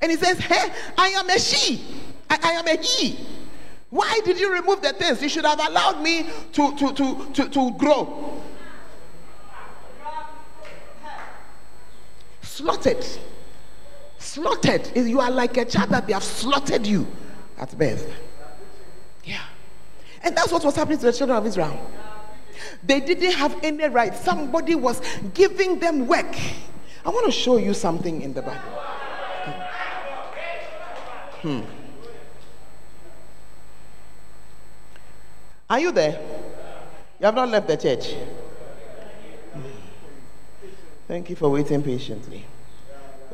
And 0.02 0.10
he 0.10 0.18
says, 0.18 0.38
Hey, 0.40 0.72
I 0.98 1.10
am 1.10 1.30
a 1.30 1.38
she. 1.38 1.84
I, 2.30 2.40
I 2.42 2.52
am 2.52 2.68
a 2.68 2.82
he. 2.82 3.20
Why 3.90 4.20
did 4.24 4.40
you 4.40 4.54
remove 4.54 4.82
the 4.82 4.94
things? 4.94 5.22
You 5.22 5.30
should 5.30 5.46
have 5.46 5.60
allowed 5.60 6.02
me 6.02 6.28
to, 6.54 6.76
to, 6.78 6.94
to, 6.94 7.32
to, 7.34 7.50
to 7.50 7.72
grow. 7.72 8.42
Slaughtered. 12.42 13.06
Slaughtered. 14.20 14.96
You 14.96 15.20
are 15.20 15.32
like 15.32 15.58
a 15.58 15.66
child 15.66 15.90
that 15.90 16.06
they 16.06 16.14
have 16.14 16.24
slaughtered 16.24 16.86
you 16.86 17.08
at 17.58 17.76
birth. 17.78 18.14
Yeah. 19.24 19.42
And 20.24 20.36
that's 20.36 20.52
what 20.52 20.64
was 20.64 20.76
happening 20.76 21.00
to 21.00 21.06
the 21.06 21.14
children 21.14 21.38
of 21.38 21.46
Israel. 21.46 21.90
They 22.84 23.00
didn't 23.00 23.32
have 23.34 23.58
any 23.64 23.88
right. 23.88 24.16
Somebody 24.16 24.76
was 24.76 25.02
giving 25.34 25.80
them 25.80 26.08
work. 26.08 26.36
I 27.06 27.10
want 27.10 27.26
to 27.26 27.32
show 27.32 27.58
you 27.58 27.74
something 27.74 28.22
in 28.22 28.34
the 28.34 28.42
Bible. 28.42 28.60
Hmm. 31.42 31.62
Are 35.70 35.80
you 35.80 35.92
there? 35.92 36.20
You 37.20 37.26
have 37.28 37.36
not 37.36 37.50
left 37.50 37.68
the 37.68 37.78
church. 37.78 38.16
Thank 41.08 41.30
you 41.30 41.36
for 41.36 41.50
waiting 41.50 41.84
patiently. 41.84 42.46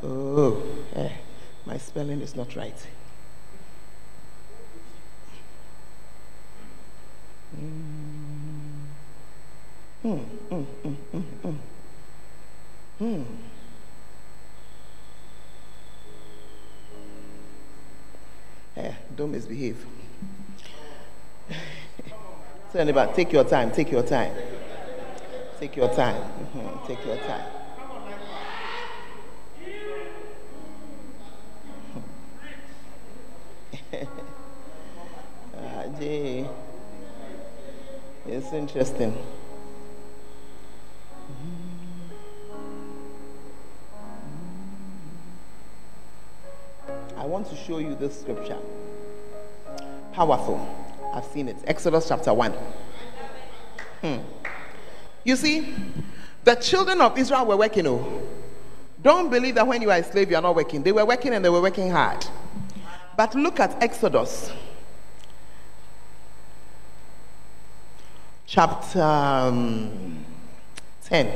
Oh, 0.03 0.61
eh, 0.95 1.11
my 1.65 1.77
spelling 1.77 2.19
is 2.21 2.35
not 2.35 2.53
right. 2.55 2.87
Hmm, 10.01 10.17
hmm, 10.49 10.61
hmm. 10.61 11.55
hmm. 12.99 13.23
Eh, 18.77 18.93
don't 19.15 19.31
misbehave. 19.31 19.85
Tell 22.75 22.81
anybody, 22.81 23.13
take 23.13 23.31
your 23.31 23.45
time, 23.45 23.71
take 23.71 23.89
your 23.89 24.03
time. 24.03 24.35
Take 25.61 25.77
your 25.77 25.87
time. 25.95 26.21
Mm-hmm. 26.21 26.87
Take 26.87 27.05
your 27.05 27.15
time. 27.15 27.45
ah, 35.57 35.85
Jay. 35.97 36.49
It's 38.27 38.51
interesting. 38.51 39.17
I 47.15 47.25
want 47.25 47.49
to 47.51 47.55
show 47.55 47.77
you 47.77 47.95
this 47.95 48.19
scripture. 48.19 48.57
Powerful. 50.11 50.84
I've 51.15 51.25
seen 51.25 51.47
it. 51.47 51.55
Exodus 51.65 52.09
chapter 52.09 52.33
1. 52.33 52.51
Hmm. 54.01 54.17
You 55.23 55.37
see, 55.37 55.73
the 56.43 56.55
children 56.55 56.99
of 56.99 57.17
Israel 57.17 57.45
were 57.45 57.57
working. 57.57 57.87
Oh, 57.87 58.21
don't 59.01 59.29
believe 59.29 59.55
that 59.55 59.65
when 59.65 59.81
you 59.81 59.89
are 59.91 59.97
a 59.97 60.03
slave, 60.03 60.29
you 60.29 60.35
are 60.35 60.41
not 60.41 60.55
working. 60.55 60.83
They 60.83 60.91
were 60.91 61.05
working 61.05 61.33
and 61.33 61.43
they 61.43 61.49
were 61.49 61.61
working 61.61 61.89
hard. 61.89 62.25
But 63.15 63.33
look 63.33 63.61
at 63.61 63.81
Exodus 63.81 64.51
chapter 68.45 69.01
um, 69.01 70.25
10. 71.05 71.31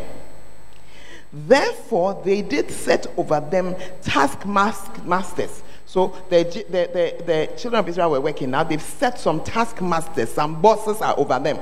Therefore, 1.31 2.21
they 2.25 2.41
did 2.41 2.69
set 2.69 3.07
over 3.17 3.39
them 3.39 3.75
taskmasters 4.01 5.63
so 5.89 6.15
the, 6.29 6.43
the, 6.43 6.63
the, 6.69 7.23
the, 7.23 7.49
children 7.57 7.79
of 7.79 7.89
Israel 7.89 8.11
were 8.11 8.21
working 8.21 8.51
now. 8.51 8.63
They've 8.63 8.79
set 8.79 9.17
some 9.17 9.43
taskmasters, 9.43 10.31
some 10.31 10.61
bosses 10.61 11.01
are 11.01 11.17
over 11.17 11.39
them. 11.39 11.57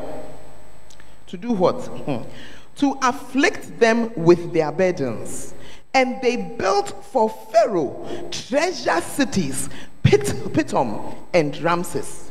To 1.28 1.38
do 1.38 1.54
what? 1.54 1.76
Hmm. 1.86 2.24
To 2.80 2.98
afflict 3.04 3.80
them 3.80 4.14
with 4.16 4.52
their 4.52 4.70
burdens. 4.74 5.54
And 5.94 6.22
they 6.22 6.36
built 6.36 7.06
for 7.06 7.30
Pharaoh 7.30 8.28
treasure 8.30 9.00
cities, 9.00 9.70
Pit, 10.04 10.26
Pithom 10.52 11.16
and 11.34 11.58
Ramses. 11.62 12.30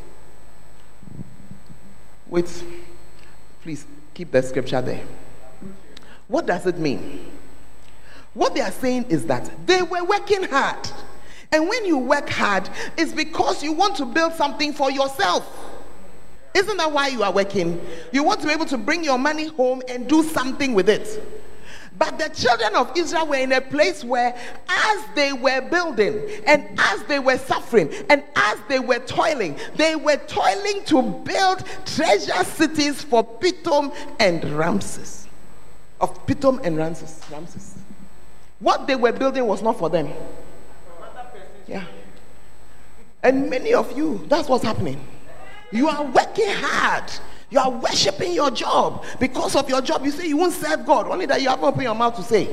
Wait, 2.29 2.63
please 3.63 3.87
keep 4.13 4.33
the 4.33 4.43
scripture 4.43 4.83
there. 4.83 5.03
What 6.29 6.45
does 6.45 6.67
it 6.67 6.77
mean? 6.77 7.33
What 8.35 8.55
they 8.55 8.61
are 8.61 8.71
saying 8.71 9.07
is 9.09 9.25
that 9.29 9.51
they 9.67 9.81
were 9.81 10.05
working 10.05 10.43
hard 10.43 10.91
and 11.53 11.69
when 11.69 11.85
you 11.85 11.99
work 11.99 12.29
hard, 12.29 12.69
it's 12.97 13.13
because 13.13 13.63
you 13.63 13.73
want 13.73 13.97
to 13.97 14.05
build 14.05 14.35
something 14.35 14.73
for 14.73 14.91
yourself. 14.91 15.75
Isn't 16.55 16.77
that 16.79 16.91
why 16.91 17.09
you 17.09 17.23
are 17.23 17.33
working? 17.33 17.85
You 18.13 18.23
want 18.25 18.41
to 18.41 18.47
be 18.47 18.53
able 18.53 18.67
to 18.67 18.79
bring 18.79 19.05
your 19.05 19.19
money 19.19 19.49
home 19.49 19.83
and 19.89 20.09
do 20.09 20.23
something 20.23 20.73
with 20.75 20.89
it. 20.89 21.23
But 21.99 22.19
the 22.19 22.29
children 22.29 22.75
of 22.75 22.93
Israel 22.97 23.27
were 23.27 23.37
in 23.37 23.53
a 23.53 23.61
place 23.61 24.05
where, 24.05 24.37
as 24.69 25.05
they 25.15 25.33
were 25.33 25.63
building 25.63 26.21
and 26.47 26.67
as 26.79 27.03
they 27.05 27.19
were 27.19 27.39
suffering 27.39 27.91
and 28.11 28.23
as 28.35 28.59
they 28.69 28.79
were 28.79 28.99
toiling, 28.99 29.59
they 29.77 29.97
were 29.97 30.19
toiling 30.27 30.85
to 30.85 31.03
build 31.03 31.65
treasure 31.87 32.45
cities 32.45 33.03
for 33.03 33.25
Pithom 33.25 33.95
and 34.19 34.45
Ramses. 34.45 35.27
Of 36.01 36.27
Pithom 36.27 36.61
and 36.65 36.77
Ramses. 36.77 37.23
Ramses. 37.31 37.75
What 38.61 38.87
they 38.87 38.97
were 38.97 39.13
building 39.13 39.47
was 39.47 39.63
not 39.63 39.79
for 39.79 39.89
them. 39.89 40.13
Yeah. 41.67 41.85
And 43.23 43.51
many 43.51 43.75
of 43.75 43.97
you, 43.97 44.25
that's 44.29 44.49
what's 44.49 44.65
happening. 44.65 45.05
You 45.73 45.89
are 45.89 46.05
working 46.05 46.49
hard. 46.49 47.11
You 47.51 47.59
are 47.61 47.71
worshiping 47.71 48.33
your 48.33 48.51
job. 48.51 49.05
Because 49.19 49.57
of 49.57 49.69
your 49.69 49.81
job, 49.81 50.05
you 50.05 50.11
say 50.11 50.29
you 50.29 50.37
won't 50.37 50.53
serve 50.53 50.85
God. 50.85 51.07
Only 51.09 51.27
that 51.27 51.43
you 51.43 51.49
haven't 51.49 51.65
opened 51.65 51.85
your 51.85 51.95
mouth 51.95 52.17
to 52.17 52.23
say. 52.23 52.49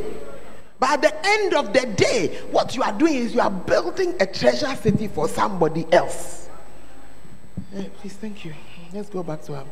But 0.79 0.91
at 0.91 1.01
the 1.01 1.27
end 1.27 1.53
of 1.53 1.73
the 1.73 1.85
day, 1.95 2.39
what 2.51 2.75
you 2.75 2.83
are 2.83 2.91
doing 2.91 3.15
is 3.15 3.33
you 3.33 3.41
are 3.41 3.51
building 3.51 4.15
a 4.19 4.25
treasure 4.25 4.75
city 4.75 5.07
for 5.07 5.27
somebody 5.27 5.85
else. 5.91 6.49
Hey, 7.71 7.89
please, 7.99 8.13
thank 8.13 8.45
you. 8.45 8.53
Let's 8.93 9.09
go 9.09 9.23
back 9.23 9.41
to 9.43 9.53
her. 9.53 9.65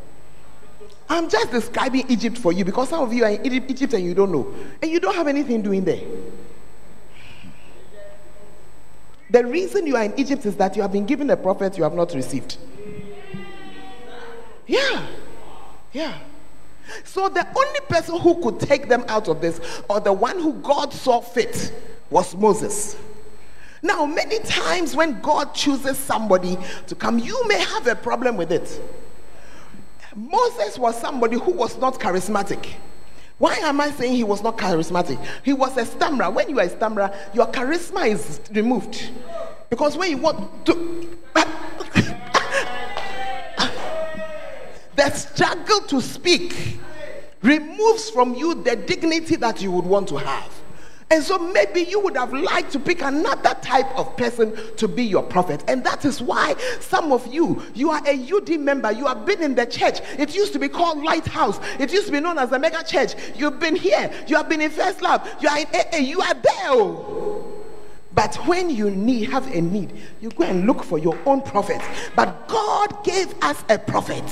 I'm 1.10 1.30
just 1.30 1.52
describing 1.52 2.06
Egypt 2.10 2.38
for 2.38 2.54
you 2.54 2.64
because 2.64 2.90
some 2.90 3.04
of 3.04 3.12
you 3.12 3.26
are 3.26 3.32
in 3.32 3.70
Egypt 3.70 3.94
and 3.94 4.04
you 4.04 4.14
don't 4.14 4.32
know. 4.32 4.54
And 4.82 4.90
you 4.90 5.00
don't 5.00 5.16
have 5.16 5.28
anything 5.28 5.62
doing 5.62 5.84
there. 5.84 6.02
The 9.32 9.46
reason 9.46 9.88
you 9.88 9.96
are 9.96 10.04
in 10.04 10.20
Egypt 10.20 10.46
is 10.46 10.58
that 10.58 10.76
you 10.76 10.82
have 10.82 10.92
been 10.92 11.06
given 11.06 11.30
a 11.30 11.38
prophet 11.38 11.78
you 11.78 11.84
have 11.84 11.94
not 11.94 12.14
received. 12.14 12.58
Yeah. 14.68 15.08
Yeah. 15.94 16.18
So 17.06 17.30
the 17.30 17.48
only 17.48 17.80
person 17.88 18.20
who 18.20 18.42
could 18.42 18.60
take 18.60 18.90
them 18.90 19.06
out 19.08 19.30
of 19.30 19.40
this, 19.40 19.62
or 19.90 20.02
the 20.02 20.12
one 20.12 20.38
who 20.38 20.54
God 20.56 20.92
saw 20.92 21.22
fit, 21.22 21.74
was 22.10 22.36
Moses. 22.36 22.98
Now, 23.82 24.06
many 24.06 24.40
times 24.40 24.96
when 24.96 25.22
God 25.22 25.54
chooses 25.56 25.98
somebody 25.98 26.58
to 26.88 26.96
come, 26.96 27.18
you 27.18 27.48
may 27.48 27.60
have 27.60 27.88
a 27.88 27.96
problem 27.96 28.36
with 28.36 28.52
it. 28.52 28.82
Moses 30.14 30.78
was 30.78 31.00
somebody 31.00 31.38
who 31.38 31.52
was 31.52 31.78
not 31.78 32.00
charismatic. 32.00 32.74
Why 33.42 33.56
am 33.56 33.82
I 33.82 33.90
saying 33.90 34.14
he 34.14 34.24
was 34.24 34.44
not 34.44 34.56
charismatic? 34.60 35.20
He 35.44 35.52
was 35.52 35.76
a 35.76 35.84
stammerer. 35.84 36.30
When 36.30 36.48
you 36.48 36.60
are 36.60 36.66
a 36.66 36.70
stammerer, 36.70 37.12
your 37.34 37.48
charisma 37.48 38.08
is 38.08 38.40
removed. 38.52 39.10
Because 39.68 39.98
when 39.98 40.12
you 40.12 40.18
want 40.18 40.64
to. 40.68 41.18
the 44.96 45.10
struggle 45.10 45.80
to 45.88 46.00
speak 46.02 46.78
removes 47.42 48.12
from 48.12 48.36
you 48.36 48.54
the 48.54 48.76
dignity 48.76 49.38
that 49.38 49.60
you 49.60 49.72
would 49.72 49.86
want 49.86 50.08
to 50.10 50.18
have. 50.18 50.61
And 51.12 51.22
so 51.22 51.38
maybe 51.38 51.82
you 51.82 52.00
would 52.00 52.16
have 52.16 52.34
liked 52.34 52.72
to 52.72 52.80
pick 52.80 53.02
another 53.02 53.54
type 53.62 53.94
of 53.98 54.16
person 54.16 54.58
to 54.78 54.88
be 54.88 55.04
your 55.04 55.22
prophet. 55.22 55.62
And 55.68 55.84
that 55.84 56.06
is 56.06 56.22
why 56.22 56.56
some 56.80 57.12
of 57.12 57.28
you, 57.28 57.62
you 57.76 57.92
are 57.92 58.02
a 58.08 58.32
UD 58.32 58.58
member. 58.62 58.94
You 58.94 59.08
have 59.08 59.26
been 59.26 59.44
in 59.44 59.54
the 59.54 59.66
church. 59.66 60.00
It 60.18 60.34
used 60.34 60.54
to 60.54 60.60
be 60.60 60.70
called 60.70 61.04
Lighthouse. 61.04 61.60
It 61.80 61.92
used 61.92 62.06
to 62.06 62.14
be 62.14 62.22
known 62.22 62.38
as 62.38 62.52
the 62.52 62.60
mega 62.60 62.82
church. 62.82 63.16
You've 63.36 63.60
been 63.60 63.76
here. 63.76 64.10
You 64.26 64.38
have 64.38 64.48
been 64.48 64.62
in 64.62 64.72
First 64.72 65.02
Love. 65.02 65.28
You 65.42 65.50
are 65.50 65.60
in 65.60 65.68
AA. 65.68 65.98
You 65.98 66.22
are 66.22 66.34
there. 66.34 66.70
Oh. 66.70 67.46
But 68.14 68.36
when 68.48 68.70
you 68.70 68.90
need 68.90 69.30
have 69.30 69.54
a 69.54 69.60
need, 69.60 69.92
you 70.22 70.30
go 70.30 70.46
and 70.46 70.66
look 70.66 70.82
for 70.82 70.98
your 70.98 71.18
own 71.26 71.42
prophet. 71.42 71.82
But 72.16 72.48
God 72.48 73.04
gave 73.04 73.34
us 73.44 73.64
a 73.68 73.78
prophet 73.78 74.24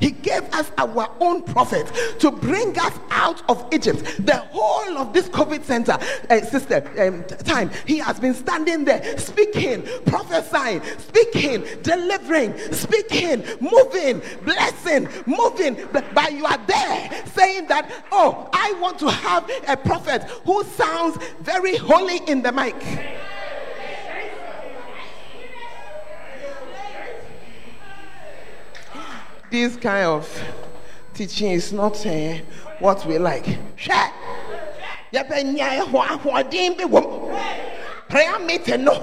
he 0.00 0.10
gave 0.10 0.42
us 0.54 0.70
our 0.78 1.10
own 1.20 1.42
prophet 1.42 1.90
to 2.20 2.30
bring 2.30 2.78
us 2.78 2.92
out 3.10 3.48
of 3.48 3.66
Egypt. 3.72 4.02
The 4.24 4.36
whole 4.36 4.98
of 4.98 5.12
this 5.12 5.28
COVID 5.28 5.64
center 5.64 5.98
uh, 6.30 6.40
sister 6.42 6.84
um, 7.00 7.24
time, 7.44 7.70
he 7.86 7.98
has 7.98 8.20
been 8.20 8.34
standing 8.34 8.84
there 8.84 9.18
speaking, 9.18 9.82
prophesying, 10.06 10.82
speaking, 10.98 11.64
delivering, 11.82 12.56
speaking, 12.72 13.44
moving, 13.60 14.22
blessing, 14.44 15.08
moving. 15.26 15.76
But 15.92 16.32
you 16.32 16.44
are 16.46 16.58
there 16.66 17.24
saying 17.34 17.68
that, 17.68 17.90
oh, 18.12 18.48
I 18.52 18.72
want 18.80 18.98
to 19.00 19.10
have 19.10 19.50
a 19.66 19.76
prophet 19.76 20.22
who 20.44 20.64
sounds 20.64 21.18
very 21.40 21.76
holy 21.76 22.18
in 22.26 22.42
the 22.42 22.52
mic. 22.52 22.74
This 29.50 29.76
kind 29.76 30.06
of 30.06 30.42
teaching 31.14 31.52
is 31.52 31.72
not 31.72 32.04
uh, 32.06 32.34
what 32.78 33.04
we 33.06 33.18
like. 33.18 33.58
Prayer 38.08 38.38
meeting, 38.38 38.84
no. 38.84 38.94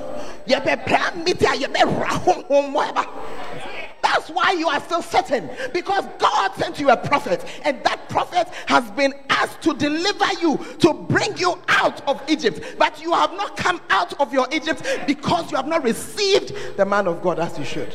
That's 4.02 4.30
why 4.30 4.52
you 4.52 4.68
are 4.68 4.80
still 4.82 5.02
certain 5.02 5.50
because 5.74 6.06
God 6.20 6.54
sent 6.56 6.80
you 6.80 6.90
a 6.90 6.98
prophet, 6.98 7.44
and 7.64 7.84
that 7.84 8.08
prophet 8.10 8.48
has 8.68 8.90
been 8.92 9.14
asked 9.30 9.62
to 9.64 9.74
deliver 9.74 10.26
you, 10.42 10.58
to 10.80 10.94
bring 10.94 11.36
you 11.38 11.58
out 11.70 12.08
of 12.08 12.22
Egypt. 12.30 12.76
But 12.78 13.02
you 13.02 13.14
have 13.14 13.34
not 13.34 13.58
come 13.58 13.82
out 13.90 14.14
of 14.22 14.32
your 14.34 14.48
Egypt 14.52 14.86
because 15.08 15.50
you 15.52 15.58
have 15.58 15.68
not 15.68 15.84
received 15.84 16.78
the 16.78 16.86
man 16.86 17.08
of 17.08 17.22
God 17.22 17.40
as 17.40 17.58
you 17.58 17.66
should. 17.66 17.94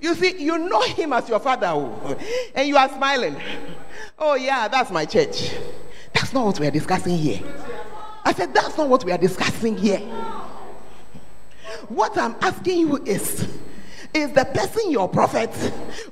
You 0.00 0.14
see, 0.14 0.42
you 0.42 0.56
know 0.58 0.80
him 0.82 1.12
as 1.12 1.28
your 1.28 1.40
father, 1.40 1.68
oh, 1.68 2.16
and 2.54 2.66
you 2.66 2.76
are 2.76 2.88
smiling. 2.88 3.36
Oh, 4.18 4.34
yeah, 4.34 4.66
that's 4.68 4.90
my 4.90 5.04
church. 5.04 5.52
That's 6.14 6.32
not 6.32 6.46
what 6.46 6.60
we 6.60 6.66
are 6.66 6.70
discussing 6.70 7.16
here. 7.16 7.40
I 8.24 8.32
said, 8.32 8.54
That's 8.54 8.76
not 8.76 8.88
what 8.88 9.04
we 9.04 9.12
are 9.12 9.18
discussing 9.18 9.76
here. 9.76 10.00
What 11.88 12.16
I'm 12.16 12.34
asking 12.40 12.80
you 12.80 12.96
is, 13.04 13.46
is 14.14 14.32
the 14.32 14.44
person 14.44 14.90
your 14.90 15.08
prophet, 15.08 15.50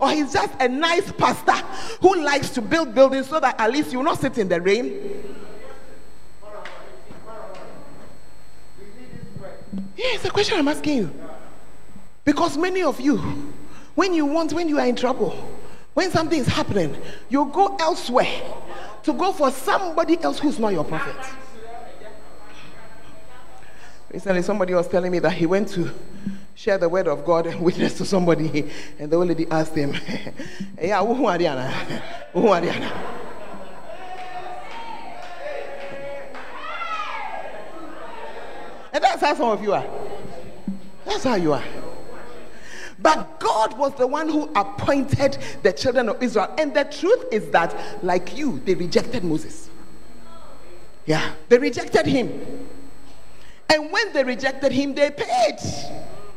or 0.00 0.10
he's 0.10 0.32
just 0.32 0.52
a 0.60 0.68
nice 0.68 1.10
pastor 1.12 1.52
who 2.00 2.22
likes 2.22 2.50
to 2.50 2.62
build 2.62 2.94
buildings 2.94 3.28
so 3.28 3.40
that 3.40 3.58
at 3.58 3.72
least 3.72 3.92
you 3.92 3.98
will 3.98 4.04
not 4.04 4.20
sit 4.20 4.38
in 4.38 4.48
the 4.48 4.60
rain? 4.60 5.34
Yeah, 9.96 10.14
it's 10.14 10.24
a 10.24 10.30
question 10.30 10.58
I'm 10.58 10.68
asking 10.68 10.96
you. 10.96 11.10
Because 12.24 12.56
many 12.56 12.82
of 12.82 13.00
you, 13.00 13.52
when 13.98 14.14
you 14.14 14.24
want, 14.24 14.52
when 14.52 14.68
you 14.68 14.78
are 14.78 14.86
in 14.86 14.94
trouble, 14.94 15.30
when 15.94 16.08
something 16.12 16.38
is 16.38 16.46
happening, 16.46 16.96
you 17.28 17.46
go 17.46 17.74
elsewhere 17.80 18.40
to 19.02 19.12
go 19.12 19.32
for 19.32 19.50
somebody 19.50 20.22
else 20.22 20.38
who's 20.38 20.56
not 20.60 20.68
your 20.68 20.84
prophet. 20.84 21.16
Recently, 24.12 24.42
somebody 24.42 24.72
was 24.72 24.86
telling 24.86 25.10
me 25.10 25.18
that 25.18 25.32
he 25.32 25.46
went 25.46 25.66
to 25.70 25.92
share 26.54 26.78
the 26.78 26.88
word 26.88 27.08
of 27.08 27.24
God 27.24 27.48
and 27.48 27.60
witness 27.68 27.98
to 27.98 28.04
somebody, 28.04 28.70
and 29.00 29.10
the 29.10 29.16
old 29.16 29.26
lady 29.26 29.48
asked 29.50 29.74
him, 29.74 29.92
Yeah, 30.80 31.04
who 31.04 31.26
are 31.26 31.40
you? 31.40 31.48
Who 32.34 32.46
are 32.46 32.62
you? 32.62 32.70
And 38.92 39.02
that's 39.02 39.20
how 39.20 39.34
some 39.34 39.48
of 39.48 39.60
you 39.60 39.72
are. 39.72 39.84
That's 41.04 41.24
how 41.24 41.34
you 41.34 41.52
are. 41.52 41.64
But 43.00 43.38
God 43.38 43.78
was 43.78 43.94
the 43.94 44.06
one 44.06 44.28
who 44.28 44.50
appointed 44.54 45.38
the 45.62 45.72
children 45.72 46.08
of 46.08 46.22
Israel. 46.22 46.52
And 46.58 46.74
the 46.74 46.84
truth 46.84 47.26
is 47.30 47.48
that, 47.50 47.74
like 48.02 48.36
you, 48.36 48.60
they 48.64 48.74
rejected 48.74 49.22
Moses. 49.22 49.70
Yeah, 51.06 51.32
they 51.48 51.58
rejected 51.58 52.06
him. 52.06 52.68
And 53.70 53.92
when 53.92 54.12
they 54.12 54.24
rejected 54.24 54.72
him, 54.72 54.94
they 54.94 55.10
paid. 55.10 55.58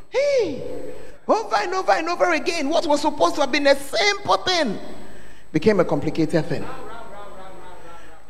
Hey, 0.10 0.94
over 1.28 1.56
and 1.56 1.74
over 1.74 1.92
and 1.94 2.10
over 2.10 2.32
again, 2.34 2.70
what 2.70 2.86
was 2.86 3.02
supposed 3.02 3.36
to 3.36 3.42
have 3.42 3.52
been 3.52 3.68
a 3.68 3.76
simple 3.76 4.38
thing 4.38 4.78
became 5.52 5.80
a 5.80 5.86
complicated 5.86 6.46
thing. 6.46 6.66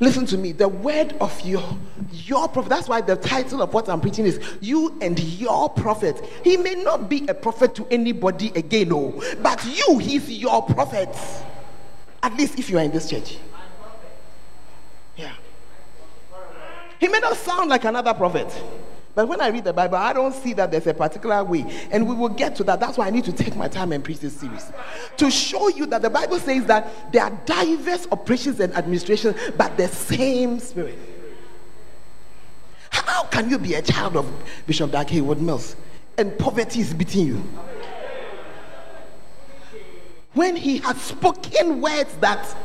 Listen 0.02 0.26
to 0.26 0.38
me. 0.38 0.52
The 0.52 0.68
word 0.68 1.14
of 1.22 1.39
your 1.41 1.64
your 2.12 2.47
prophet. 2.49 2.70
That's 2.70 2.89
why 2.89 3.02
the 3.02 3.16
title 3.16 3.62
of 3.62 3.72
what 3.72 3.88
I'm 3.88 4.02
preaching 4.02 4.26
is 4.26 4.39
you 4.60 4.97
and 4.99 5.18
your 5.20 5.70
prophet. 5.70 6.20
He 6.43 6.58
may 6.58 6.74
not 6.74 7.08
be 7.08 7.28
a 7.28 7.36
prophet 7.36 7.76
to 7.76 7.86
anybody 7.91 8.52
again, 8.56 8.89
no, 8.89 9.22
but 9.43 9.64
you, 9.64 9.99
he's 9.99 10.28
your 10.28 10.64
prophet. 10.64 11.16
At 12.24 12.36
least 12.36 12.58
if 12.58 12.72
you 12.72 12.80
are 12.80 12.84
in 12.84 12.91
this 12.91 13.12
church. 13.12 13.38
Yeah. 15.16 15.34
He 16.99 17.08
may 17.08 17.20
not 17.20 17.38
sound 17.38 17.70
like 17.70 17.86
another 17.86 18.16
prophet. 18.16 18.52
But 19.14 19.28
when 19.28 19.41
I 19.41 19.49
read 19.49 19.66
the 19.66 19.74
Bible, 19.74 19.97
I 19.97 20.14
don't 20.14 20.34
see 20.34 20.53
that 20.53 20.72
there's 20.72 20.88
a 20.88 20.93
particular 20.93 21.43
way. 21.43 21.66
And 21.91 22.07
we 22.07 22.16
will 22.16 22.30
get 22.30 22.55
to 22.57 22.64
that. 22.64 22.80
That's 22.80 22.97
why 22.97 23.07
I 23.07 23.09
need 23.09 23.26
to 23.26 23.34
take 23.34 23.55
my 23.55 23.68
time 23.68 23.91
and 23.91 24.01
preach 24.03 24.20
this 24.20 24.38
series. 24.38 24.72
To 25.18 25.30
show 25.30 25.68
you 25.68 25.86
that 25.88 26.01
the 26.01 26.09
Bible 26.09 26.39
says 26.39 26.66
that 26.66 27.12
there 27.12 27.24
are 27.24 27.32
diverse 27.45 28.07
operations 28.12 28.59
and 28.62 28.74
administrations, 28.74 29.36
but 29.57 29.76
the 29.76 29.89
same 29.89 30.59
spirit. 30.59 30.97
How 32.89 33.24
can 33.24 33.49
you 33.49 33.57
be 33.57 33.74
a 33.74 33.82
child 33.82 34.16
of 34.16 34.32
Bishop 34.66 34.91
Dag 34.91 35.09
Heward-Mills 35.09 35.76
and 36.18 36.38
poverty 36.38 36.80
is 36.80 36.93
beating 36.93 37.28
you? 37.28 37.43
When 40.34 40.55
he 40.55 40.78
has 40.78 41.01
spoken 41.01 41.82
words 41.82 42.16
that 42.22 42.55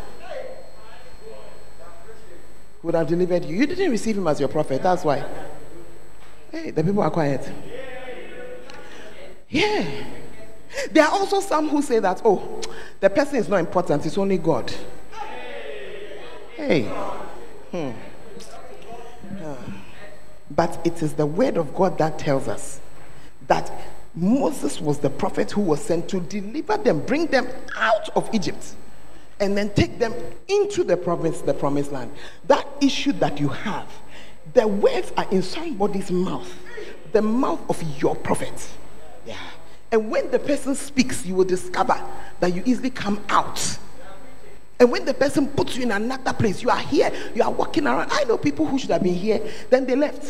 would 2.84 2.94
have 2.94 3.08
delivered 3.08 3.44
you, 3.44 3.56
you 3.56 3.66
didn't 3.66 3.90
receive 3.90 4.16
him 4.16 4.28
as 4.28 4.38
your 4.38 4.48
prophet. 4.48 4.84
That's 4.84 5.02
why. 5.04 5.24
Hey, 6.56 6.70
the 6.70 6.82
people 6.82 7.02
are 7.02 7.10
quiet. 7.10 7.46
Yeah. 9.50 10.06
There 10.90 11.04
are 11.04 11.10
also 11.10 11.40
some 11.40 11.68
who 11.68 11.82
say 11.82 11.98
that, 11.98 12.22
oh, 12.24 12.62
the 12.98 13.10
person 13.10 13.36
is 13.36 13.46
not 13.46 13.58
important, 13.58 14.06
it's 14.06 14.16
only 14.16 14.38
God. 14.38 14.72
Hey. 16.54 16.84
Hmm. 17.70 17.90
Uh, 19.44 19.54
but 20.50 20.80
it 20.86 21.02
is 21.02 21.12
the 21.12 21.26
word 21.26 21.58
of 21.58 21.74
God 21.74 21.98
that 21.98 22.18
tells 22.18 22.48
us 22.48 22.80
that 23.48 23.70
Moses 24.14 24.80
was 24.80 24.98
the 24.98 25.10
prophet 25.10 25.50
who 25.52 25.60
was 25.60 25.84
sent 25.84 26.08
to 26.08 26.20
deliver 26.20 26.78
them, 26.78 27.00
bring 27.00 27.26
them 27.26 27.48
out 27.76 28.08
of 28.16 28.30
Egypt, 28.32 28.76
and 29.40 29.54
then 29.54 29.68
take 29.74 29.98
them 29.98 30.14
into 30.48 30.84
the 30.84 30.96
province, 30.96 31.42
the 31.42 31.52
promised 31.52 31.92
land. 31.92 32.10
That 32.46 32.66
issue 32.80 33.12
that 33.12 33.38
you 33.38 33.48
have 33.48 33.86
the 34.56 34.66
words 34.66 35.12
are 35.18 35.26
in 35.30 35.42
somebody's 35.42 36.10
mouth, 36.10 36.50
the 37.12 37.20
mouth 37.20 37.60
of 37.68 37.80
your 38.00 38.16
prophet. 38.16 38.68
Yeah. 39.26 39.36
And 39.92 40.10
when 40.10 40.30
the 40.30 40.38
person 40.38 40.74
speaks, 40.74 41.26
you 41.26 41.34
will 41.34 41.44
discover 41.44 42.02
that 42.40 42.54
you 42.54 42.62
easily 42.64 42.88
come 42.90 43.22
out. 43.28 43.78
And 44.80 44.90
when 44.90 45.04
the 45.04 45.12
person 45.12 45.46
puts 45.46 45.76
you 45.76 45.82
in 45.82 45.90
another 45.90 46.32
place, 46.32 46.62
you 46.62 46.70
are 46.70 46.78
here, 46.78 47.12
you 47.34 47.42
are 47.42 47.50
walking 47.50 47.86
around. 47.86 48.10
I 48.10 48.24
know 48.24 48.38
people 48.38 48.66
who 48.66 48.78
should 48.78 48.90
have 48.90 49.02
been 49.02 49.14
here, 49.14 49.46
then 49.68 49.86
they 49.86 49.94
left. 49.94 50.26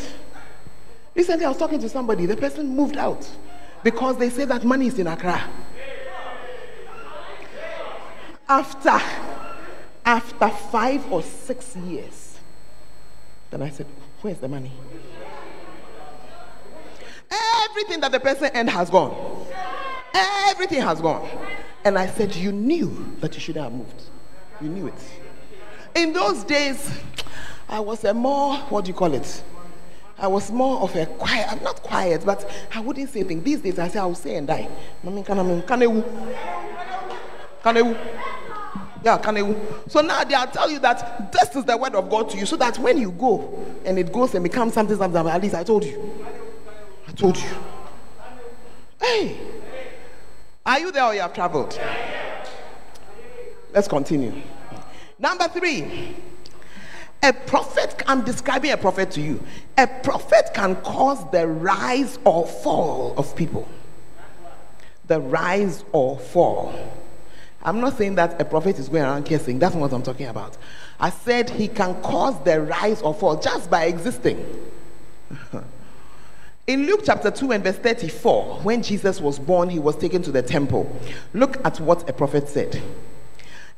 Recently, 1.14 1.44
I 1.44 1.48
was 1.48 1.58
talking 1.58 1.78
to 1.80 1.88
somebody, 1.88 2.26
the 2.26 2.36
person 2.36 2.68
moved 2.68 2.96
out 2.96 3.28
because 3.84 4.18
they 4.18 4.28
say 4.28 4.44
that 4.44 4.64
money 4.64 4.88
is 4.88 4.98
in 4.98 5.06
Accra. 5.06 5.48
After, 8.48 9.00
after 10.04 10.48
five 10.48 11.12
or 11.12 11.22
six 11.22 11.76
years, 11.76 12.38
then 13.50 13.62
I 13.62 13.70
said, 13.70 13.86
Where's 14.26 14.38
the 14.38 14.48
money? 14.48 14.72
Everything 17.70 18.00
that 18.00 18.10
the 18.10 18.18
person 18.18 18.50
earned 18.56 18.70
has 18.70 18.90
gone. 18.90 19.46
Everything 20.48 20.80
has 20.82 21.00
gone. 21.00 21.28
And 21.84 21.96
I 21.96 22.08
said, 22.08 22.34
You 22.34 22.50
knew 22.50 23.14
that 23.20 23.34
you 23.34 23.40
shouldn't 23.40 23.62
have 23.62 23.72
moved. 23.72 24.02
You 24.60 24.68
knew 24.68 24.88
it. 24.88 24.94
In 25.94 26.12
those 26.12 26.42
days, 26.42 26.90
I 27.68 27.78
was 27.78 28.02
a 28.02 28.12
more, 28.12 28.56
what 28.68 28.86
do 28.86 28.88
you 28.88 28.94
call 28.94 29.14
it? 29.14 29.44
I 30.18 30.26
was 30.26 30.50
more 30.50 30.80
of 30.80 30.96
a 30.96 31.06
quiet, 31.06 31.46
I'm 31.52 31.62
not 31.62 31.80
quiet, 31.84 32.26
but 32.26 32.50
I 32.74 32.80
wouldn't 32.80 33.08
say 33.10 33.22
things. 33.22 33.44
These 33.44 33.60
days 33.60 33.78
I 33.78 33.86
say 33.86 34.00
I 34.00 34.06
will 34.06 34.16
say 34.16 34.34
and 34.34 34.48
die. 34.48 34.68
Mami 35.04 35.24
kana 35.24 35.44
kanewu. 35.62 36.02
Kanewu. 37.62 37.96
Yeah, 39.06 39.18
can 39.18 39.36
kanewu. 39.36 39.88
So 39.88 40.00
now 40.00 40.24
they 40.24 40.34
will 40.34 40.46
tell 40.48 40.68
you 40.68 40.80
that 40.80 41.30
this 41.30 41.54
is 41.54 41.64
the 41.64 41.76
word 41.76 41.94
of 41.94 42.10
God 42.10 42.28
to 42.30 42.36
you, 42.36 42.44
so 42.44 42.56
that 42.56 42.76
when 42.80 42.98
you 42.98 43.12
go 43.12 43.64
and 43.84 44.00
it 44.00 44.12
goes 44.12 44.34
and 44.34 44.42
becomes 44.42 44.74
something, 44.74 44.96
something, 44.96 45.28
at 45.28 45.40
least 45.40 45.54
I 45.54 45.62
told 45.62 45.84
you. 45.84 46.12
I 47.06 47.12
told 47.12 47.36
you. 47.36 47.48
Hey, 49.00 49.38
are 50.66 50.80
you 50.80 50.90
there 50.90 51.04
or 51.04 51.14
you 51.14 51.20
have 51.20 51.32
traveled? 51.32 51.80
Let's 53.72 53.86
continue. 53.86 54.42
Number 55.20 55.46
three. 55.46 56.16
A 57.22 57.32
prophet, 57.32 58.02
I'm 58.08 58.24
describing 58.24 58.72
a 58.72 58.76
prophet 58.76 59.12
to 59.12 59.20
you. 59.20 59.40
A 59.78 59.86
prophet 59.86 60.50
can 60.52 60.74
cause 60.82 61.30
the 61.30 61.46
rise 61.46 62.18
or 62.24 62.44
fall 62.44 63.14
of 63.16 63.36
people. 63.36 63.68
The 65.06 65.20
rise 65.20 65.84
or 65.92 66.18
fall. 66.18 66.74
I'm 67.66 67.80
not 67.80 67.98
saying 67.98 68.14
that 68.14 68.40
a 68.40 68.44
prophet 68.44 68.78
is 68.78 68.88
going 68.88 69.02
around 69.02 69.26
cursing. 69.26 69.58
That's 69.58 69.74
not 69.74 69.80
what 69.80 69.92
I'm 69.92 70.02
talking 70.02 70.28
about. 70.28 70.56
I 71.00 71.10
said 71.10 71.50
he 71.50 71.66
can 71.66 72.00
cause 72.00 72.42
the 72.44 72.60
rise 72.60 73.02
or 73.02 73.12
fall 73.12 73.36
just 73.40 73.68
by 73.68 73.86
existing. 73.86 74.70
In 76.68 76.86
Luke 76.86 77.00
chapter 77.04 77.30
2 77.30 77.50
and 77.52 77.64
verse 77.64 77.76
34, 77.76 78.60
when 78.62 78.82
Jesus 78.82 79.20
was 79.20 79.40
born, 79.40 79.68
he 79.68 79.80
was 79.80 79.96
taken 79.96 80.22
to 80.22 80.30
the 80.30 80.42
temple. 80.42 80.88
Look 81.34 81.64
at 81.66 81.80
what 81.80 82.08
a 82.08 82.12
prophet 82.12 82.48
said. 82.48 82.80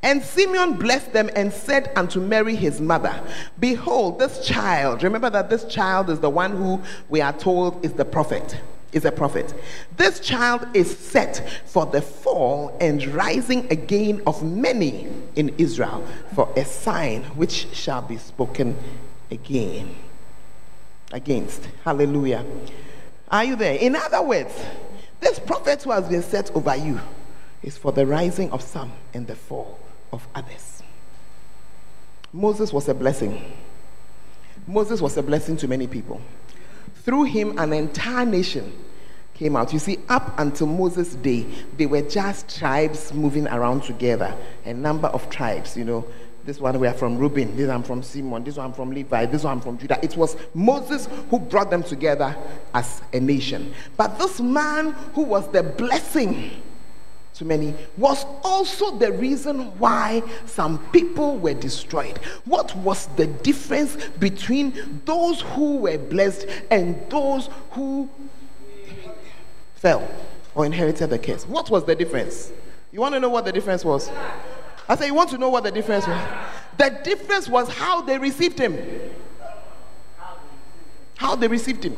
And 0.03 0.22
Simeon 0.22 0.74
blessed 0.74 1.14
them 1.14 1.30
and 1.34 1.51
said 1.51 1.91
unto 1.97 2.20
Mary 2.20 2.55
his 2.55 2.82
mother, 2.82 3.20
Behold, 3.59 4.18
this 4.18 4.47
child, 4.47 5.03
remember 5.03 5.30
that 5.30 5.49
this 5.49 5.64
child 5.64 6.11
is 6.11 6.20
the 6.20 6.30
one 6.30 6.53
who 6.53 6.80
we 7.09 7.22
are 7.22 7.32
told 7.32 7.84
is 7.84 7.95
the 7.95 8.05
prophet, 8.05 8.61
is 8.99 9.07
a 9.07 9.12
prophet. 9.12 9.55
This 9.96 10.20
child 10.20 10.66
is 10.74 10.99
set 10.99 11.49
for 11.64 11.86
the 11.86 12.03
fall 12.03 12.76
and 12.80 13.05
rising 13.07 13.70
again 13.72 14.20
of 14.26 14.42
many 14.42 15.09
in 15.36 15.55
Israel 15.57 16.07
for 16.34 16.53
a 16.57 16.64
sign 16.64 17.22
which 17.36 17.68
shall 17.72 18.03
be 18.03 18.18
spoken 18.18 18.76
again. 19.30 19.94
Against. 21.12 21.66
Hallelujah. 21.84 22.44
Are 23.30 23.44
you 23.44 23.57
there? 23.57 23.76
In 23.76 23.96
other 23.96 24.20
words, 24.22 24.55
this 25.20 25.38
prophet 25.38 25.82
who 25.82 25.92
has 25.92 26.07
been 26.09 26.22
set 26.22 26.51
over 26.55 26.76
you 26.76 27.01
is 27.62 27.78
for 27.78 27.92
the 27.92 28.05
rising 28.05 28.51
of 28.51 28.62
some 28.62 28.92
and 29.14 29.26
the 29.26 29.34
fall 29.34 29.78
of 30.12 30.26
others. 30.34 30.82
Moses 32.32 32.72
was 32.72 32.88
a 32.88 32.94
blessing. 32.94 33.53
Moses 34.66 35.01
was 35.01 35.16
a 35.16 35.22
blessing 35.22 35.57
to 35.59 35.68
many 35.68 35.86
people. 35.86 36.20
Through 37.05 37.24
him, 37.24 37.59
an 37.59 37.72
entire 37.72 38.26
nation 38.26 38.70
came 39.39 39.55
out. 39.55 39.72
You 39.72 39.78
see, 39.78 39.99
up 40.09 40.36
until 40.39 40.66
Moses' 40.66 41.14
day, 41.14 41.47
they 41.76 41.86
were 41.86 42.03
just 42.03 42.59
tribes 42.59 43.12
moving 43.14 43.47
around 43.47 43.84
together, 43.84 44.34
a 44.64 44.74
number 44.74 45.09
of 45.09 45.30
tribes, 45.30 45.76
you 45.76 45.84
know. 45.84 46.05
This 46.45 46.61
one 46.61 46.80
we 46.80 46.86
are 46.86 46.95
from 46.95 47.18
Reuben, 47.18 47.55
this 47.57 47.68
one 47.68 47.82
from 47.82 48.03
Simon, 48.03 48.43
this 48.43 48.57
one 48.57 48.72
from 48.72 48.91
Levi, 48.91 49.26
this 49.26 49.45
one 49.45 49.61
from 49.61 49.76
Judah. 49.76 49.99
It 50.03 50.16
was 50.16 50.34
Moses 50.55 51.07
who 51.28 51.39
brought 51.39 51.68
them 51.68 51.82
together 51.82 52.34
as 52.72 53.03
a 53.12 53.20
nation. 53.20 53.74
But 53.99 54.18
this 54.18 54.41
man 54.41 54.93
who 55.14 55.22
was 55.22 55.47
the 55.53 55.62
blessing 55.62 56.62
to 57.34 57.45
many 57.45 57.74
was 57.99 58.24
also 58.43 58.97
the 58.97 59.12
reason 59.12 59.78
why 59.78 60.22
some 60.47 60.78
people 60.91 61.36
were 61.36 61.53
destroyed. 61.53 62.16
What 62.47 62.74
was 62.76 63.09
the 63.16 63.26
difference 63.26 63.97
between 64.18 65.03
those 65.05 65.43
who 65.43 65.76
were 65.76 65.99
blessed 65.99 66.47
and 66.70 66.99
those 67.11 67.51
who 67.72 68.09
fell 69.79 70.09
or 70.55 70.66
inherited 70.66 71.11
the 71.11 71.18
curse? 71.18 71.47
What 71.47 71.70
was 71.70 71.85
the 71.85 71.95
difference? 71.95 72.53
You 72.93 73.01
want 73.01 73.14
to 73.14 73.20
know 73.20 73.29
what 73.29 73.45
the 73.45 73.53
difference 73.53 73.85
was? 73.85 74.11
I 74.89 74.97
say, 74.97 75.07
You 75.07 75.14
want 75.14 75.31
to 75.31 75.39
know 75.39 75.49
what 75.51 75.64
the 75.64 75.70
difference 75.70 76.07
was? 76.07 76.29
The 76.79 76.91
difference 77.05 77.49
was 77.49 77.68
how 77.68 78.01
they 78.03 78.18
received 78.18 78.59
him. 78.59 78.76
How 81.16 81.35
they 81.35 81.49
received 81.49 81.85
him. 81.85 81.97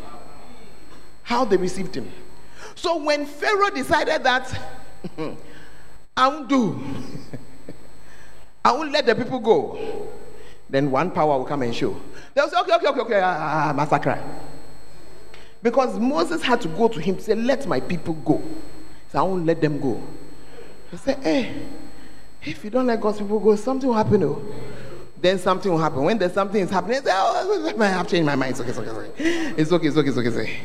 How 1.23 1.45
they 1.45 1.57
received 1.57 1.95
him. 1.95 2.11
So 2.75 2.97
when 3.03 3.27
Pharaoh 3.27 3.71
decided 3.71 4.25
that 4.25 4.59
I 6.17 6.29
won't 6.29 6.49
do, 6.49 6.81
I 8.65 8.73
won't 8.73 8.91
let 8.93 9.07
the 9.07 9.15
people 9.15 9.39
go, 9.39 10.09
then 10.69 10.91
one 10.91 11.11
power 11.11 11.39
will 11.39 11.45
come 11.45 11.63
and 11.63 11.75
show. 11.75 12.01
They'll 12.35 12.49
say, 12.49 12.59
Okay, 12.61 12.75
okay, 12.75 12.87
okay, 12.89 13.01
okay, 13.01 13.21
ah, 13.23 13.73
massacre. 13.75 14.19
Because 15.63 15.99
Moses 15.99 16.43
had 16.43 16.61
to 16.63 16.69
go 16.69 16.89
to 16.89 17.01
him 17.01 17.19
say, 17.19 17.35
Let 17.35 17.67
my 17.67 17.81
people 17.81 18.15
go. 18.15 18.43
So 19.13 19.19
I 19.19 19.23
won't 19.23 19.47
let 19.47 19.61
them 19.61 19.81
go. 19.81 20.03
He 20.91 20.97
said, 20.97 21.19
Hey, 21.23 21.63
if 22.43 22.65
you 22.65 22.71
don't 22.71 22.87
let 22.87 23.01
God's 23.01 23.19
people 23.19 23.39
go, 23.39 23.55
something 23.57 23.89
will 23.89 23.97
happen. 23.97 24.23
Oh. 24.25 24.43
Then 25.21 25.39
something 25.39 25.71
will 25.71 25.79
happen. 25.79 26.03
When 26.03 26.17
there's 26.17 26.33
something 26.33 26.61
is 26.63 26.71
happening, 26.71 27.03
say, 27.03 27.11
oh, 27.13 27.75
I 27.79 27.87
have 27.87 28.09
changed 28.09 28.25
my 28.25 28.37
mind. 28.37 28.53
It's 28.53 28.61
okay, 28.61 28.71
it's 28.71 28.79
okay, 28.79 28.91
it's 28.91 28.99
okay. 28.99 29.55
It's 29.59 29.73
okay, 29.73 30.09
it's 30.09 30.17
okay, 30.17 30.29
it's 30.29 30.37
okay. 30.37 30.61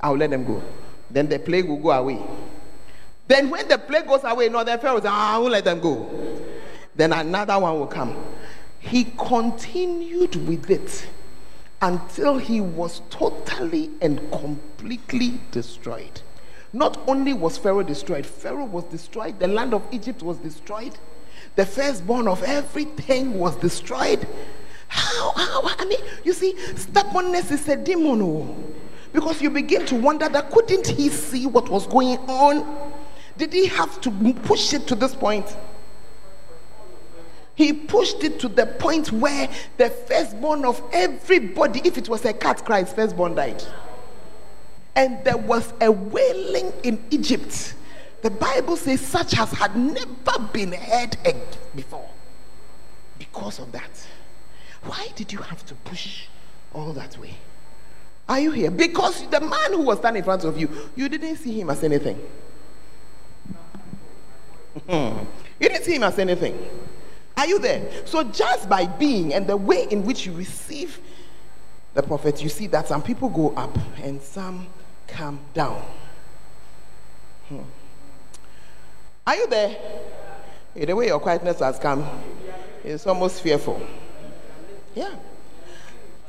I'll 0.00 0.16
let 0.16 0.30
them 0.30 0.44
go. 0.44 0.62
Then 1.10 1.28
the 1.28 1.38
plague 1.38 1.68
will 1.68 1.76
go 1.76 1.90
away. 1.90 2.18
Then 3.28 3.50
when 3.50 3.68
the 3.68 3.76
plague 3.76 4.06
goes 4.06 4.24
away, 4.24 4.48
no, 4.48 4.64
the 4.64 4.78
Pharaoh 4.78 5.00
ah, 5.04 5.36
I 5.36 5.38
won't 5.38 5.52
let 5.52 5.64
them 5.64 5.80
go. 5.80 6.08
Then 6.96 7.12
another 7.12 7.58
one 7.58 7.78
will 7.78 7.86
come. 7.86 8.16
He 8.80 9.04
continued 9.04 10.34
with 10.48 10.70
it 10.70 11.06
until 11.82 12.36
he 12.38 12.60
was 12.60 13.02
totally 13.10 13.90
and 14.00 14.20
completely 14.32 15.40
destroyed. 15.50 16.22
Not 16.72 17.00
only 17.08 17.32
was 17.32 17.58
Pharaoh 17.58 17.82
destroyed, 17.82 18.26
Pharaoh 18.26 18.66
was 18.66 18.84
destroyed, 18.84 19.38
the 19.38 19.48
land 19.48 19.74
of 19.74 19.82
Egypt 19.90 20.22
was 20.22 20.36
destroyed, 20.38 20.96
the 21.56 21.66
firstborn 21.66 22.28
of 22.28 22.42
everything 22.44 23.38
was 23.38 23.56
destroyed. 23.56 24.26
How, 24.88 25.32
how? 25.32 25.62
I 25.64 25.84
mean, 25.86 26.00
you 26.24 26.32
see, 26.32 26.56
stubbornness 26.76 27.50
is 27.50 27.68
a 27.68 27.76
demon. 27.76 28.22
oh. 28.22 28.56
Because 29.12 29.42
you 29.42 29.50
begin 29.50 29.86
to 29.86 29.96
wonder 29.96 30.28
that 30.28 30.50
couldn't 30.50 30.86
he 30.86 31.08
see 31.08 31.46
what 31.46 31.68
was 31.68 31.86
going 31.86 32.18
on? 32.28 32.92
Did 33.36 33.52
he 33.52 33.66
have 33.66 34.00
to 34.02 34.10
push 34.44 34.72
it 34.72 34.86
to 34.88 34.94
this 34.94 35.14
point? 35.14 35.56
He 37.60 37.74
pushed 37.74 38.24
it 38.24 38.40
to 38.40 38.48
the 38.48 38.64
point 38.64 39.12
where 39.12 39.46
the 39.76 39.90
firstborn 39.90 40.64
of 40.64 40.82
everybody, 40.94 41.82
if 41.84 41.98
it 41.98 42.08
was 42.08 42.24
a 42.24 42.32
cat 42.32 42.64
cries, 42.64 42.90
firstborn 42.90 43.34
died. 43.34 43.62
And 44.96 45.22
there 45.24 45.36
was 45.36 45.74
a 45.78 45.92
wailing 45.92 46.72
in 46.84 47.04
Egypt. 47.10 47.74
The 48.22 48.30
Bible 48.30 48.78
says, 48.78 49.02
such 49.02 49.38
as 49.38 49.50
had 49.52 49.76
never 49.76 50.38
been 50.54 50.72
heard 50.72 51.18
before. 51.76 52.08
Because 53.18 53.58
of 53.58 53.72
that. 53.72 54.06
Why 54.84 55.08
did 55.14 55.30
you 55.30 55.40
have 55.40 55.66
to 55.66 55.74
push 55.74 56.28
all 56.72 56.94
that 56.94 57.18
way? 57.18 57.34
Are 58.26 58.40
you 58.40 58.52
here? 58.52 58.70
Because 58.70 59.28
the 59.28 59.40
man 59.42 59.72
who 59.74 59.82
was 59.82 59.98
standing 59.98 60.20
in 60.20 60.24
front 60.24 60.44
of 60.44 60.58
you, 60.58 60.70
you 60.96 61.10
didn't 61.10 61.36
see 61.36 61.60
him 61.60 61.68
as 61.68 61.84
anything. 61.84 62.18
you 64.88 65.28
didn't 65.60 65.84
see 65.84 65.96
him 65.96 66.04
as 66.04 66.18
anything. 66.18 66.88
Are 67.40 67.46
you 67.46 67.58
there? 67.58 67.90
So 68.04 68.22
just 68.22 68.68
by 68.68 68.84
being 68.84 69.32
and 69.32 69.46
the 69.46 69.56
way 69.56 69.86
in 69.90 70.04
which 70.04 70.26
you 70.26 70.32
receive 70.34 71.00
the 71.94 72.02
prophet, 72.02 72.42
you 72.42 72.50
see 72.50 72.66
that 72.66 72.86
some 72.86 73.02
people 73.02 73.30
go 73.30 73.54
up 73.54 73.78
and 74.02 74.20
some 74.20 74.66
come 75.06 75.40
down. 75.54 75.82
Hmm. 77.48 77.60
Are 79.26 79.36
you 79.36 79.46
there? 79.46 79.74
The 80.74 80.92
way 80.92 81.06
your 81.06 81.18
quietness 81.18 81.60
has 81.60 81.78
come, 81.78 82.06
it's 82.84 83.06
almost 83.06 83.40
fearful. 83.40 83.80
Yeah. 84.94 85.14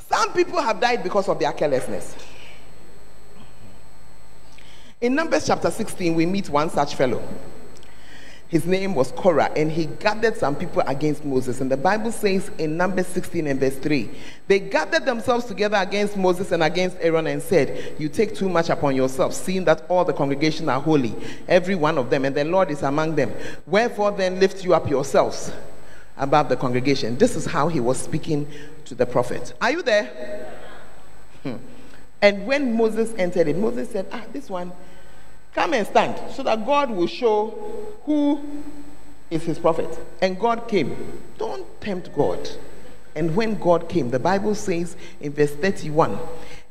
Some 0.10 0.32
people 0.32 0.62
have 0.62 0.80
died 0.80 1.04
because 1.04 1.28
of 1.28 1.38
their 1.40 1.52
carelessness. 1.52 2.16
In 5.02 5.14
Numbers 5.16 5.46
chapter 5.46 5.72
16, 5.72 6.16
we 6.16 6.26
meet 6.26 6.48
one 6.48 6.70
such 6.70 6.96
fellow. 6.96 7.22
His 8.52 8.66
name 8.66 8.96
was 8.96 9.14
Korah, 9.14 9.50
and 9.56 9.72
he 9.72 9.86
gathered 9.86 10.36
some 10.36 10.58
people 10.58 10.84
against 10.86 11.24
Moses. 11.24 11.62
And 11.62 11.72
the 11.72 11.78
Bible 11.78 12.12
says 12.12 12.52
in 12.58 12.76
Numbers 12.76 13.08
16 13.08 13.48
and 13.48 13.58
verse 13.58 13.78
3 13.78 14.12
they 14.48 14.60
gathered 14.60 15.06
themselves 15.06 15.46
together 15.46 15.78
against 15.78 16.18
Moses 16.18 16.52
and 16.52 16.62
against 16.62 16.98
Aaron 17.00 17.28
and 17.28 17.42
said, 17.42 17.96
You 17.98 18.10
take 18.10 18.36
too 18.36 18.50
much 18.50 18.70
upon 18.70 18.94
yourself, 18.94 19.34
seeing 19.34 19.64
that 19.66 19.86
all 19.88 20.04
the 20.04 20.12
congregation 20.12 20.68
are 20.68 20.82
holy, 20.82 21.16
every 21.48 21.76
one 21.76 21.98
of 21.98 22.10
them, 22.10 22.26
and 22.26 22.36
the 22.36 22.44
Lord 22.44 22.70
is 22.72 22.84
among 22.84 23.16
them. 23.16 23.32
Wherefore 23.68 24.12
then 24.12 24.38
lift 24.42 24.66
you 24.66 24.74
up 24.74 24.90
yourselves 24.90 25.54
above 26.18 26.50
the 26.50 26.58
congregation. 26.58 27.18
This 27.18 27.38
is 27.38 27.46
how 27.46 27.70
he 27.70 27.80
was 27.80 27.98
speaking 27.98 28.46
to 28.84 28.96
the 28.96 29.06
prophet. 29.06 29.54
Are 29.62 29.72
you 29.72 29.82
there? 29.82 30.52
Hmm. 31.44 31.56
And 32.22 32.46
when 32.46 32.76
Moses 32.76 33.14
entered 33.18 33.48
it, 33.48 33.56
Moses 33.56 33.90
said, 33.90 34.08
Ah, 34.12 34.26
this 34.34 34.50
one 34.50 34.74
Come 35.54 35.74
and 35.74 35.86
stand 35.86 36.32
so 36.34 36.44
that 36.44 36.66
God 36.66 36.90
will 36.90 37.08
show 37.08 37.50
who 38.06 38.42
is 39.30 39.44
his 39.44 39.60
prophet. 39.60 40.00
And 40.22 40.40
God 40.40 40.68
came. 40.68 41.22
Don't 41.38 41.66
tempt 41.82 42.14
God. 42.16 42.50
And 43.16 43.36
when 43.36 43.60
God 43.60 43.90
came, 43.90 44.10
the 44.10 44.20
Bible 44.20 44.56
says 44.56 44.96
in 45.20 45.34
verse 45.34 45.54
31 45.56 46.18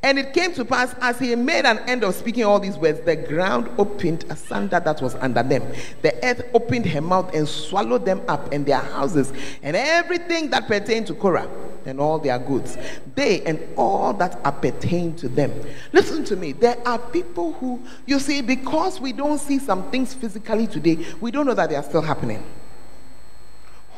and 0.02 0.18
it 0.18 0.32
came 0.32 0.54
to 0.54 0.64
pass 0.64 0.94
as 1.02 1.18
he 1.18 1.34
made 1.34 1.66
an 1.66 1.78
end 1.80 2.04
of 2.04 2.14
speaking 2.14 2.44
all 2.44 2.58
these 2.58 2.78
words, 2.78 3.00
the 3.00 3.16
ground 3.16 3.68
opened 3.76 4.24
asunder 4.30 4.80
that 4.80 5.02
was 5.02 5.14
under 5.16 5.42
them. 5.42 5.62
The 6.00 6.14
earth 6.24 6.42
opened 6.54 6.86
her 6.86 7.02
mouth 7.02 7.34
and 7.34 7.46
swallowed 7.46 8.06
them 8.06 8.22
up 8.26 8.50
and 8.50 8.64
their 8.64 8.78
houses 8.78 9.30
and 9.62 9.76
everything 9.76 10.48
that 10.50 10.66
pertained 10.68 11.06
to 11.08 11.14
Korah 11.14 11.48
and 11.86 12.00
all 12.00 12.18
their 12.18 12.38
goods. 12.38 12.76
They 13.14 13.42
and 13.42 13.60
all 13.76 14.12
that 14.14 14.38
appertain 14.44 15.14
to 15.16 15.28
them. 15.28 15.52
Listen 15.92 16.24
to 16.24 16.36
me. 16.36 16.52
There 16.52 16.76
are 16.86 16.98
people 16.98 17.52
who, 17.54 17.82
you 18.06 18.18
see, 18.18 18.42
because 18.42 19.00
we 19.00 19.12
don't 19.12 19.38
see 19.38 19.58
some 19.58 19.90
things 19.90 20.14
physically 20.14 20.66
today, 20.66 21.04
we 21.20 21.30
don't 21.30 21.46
know 21.46 21.54
that 21.54 21.70
they 21.70 21.76
are 21.76 21.82
still 21.82 22.02
happening. 22.02 22.42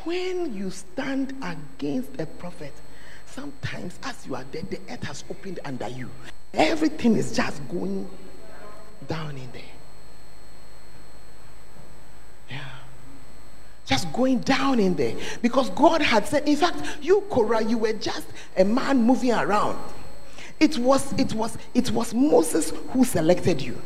When 0.03 0.53
you 0.53 0.69
stand 0.69 1.33
against 1.41 2.19
a 2.19 2.25
prophet, 2.25 2.73
sometimes 3.25 3.97
as 4.03 4.27
you 4.27 4.35
are 4.35 4.43
dead, 4.45 4.69
the 4.69 4.79
earth 4.91 5.03
has 5.03 5.23
opened 5.29 5.59
under 5.63 5.87
you. 5.87 6.09
Everything 6.53 7.15
is 7.15 7.35
just 7.35 7.65
going 7.69 8.09
down 9.07 9.37
in 9.37 9.51
there. 9.53 9.61
Just 13.85 14.11
going 14.13 14.39
down 14.39 14.79
in 14.79 14.95
there. 14.95 15.15
Because 15.41 15.69
God 15.71 16.01
had 16.01 16.25
said, 16.25 16.47
in 16.47 16.55
fact, 16.55 16.81
you, 17.01 17.21
Korah, 17.29 17.63
you 17.63 17.77
were 17.77 17.93
just 17.93 18.27
a 18.57 18.63
man 18.63 19.03
moving 19.03 19.33
around. 19.33 19.77
It 20.59 20.77
was, 20.77 21.11
it 21.13 21.33
was, 21.33 21.57
it 21.73 21.91
was 21.91 22.13
Moses 22.13 22.71
who 22.89 23.03
selected 23.03 23.61
you. 23.61 23.81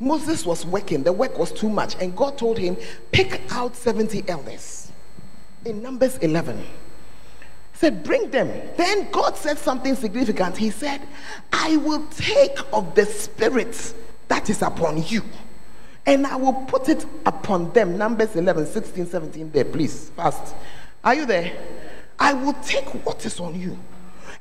Moses 0.00 0.44
was 0.44 0.66
working, 0.66 1.04
the 1.04 1.12
work 1.12 1.38
was 1.38 1.52
too 1.52 1.68
much, 1.68 1.94
and 2.00 2.16
God 2.16 2.36
told 2.36 2.58
him, 2.58 2.76
pick 3.12 3.40
out 3.52 3.76
70 3.76 4.24
elders. 4.26 4.90
In 5.64 5.80
Numbers 5.80 6.18
11 6.18 6.60
said, 7.82 8.04
Bring 8.04 8.30
them. 8.30 8.48
Then 8.76 9.10
God 9.10 9.36
said 9.36 9.58
something 9.58 9.96
significant. 9.96 10.56
He 10.56 10.70
said, 10.70 11.02
I 11.52 11.76
will 11.78 12.06
take 12.06 12.56
of 12.72 12.94
the 12.94 13.04
spirit 13.04 13.94
that 14.28 14.48
is 14.48 14.62
upon 14.62 15.02
you 15.02 15.22
and 16.06 16.26
I 16.26 16.36
will 16.36 16.52
put 16.52 16.88
it 16.88 17.06
upon 17.26 17.72
them. 17.72 17.96
Numbers 17.96 18.34
11, 18.36 18.66
16, 18.66 19.06
17, 19.06 19.50
there, 19.50 19.64
please, 19.64 20.10
fast. 20.10 20.54
Are 21.04 21.14
you 21.14 21.26
there? 21.26 21.52
I 22.18 22.32
will 22.32 22.54
take 22.54 22.86
what 23.04 23.24
is 23.24 23.40
on 23.40 23.58
you 23.60 23.78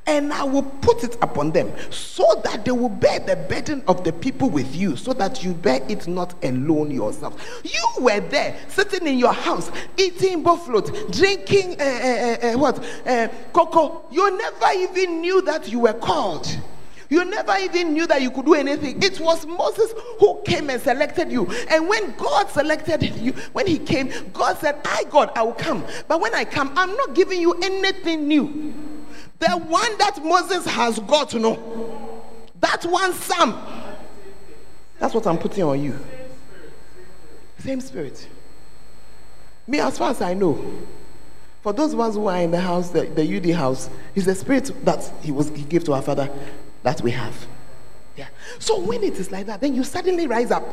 and 0.07 0.33
I 0.33 0.43
will 0.43 0.63
put 0.63 1.03
it 1.03 1.15
upon 1.21 1.51
them 1.51 1.71
so 1.91 2.41
that 2.43 2.65
they 2.65 2.71
will 2.71 2.89
bear 2.89 3.19
the 3.19 3.35
burden 3.35 3.83
of 3.87 4.03
the 4.03 4.11
people 4.11 4.49
with 4.49 4.75
you, 4.75 4.95
so 4.95 5.13
that 5.13 5.43
you 5.43 5.53
bear 5.53 5.81
it 5.87 6.07
not 6.07 6.33
alone 6.43 6.91
yourself. 6.91 7.61
You 7.63 8.03
were 8.03 8.19
there 8.19 8.57
sitting 8.67 9.07
in 9.07 9.19
your 9.19 9.33
house 9.33 9.71
eating 9.97 10.41
buffalo, 10.43 10.81
drinking 11.11 11.79
uh, 11.79 11.83
uh, 11.83 12.47
uh, 12.47 12.57
what 12.57 12.83
uh, 13.05 13.27
cocoa. 13.53 14.05
You 14.11 14.35
never 14.37 14.67
even 14.77 15.21
knew 15.21 15.41
that 15.43 15.71
you 15.71 15.81
were 15.81 15.93
called. 15.93 16.47
You 17.11 17.25
never 17.25 17.53
even 17.57 17.91
knew 17.91 18.07
that 18.07 18.21
you 18.21 18.31
could 18.31 18.45
do 18.45 18.53
anything. 18.53 19.03
It 19.03 19.19
was 19.19 19.45
Moses 19.45 19.93
who 20.17 20.41
came 20.45 20.69
and 20.69 20.81
selected 20.81 21.29
you. 21.29 21.45
And 21.69 21.89
when 21.89 22.15
God 22.15 22.49
selected 22.49 23.03
you, 23.17 23.33
when 23.51 23.67
he 23.67 23.79
came, 23.79 24.13
God 24.31 24.57
said, 24.59 24.79
I, 24.85 25.03
God, 25.09 25.29
I 25.35 25.41
will 25.41 25.51
come. 25.51 25.85
But 26.07 26.21
when 26.21 26.33
I 26.33 26.45
come, 26.45 26.71
I'm 26.73 26.95
not 26.95 27.13
giving 27.13 27.41
you 27.41 27.51
anything 27.55 28.29
new. 28.29 28.73
The 29.39 29.49
one 29.57 29.97
that 29.97 30.23
Moses 30.23 30.65
has 30.65 30.99
got 30.99 31.33
know. 31.33 32.23
That 32.61 32.85
one 32.85 33.11
Sam. 33.11 33.57
That's 34.97 35.13
what 35.13 35.27
I'm 35.27 35.37
putting 35.37 35.65
on 35.65 35.83
you. 35.83 35.99
Same 37.57 37.81
spirit. 37.81 38.25
Me, 39.67 39.81
as 39.81 39.97
far 39.97 40.11
as 40.11 40.21
I 40.21 40.33
know, 40.33 40.63
for 41.61 41.73
those 41.73 41.93
ones 41.93 42.15
who 42.15 42.27
are 42.27 42.37
in 42.37 42.51
the 42.51 42.61
house, 42.61 42.89
the, 42.89 43.01
the 43.01 43.37
UD 43.37 43.53
house, 43.53 43.89
is 44.15 44.23
the 44.23 44.33
spirit 44.33 44.71
that 44.85 45.11
he 45.21 45.31
was 45.31 45.49
he 45.49 45.63
gave 45.63 45.83
to 45.83 45.93
our 45.93 46.01
father 46.01 46.29
that 46.83 47.01
we 47.01 47.11
have. 47.11 47.47
Yeah. 48.17 48.27
So 48.59 48.79
when 48.79 49.03
it 49.03 49.13
is 49.13 49.31
like 49.31 49.45
that, 49.47 49.61
then 49.61 49.73
you 49.73 49.83
suddenly 49.83 50.27
rise 50.27 50.51
up 50.51 50.67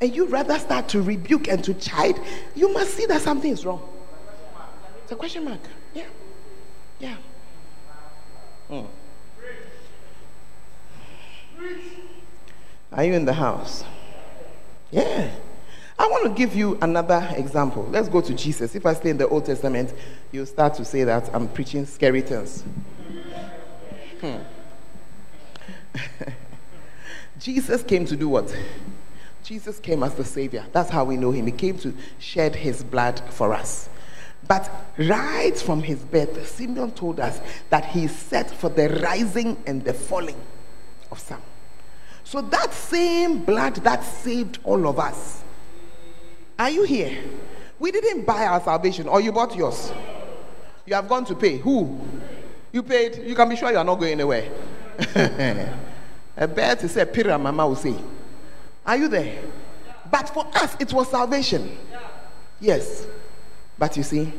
and 0.00 0.14
you 0.14 0.26
rather 0.26 0.58
start 0.58 0.88
to 0.90 1.02
rebuke 1.02 1.48
and 1.48 1.62
to 1.64 1.74
chide, 1.74 2.20
you 2.54 2.72
must 2.72 2.94
see 2.94 3.06
that 3.06 3.20
something 3.20 3.50
is 3.50 3.66
wrong. 3.66 3.86
It's 5.02 5.12
a 5.12 5.16
question 5.16 5.44
mark. 5.44 5.60
Yeah. 5.92 6.06
Yeah. 6.98 7.16
Hmm. 8.68 8.86
Are 12.92 13.04
you 13.04 13.14
in 13.14 13.24
the 13.24 13.32
house? 13.32 13.84
Yeah. 14.90 15.30
I 15.98 16.06
want 16.06 16.24
to 16.24 16.30
give 16.30 16.54
you 16.54 16.78
another 16.80 17.28
example. 17.36 17.86
Let's 17.90 18.08
go 18.08 18.20
to 18.20 18.34
Jesus. 18.34 18.74
If 18.74 18.86
I 18.86 18.94
stay 18.94 19.10
in 19.10 19.18
the 19.18 19.28
Old 19.28 19.46
Testament, 19.46 19.92
you'll 20.32 20.46
start 20.46 20.74
to 20.74 20.84
say 20.84 21.04
that 21.04 21.28
I'm 21.34 21.48
preaching 21.48 21.86
skeletons. 21.86 22.62
Hmm. 24.20 24.38
Jesus 27.38 27.82
came 27.82 28.04
to 28.06 28.16
do 28.16 28.28
what? 28.28 28.54
Jesus 29.42 29.78
came 29.78 30.02
as 30.02 30.14
the 30.14 30.24
Savior. 30.24 30.64
That's 30.72 30.90
how 30.90 31.04
we 31.04 31.16
know 31.16 31.30
him. 31.30 31.46
He 31.46 31.52
came 31.52 31.78
to 31.78 31.94
shed 32.18 32.56
his 32.56 32.82
blood 32.82 33.20
for 33.30 33.52
us. 33.52 33.88
But 34.46 34.70
right 34.98 35.56
from 35.56 35.82
his 35.82 35.98
birth, 36.00 36.48
Simeon 36.48 36.92
told 36.92 37.20
us 37.20 37.40
that 37.70 37.84
he 37.84 38.08
set 38.08 38.50
for 38.50 38.68
the 38.68 38.88
rising 39.02 39.62
and 39.66 39.84
the 39.84 39.94
falling 39.94 40.40
of 41.10 41.18
some. 41.18 41.42
So 42.24 42.40
that 42.40 42.72
same 42.72 43.44
blood 43.44 43.76
that 43.76 44.02
saved 44.02 44.58
all 44.64 44.88
of 44.88 44.98
us. 44.98 45.42
Are 46.58 46.70
you 46.70 46.84
here? 46.84 47.22
We 47.78 47.90
didn't 47.90 48.24
buy 48.24 48.46
our 48.46 48.60
salvation, 48.60 49.08
or 49.08 49.20
you 49.20 49.32
bought 49.32 49.54
yours. 49.56 49.92
You 50.86 50.94
have 50.94 51.08
gone 51.08 51.24
to 51.26 51.34
pay. 51.34 51.58
Who? 51.58 52.00
You 52.72 52.82
paid. 52.82 53.26
You 53.26 53.34
can 53.34 53.48
be 53.48 53.56
sure 53.56 53.70
you 53.70 53.78
are 53.78 53.84
not 53.84 53.96
going 53.96 54.12
anywhere. 54.12 54.50
a 56.36 56.48
bear 56.48 56.76
to 56.76 56.88
say, 56.88 57.04
Pira 57.04 57.38
Mama 57.38 57.66
will 57.66 57.76
say. 57.76 57.96
Are 58.86 58.96
you 58.96 59.08
there? 59.08 59.42
But 60.10 60.28
for 60.28 60.46
us, 60.54 60.76
it 60.78 60.92
was 60.92 61.10
salvation. 61.10 61.76
Yes. 62.60 63.06
But 63.78 63.96
you 63.96 64.02
see, 64.02 64.32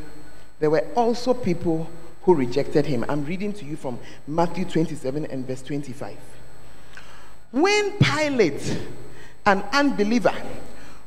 there 0.60 0.70
were 0.70 0.86
also 0.96 1.34
people 1.34 1.90
who 2.24 2.34
rejected 2.34 2.86
him. 2.86 3.06
I'm 3.08 3.26
reading 3.26 3.54
to 3.54 3.66
you 3.66 3.76
from 3.76 4.00
Matthew 4.28 4.66
27 4.66 5.26
and 5.26 5.46
verse 5.46 5.62
25. 5.62 6.18
When 7.52 7.92
Pilate, 8.00 8.80
an 9.46 9.64
unbeliever, 9.72 10.34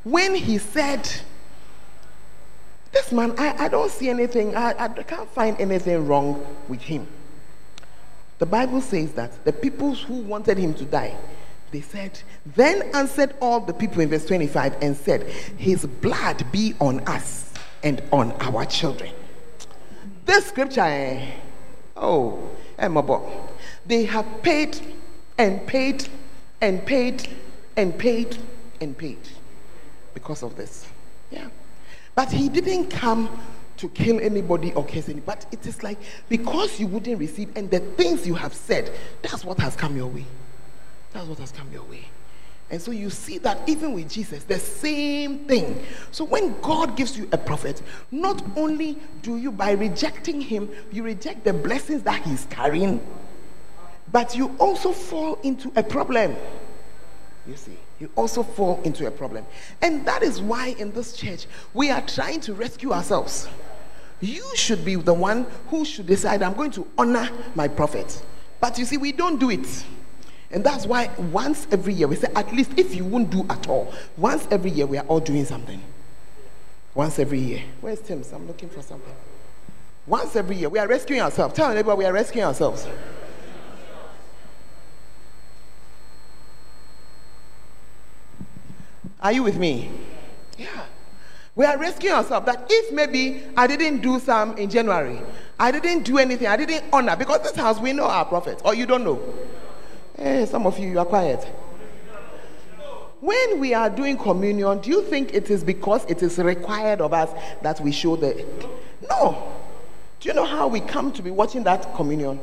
when 0.04 0.34
he 0.34 0.58
said, 0.58 1.10
This 2.92 3.12
man, 3.12 3.34
I, 3.38 3.64
I 3.64 3.68
don't 3.68 3.90
see 3.90 4.08
anything, 4.08 4.56
I, 4.56 4.74
I 4.78 4.88
can't 4.88 5.28
find 5.30 5.60
anything 5.60 6.06
wrong 6.06 6.44
with 6.68 6.80
him. 6.80 7.06
The 8.38 8.46
Bible 8.46 8.80
says 8.80 9.12
that 9.12 9.44
the 9.44 9.52
people 9.52 9.94
who 9.94 10.14
wanted 10.14 10.58
him 10.58 10.74
to 10.74 10.84
die, 10.84 11.16
they 11.72 11.80
said, 11.80 12.20
Then 12.46 12.82
answered 12.94 13.34
all 13.40 13.60
the 13.60 13.74
people 13.74 14.00
in 14.00 14.08
verse 14.08 14.24
25 14.26 14.76
and 14.80 14.96
said, 14.96 15.24
His 15.24 15.84
blood 15.84 16.44
be 16.52 16.74
on 16.80 17.00
us 17.00 17.52
and 17.82 18.02
on 18.12 18.32
our 18.40 18.64
children. 18.64 19.12
This 20.24 20.46
scripture, 20.46 20.82
eh, 20.82 21.30
oh, 21.96 22.50
Emabo, 22.78 23.28
they 23.86 24.04
have 24.04 24.26
paid 24.42 24.78
and 25.36 25.66
paid 25.66 26.08
and 26.60 26.84
paid 26.84 27.28
and 27.76 27.98
paid 27.98 28.36
and 28.80 28.96
paid 28.96 29.18
because 30.14 30.42
of 30.42 30.56
this. 30.56 30.86
Yeah. 31.30 31.48
But 32.14 32.30
he 32.30 32.48
didn't 32.48 32.88
come 32.88 33.40
to 33.78 33.88
kill 33.90 34.20
anybody 34.20 34.72
or 34.74 34.84
curse 34.84 35.08
anybody. 35.08 35.22
But 35.24 35.46
it 35.52 35.66
is 35.66 35.82
like 35.82 35.98
because 36.28 36.78
you 36.78 36.86
wouldn't 36.86 37.18
receive 37.18 37.56
and 37.56 37.70
the 37.70 37.80
things 37.80 38.26
you 38.26 38.34
have 38.34 38.54
said, 38.54 38.92
that's 39.22 39.44
what 39.44 39.58
has 39.58 39.74
come 39.74 39.96
your 39.96 40.08
way. 40.08 40.24
That's 41.12 41.26
what 41.26 41.38
has 41.38 41.50
come 41.50 41.68
your 41.72 41.84
way. 41.84 42.06
And 42.70 42.82
so 42.82 42.90
you 42.90 43.08
see 43.08 43.38
that 43.38 43.66
even 43.66 43.94
with 43.94 44.10
Jesus, 44.10 44.44
the 44.44 44.58
same 44.58 45.38
thing. 45.46 45.82
So 46.10 46.24
when 46.24 46.60
God 46.60 46.96
gives 46.96 47.16
you 47.16 47.26
a 47.32 47.38
prophet, 47.38 47.80
not 48.10 48.44
only 48.56 48.98
do 49.22 49.38
you, 49.38 49.50
by 49.50 49.70
rejecting 49.70 50.40
him, 50.40 50.68
you 50.92 51.02
reject 51.02 51.44
the 51.44 51.54
blessings 51.54 52.02
that 52.02 52.22
he's 52.24 52.46
carrying, 52.50 53.00
but 54.12 54.36
you 54.36 54.54
also 54.58 54.92
fall 54.92 55.36
into 55.42 55.72
a 55.76 55.82
problem. 55.82 56.36
You 57.46 57.56
see, 57.56 57.78
you 58.00 58.10
also 58.16 58.42
fall 58.42 58.82
into 58.84 59.06
a 59.06 59.10
problem. 59.10 59.46
And 59.80 60.04
that 60.06 60.22
is 60.22 60.40
why 60.40 60.74
in 60.78 60.92
this 60.92 61.16
church, 61.16 61.46
we 61.72 61.90
are 61.90 62.02
trying 62.02 62.40
to 62.40 62.52
rescue 62.52 62.92
ourselves. 62.92 63.48
You 64.20 64.44
should 64.54 64.84
be 64.84 64.96
the 64.96 65.14
one 65.14 65.46
who 65.68 65.84
should 65.84 66.06
decide, 66.06 66.42
I'm 66.42 66.54
going 66.54 66.72
to 66.72 66.86
honor 66.98 67.28
my 67.54 67.68
prophet. 67.68 68.22
But 68.60 68.78
you 68.78 68.84
see, 68.84 68.96
we 68.96 69.12
don't 69.12 69.38
do 69.38 69.50
it. 69.50 69.84
And 70.50 70.64
that's 70.64 70.86
why 70.86 71.10
once 71.30 71.66
every 71.70 71.92
year, 71.92 72.08
we 72.08 72.16
say, 72.16 72.28
at 72.34 72.52
least 72.52 72.72
if 72.76 72.94
you 72.94 73.04
won't 73.04 73.30
do 73.30 73.46
at 73.48 73.68
all, 73.68 73.92
once 74.16 74.48
every 74.50 74.70
year, 74.70 74.86
we 74.86 74.98
are 74.98 75.04
all 75.06 75.20
doing 75.20 75.44
something. 75.44 75.80
Once 76.94 77.18
every 77.18 77.38
year. 77.38 77.62
Where's 77.80 78.00
Tim's? 78.00 78.32
I'm 78.32 78.46
looking 78.46 78.68
for 78.68 78.82
something. 78.82 79.14
Once 80.06 80.34
every 80.36 80.56
year, 80.56 80.68
we 80.70 80.78
are 80.78 80.88
rescuing 80.88 81.20
ourselves. 81.20 81.54
Tell 81.54 81.70
anybody 81.70 81.98
we 81.98 82.04
are 82.06 82.12
rescuing 82.12 82.46
ourselves. 82.46 82.88
Are 89.20 89.32
you 89.32 89.42
with 89.42 89.58
me? 89.58 89.90
Yeah. 90.56 90.84
We 91.58 91.64
are 91.64 91.76
rescuing 91.76 92.14
ourselves 92.14 92.46
that 92.46 92.68
if 92.70 92.92
maybe 92.92 93.42
I 93.56 93.66
didn't 93.66 94.00
do 94.00 94.20
some 94.20 94.56
in 94.56 94.70
January, 94.70 95.20
I 95.58 95.72
didn't 95.72 96.04
do 96.04 96.16
anything, 96.16 96.46
I 96.46 96.56
didn't 96.56 96.84
honor, 96.92 97.16
because 97.16 97.40
this 97.40 97.56
house 97.56 97.80
we 97.80 97.92
know 97.92 98.04
our 98.04 98.24
prophet, 98.24 98.62
or 98.64 98.76
you 98.76 98.86
don't 98.86 99.02
know. 99.02 99.20
Hey, 100.16 100.46
some 100.46 100.68
of 100.68 100.78
you, 100.78 100.88
you 100.88 101.00
are 101.00 101.04
quiet. 101.04 101.42
When 103.18 103.58
we 103.58 103.74
are 103.74 103.90
doing 103.90 104.16
communion, 104.16 104.78
do 104.78 104.88
you 104.88 105.02
think 105.02 105.34
it 105.34 105.50
is 105.50 105.64
because 105.64 106.04
it 106.04 106.22
is 106.22 106.38
required 106.38 107.00
of 107.00 107.12
us 107.12 107.30
that 107.62 107.80
we 107.80 107.90
show 107.90 108.14
the. 108.14 108.46
No. 109.10 109.52
Do 110.20 110.28
you 110.28 110.36
know 110.36 110.44
how 110.44 110.68
we 110.68 110.78
come 110.78 111.10
to 111.10 111.22
be 111.22 111.32
watching 111.32 111.64
that 111.64 111.92
communion? 111.96 112.38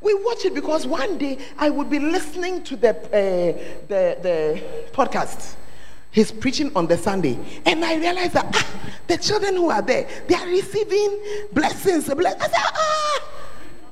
We 0.00 0.12
watch 0.24 0.44
it 0.44 0.54
because 0.54 0.88
one 0.88 1.18
day 1.18 1.38
I 1.56 1.70
would 1.70 1.88
be 1.88 2.00
listening 2.00 2.64
to 2.64 2.74
the, 2.74 2.96
uh, 2.96 3.86
the, 3.86 4.18
the 4.20 4.62
podcast 4.90 5.54
He's 6.12 6.32
preaching 6.32 6.72
on 6.74 6.86
the 6.86 6.96
Sunday. 6.96 7.38
And 7.64 7.84
I 7.84 7.96
realized 7.96 8.32
that 8.32 8.46
ah, 8.52 8.66
the 9.06 9.16
children 9.16 9.54
who 9.54 9.70
are 9.70 9.82
there, 9.82 10.08
they 10.26 10.34
are 10.34 10.46
receiving 10.46 11.20
blessings. 11.52 12.10
I 12.10 12.14
said, 12.14 12.36
ah, 12.54 13.22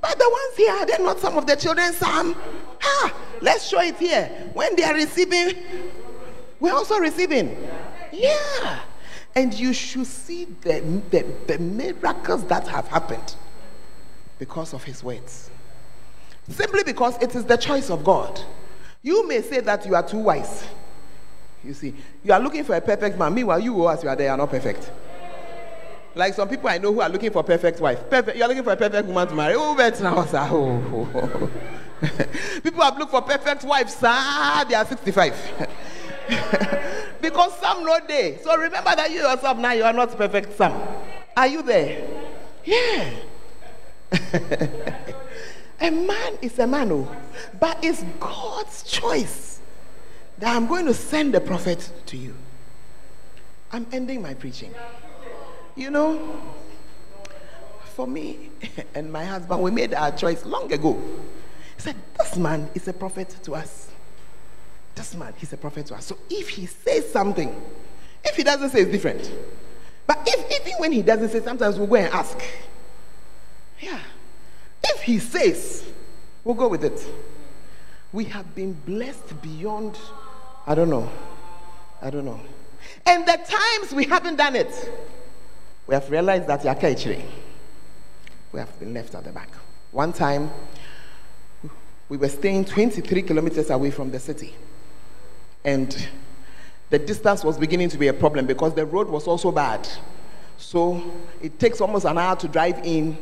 but 0.00 0.18
the 0.18 0.28
ones 0.28 0.56
here, 0.56 0.86
they're 0.86 1.04
not 1.06 1.20
some 1.20 1.36
of 1.36 1.46
the 1.46 1.54
children? 1.54 1.92
Some. 1.92 2.36
Ah, 2.82 3.14
let's 3.40 3.68
show 3.68 3.80
it 3.80 3.96
here. 3.96 4.50
When 4.52 4.74
they 4.74 4.84
are 4.84 4.94
receiving, 4.94 5.62
we're 6.58 6.72
also 6.72 6.98
receiving. 6.98 7.56
Yeah. 8.12 8.80
And 9.36 9.54
you 9.54 9.72
should 9.72 10.06
see 10.06 10.46
the, 10.62 10.80
the, 11.10 11.24
the 11.46 11.58
miracles 11.58 12.44
that 12.46 12.66
have 12.66 12.88
happened 12.88 13.36
because 14.38 14.74
of 14.74 14.82
his 14.82 15.04
words. 15.04 15.50
Simply 16.48 16.82
because 16.82 17.20
it 17.22 17.34
is 17.36 17.44
the 17.44 17.56
choice 17.56 17.90
of 17.90 18.02
God. 18.02 18.40
You 19.02 19.28
may 19.28 19.42
say 19.42 19.60
that 19.60 19.86
you 19.86 19.94
are 19.94 20.02
too 20.02 20.18
wise. 20.18 20.64
You 21.68 21.74
see, 21.74 21.94
you 22.24 22.32
are 22.32 22.40
looking 22.40 22.64
for 22.64 22.74
a 22.74 22.80
perfect 22.80 23.18
man. 23.18 23.34
Meanwhile, 23.34 23.60
you, 23.60 23.86
as 23.90 24.02
you 24.02 24.08
are 24.08 24.16
there, 24.16 24.30
are 24.30 24.38
not 24.38 24.48
perfect. 24.48 24.90
Like 26.14 26.32
some 26.32 26.48
people 26.48 26.66
I 26.70 26.78
know 26.78 26.94
who 26.94 27.02
are 27.02 27.10
looking 27.10 27.30
for 27.30 27.42
perfect 27.44 27.78
wife. 27.78 28.08
Perfect. 28.08 28.38
You 28.38 28.44
are 28.44 28.48
looking 28.48 28.64
for 28.64 28.72
a 28.72 28.76
perfect 28.76 29.06
woman 29.06 29.28
to 29.28 29.34
marry. 29.34 29.54
Oh, 29.54 29.74
but 29.76 30.00
now, 30.00 30.24
sir. 30.24 30.48
Oh, 30.50 30.82
oh, 30.94 31.10
oh. 31.14 31.50
people 32.62 32.82
have 32.82 32.96
looked 32.96 33.10
for 33.10 33.20
perfect 33.20 33.64
wives, 33.64 33.92
sir. 33.96 34.64
They 34.66 34.76
are 34.76 34.86
65. 34.86 35.34
because 37.20 37.52
some 37.58 37.84
no 37.84 38.00
day. 38.08 38.38
So 38.42 38.56
remember 38.56 38.96
that 38.96 39.10
you 39.10 39.18
yourself 39.18 39.58
now 39.58 39.72
you 39.72 39.84
are 39.84 39.92
not 39.92 40.16
perfect, 40.16 40.56
some. 40.56 40.72
Are 41.36 41.48
you 41.48 41.62
there? 41.62 42.08
Yeah. 42.64 43.10
a 45.82 45.90
man 45.90 46.38
is 46.40 46.58
a 46.58 46.66
man, 46.66 46.92
oh, 46.92 47.14
but 47.60 47.76
it's 47.84 48.02
God's 48.18 48.84
choice 48.84 49.47
that 50.39 50.55
I'm 50.55 50.66
going 50.66 50.86
to 50.86 50.95
send 50.95 51.34
the 51.34 51.41
prophet 51.41 51.91
to 52.07 52.16
you. 52.16 52.34
I'm 53.72 53.86
ending 53.93 54.22
my 54.22 54.34
preaching. 54.34 54.74
You 55.76 55.91
know, 55.91 56.41
for 57.95 58.07
me 58.07 58.51
and 58.95 59.12
my 59.12 59.24
husband, 59.24 59.62
we 59.62 59.70
made 59.70 59.95
our 59.95 60.11
choice 60.12 60.45
long 60.45 60.72
ago. 60.72 61.01
He 61.76 61.82
said, 61.82 61.97
This 62.18 62.36
man 62.36 62.68
is 62.74 62.89
a 62.89 62.93
prophet 62.93 63.36
to 63.43 63.55
us. 63.55 63.91
This 64.95 65.14
man, 65.14 65.32
he's 65.36 65.53
a 65.53 65.57
prophet 65.57 65.86
to 65.86 65.95
us. 65.95 66.07
So 66.07 66.18
if 66.28 66.49
he 66.49 66.66
says 66.66 67.11
something, 67.11 67.55
if 68.24 68.34
he 68.34 68.43
doesn't 68.43 68.70
say 68.70 68.80
it's 68.80 68.91
different. 68.91 69.30
But 70.07 70.22
if 70.26 70.61
even 70.61 70.78
when 70.78 70.93
he 70.93 71.03
doesn't 71.03 71.28
say, 71.28 71.41
sometimes 71.41 71.78
we'll 71.78 71.86
go 71.86 71.97
and 71.97 72.12
ask. 72.12 72.41
Yeah. 73.80 74.01
If 74.82 75.03
he 75.03 75.18
says, 75.18 75.89
we'll 76.43 76.55
go 76.55 76.68
with 76.68 76.84
it. 76.84 77.07
We 78.12 78.24
have 78.24 78.55
been 78.55 78.72
blessed 78.72 79.41
beyond 79.43 79.99
I 80.68 80.74
don't 80.74 80.90
know. 80.90 81.10
I 82.02 82.10
don't 82.10 82.26
know. 82.26 82.38
And 83.06 83.24
the 83.26 83.40
times 83.42 83.94
we 83.94 84.04
haven't 84.04 84.36
done 84.36 84.54
it, 84.54 84.92
we 85.86 85.94
have 85.94 86.10
realized 86.10 86.46
that 86.46 86.60
Yakaichiri, 86.60 87.24
we 88.52 88.60
have 88.60 88.78
been 88.78 88.92
left 88.92 89.14
at 89.14 89.24
the 89.24 89.32
back. 89.32 89.48
One 89.92 90.12
time, 90.12 90.50
we 92.10 92.18
were 92.18 92.28
staying 92.28 92.66
23 92.66 93.22
kilometers 93.22 93.70
away 93.70 93.90
from 93.90 94.10
the 94.10 94.20
city. 94.20 94.54
And 95.64 96.06
the 96.90 96.98
distance 96.98 97.42
was 97.44 97.56
beginning 97.56 97.88
to 97.88 97.96
be 97.96 98.08
a 98.08 98.12
problem 98.12 98.44
because 98.44 98.74
the 98.74 98.84
road 98.84 99.08
was 99.08 99.26
also 99.26 99.50
bad. 99.50 99.88
So 100.58 101.02
it 101.40 101.58
takes 101.58 101.80
almost 101.80 102.04
an 102.04 102.18
hour 102.18 102.36
to 102.36 102.46
drive 102.46 102.84
in. 102.84 103.16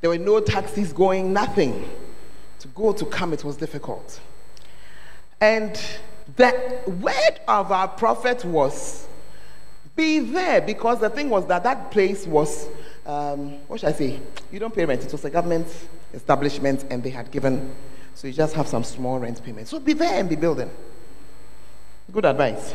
There 0.00 0.08
were 0.08 0.16
no 0.16 0.40
taxis 0.40 0.94
going, 0.94 1.30
nothing. 1.30 1.86
To 2.60 2.68
go 2.68 2.94
to 2.94 3.04
come, 3.04 3.34
it 3.34 3.44
was 3.44 3.58
difficult. 3.58 4.18
And 5.42 5.78
the 6.36 6.80
word 6.86 7.40
of 7.48 7.72
our 7.72 7.88
prophet 7.88 8.44
was 8.44 9.06
be 9.98 10.20
there 10.20 10.60
because 10.60 11.00
the 11.00 11.10
thing 11.10 11.28
was 11.28 11.46
that 11.48 11.64
that 11.64 11.90
place 11.90 12.26
was, 12.26 12.68
um, 13.04 13.58
what 13.66 13.80
should 13.80 13.88
I 13.88 13.92
say? 13.92 14.20
You 14.52 14.60
don't 14.60 14.72
pay 14.72 14.84
rent. 14.84 15.04
It 15.04 15.10
was 15.10 15.24
a 15.24 15.30
government 15.30 15.66
establishment 16.14 16.84
and 16.88 17.02
they 17.02 17.10
had 17.10 17.30
given, 17.32 17.74
so 18.14 18.28
you 18.28 18.32
just 18.32 18.54
have 18.54 18.68
some 18.68 18.84
small 18.84 19.18
rent 19.18 19.42
payment. 19.42 19.66
So 19.66 19.80
be 19.80 19.94
there 19.94 20.20
and 20.20 20.28
be 20.28 20.36
building. 20.36 20.70
Good 22.12 22.24
advice. 22.24 22.72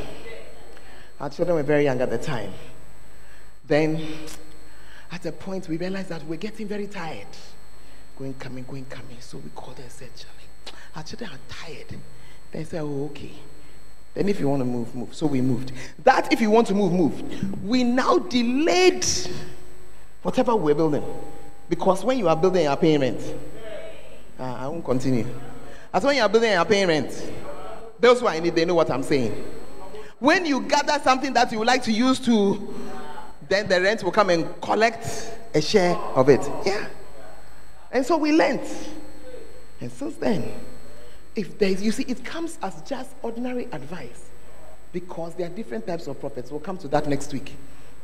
Our 1.19 1.29
children 1.29 1.55
were 1.55 1.63
very 1.63 1.85
young 1.85 2.01
at 2.01 2.09
the 2.09 2.17
time. 2.17 2.51
Then, 3.65 4.05
at 5.11 5.25
a 5.25 5.31
point, 5.31 5.69
we 5.69 5.77
realized 5.77 6.09
that 6.09 6.25
we're 6.25 6.35
getting 6.35 6.67
very 6.67 6.87
tired. 6.87 7.27
Going, 8.17 8.33
coming, 8.33 8.65
going, 8.65 8.85
coming. 8.85 9.17
So 9.21 9.37
we 9.37 9.49
called 9.55 9.79
and 9.79 9.89
said, 9.89 10.09
our 10.95 11.03
children 11.03 11.31
are 11.31 11.39
tired. 11.47 11.95
They 12.53 12.63
said, 12.63 12.81
oh, 12.81 13.05
okay. 13.05 13.31
Then 14.13 14.29
if 14.29 14.39
you 14.39 14.47
want 14.47 14.61
to 14.61 14.65
move, 14.65 14.93
move. 14.93 15.13
So 15.15 15.25
we 15.25 15.41
moved. 15.41 15.71
That 16.03 16.31
if 16.31 16.39
you 16.39 16.51
want 16.51 16.67
to 16.67 16.75
move, 16.75 16.93
move. 16.93 17.65
We 17.65 17.83
now 17.83 18.19
delayed 18.19 19.05
whatever 20.21 20.55
we're 20.55 20.75
building. 20.75 21.03
Because 21.67 22.05
when 22.05 22.19
you 22.19 22.29
are 22.29 22.35
building, 22.35 22.65
you 22.65 22.75
payment. 22.75 23.19
Uh, 24.39 24.43
I 24.43 24.67
won't 24.67 24.85
continue. 24.85 25.27
As 25.91 26.03
when 26.03 26.15
you 26.15 26.21
are 26.21 26.29
building, 26.29 26.51
you 26.51 26.65
payment. 26.65 27.31
Those 27.99 28.19
who 28.19 28.27
are 28.27 28.35
in 28.35 28.45
it, 28.45 28.53
they 28.53 28.65
know 28.65 28.75
what 28.75 28.91
I'm 28.91 29.03
saying. 29.03 29.31
When 30.19 30.45
you 30.45 30.61
gather 30.61 31.01
something 31.03 31.33
that 31.33 31.51
you 31.51 31.57
would 31.57 31.67
like 31.67 31.83
to 31.83 31.91
use 31.91 32.19
to, 32.21 32.75
then 33.49 33.67
the 33.67 33.81
rent 33.81 34.03
will 34.03 34.11
come 34.11 34.29
and 34.29 34.61
collect 34.61 35.31
a 35.55 35.61
share 35.61 35.95
of 35.95 36.29
it. 36.29 36.41
Yeah. 36.65 36.87
And 37.91 38.05
so 38.05 38.17
we 38.17 38.31
lent. 38.31 38.61
And 39.81 39.91
since 39.91 40.15
then, 40.17 40.53
if 41.35 41.57
there 41.57 41.69
is, 41.69 41.81
you 41.81 41.91
see, 41.91 42.03
it 42.03 42.23
comes 42.23 42.57
as 42.61 42.81
just 42.83 43.11
ordinary 43.21 43.65
advice 43.71 44.29
because 44.91 45.33
there 45.35 45.47
are 45.47 45.53
different 45.53 45.87
types 45.87 46.07
of 46.07 46.19
prophets. 46.19 46.51
We'll 46.51 46.59
come 46.59 46.77
to 46.77 46.87
that 46.89 47.07
next 47.07 47.33
week. 47.33 47.55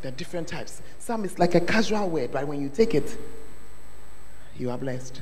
There 0.01 0.11
are 0.11 0.15
different 0.15 0.47
types. 0.47 0.81
Some 0.97 1.25
is 1.25 1.37
like 1.37 1.55
a 1.55 1.61
casual 1.61 2.09
word, 2.09 2.31
but 2.31 2.47
when 2.47 2.61
you 2.61 2.69
take 2.69 2.95
it, 2.95 3.17
you 4.57 4.69
are 4.71 4.77
blessed. 4.77 5.21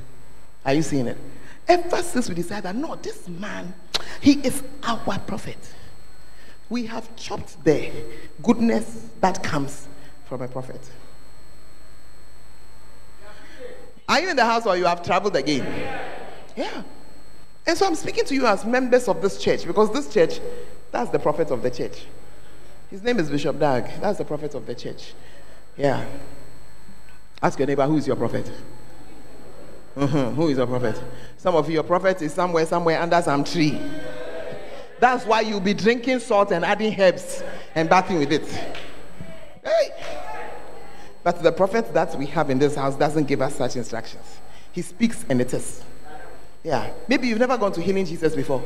Are 0.64 0.74
you 0.74 0.82
seeing 0.82 1.06
it? 1.06 1.18
Ever 1.66 2.02
since 2.02 2.28
we 2.28 2.34
decided 2.34 2.64
that 2.64 2.76
no, 2.76 2.94
this 2.96 3.28
man, 3.28 3.74
he 4.20 4.34
is 4.40 4.62
our 4.82 5.18
prophet. 5.18 5.58
We 6.70 6.86
have 6.86 7.14
chopped 7.16 7.62
the 7.64 7.90
goodness 8.42 9.08
that 9.20 9.42
comes 9.42 9.88
from 10.26 10.42
a 10.42 10.48
prophet. 10.48 10.80
Are 14.08 14.20
you 14.20 14.30
in 14.30 14.36
the 14.36 14.44
house 14.44 14.64
or 14.64 14.76
you 14.76 14.86
have 14.86 15.02
traveled 15.02 15.36
again? 15.36 15.66
Yeah. 16.56 16.82
And 17.68 17.76
so 17.76 17.86
I'm 17.86 17.94
speaking 17.94 18.24
to 18.24 18.34
you 18.34 18.46
as 18.46 18.64
members 18.64 19.08
of 19.08 19.20
this 19.20 19.38
church 19.38 19.66
because 19.66 19.92
this 19.92 20.10
church, 20.10 20.40
that's 20.90 21.10
the 21.10 21.18
prophet 21.18 21.50
of 21.50 21.62
the 21.62 21.70
church. 21.70 22.06
His 22.90 23.02
name 23.02 23.18
is 23.18 23.28
Bishop 23.28 23.58
Dag. 23.58 23.90
That's 24.00 24.16
the 24.16 24.24
prophet 24.24 24.54
of 24.54 24.64
the 24.64 24.74
church. 24.74 25.12
Yeah. 25.76 26.02
Ask 27.42 27.58
your 27.58 27.68
neighbor, 27.68 27.84
who 27.86 27.98
is 27.98 28.06
your 28.06 28.16
prophet? 28.16 28.50
Mm-hmm. 29.94 30.34
Who 30.34 30.48
is 30.48 30.56
your 30.56 30.66
prophet? 30.66 30.98
Some 31.36 31.56
of 31.56 31.68
you, 31.68 31.74
your 31.74 31.82
prophet 31.82 32.22
is 32.22 32.32
somewhere, 32.32 32.64
somewhere 32.64 33.02
under 33.02 33.20
some 33.20 33.44
tree. 33.44 33.78
That's 34.98 35.26
why 35.26 35.42
you'll 35.42 35.60
be 35.60 35.74
drinking 35.74 36.20
salt 36.20 36.52
and 36.52 36.64
adding 36.64 36.98
herbs 36.98 37.42
and 37.74 37.86
bathing 37.90 38.18
with 38.18 38.32
it. 38.32 38.48
Hey! 39.62 39.90
But 41.22 41.42
the 41.42 41.52
prophet 41.52 41.92
that 41.92 42.16
we 42.16 42.24
have 42.26 42.48
in 42.48 42.58
this 42.58 42.76
house 42.76 42.96
doesn't 42.96 43.28
give 43.28 43.42
us 43.42 43.56
such 43.56 43.76
instructions. 43.76 44.24
He 44.72 44.80
speaks 44.80 45.26
and 45.28 45.38
it 45.38 45.52
is. 45.52 45.82
Yeah. 46.62 46.92
Maybe 47.06 47.28
you've 47.28 47.38
never 47.38 47.56
gone 47.56 47.72
to 47.72 47.80
Healing 47.80 48.04
Jesus 48.04 48.34
before. 48.34 48.62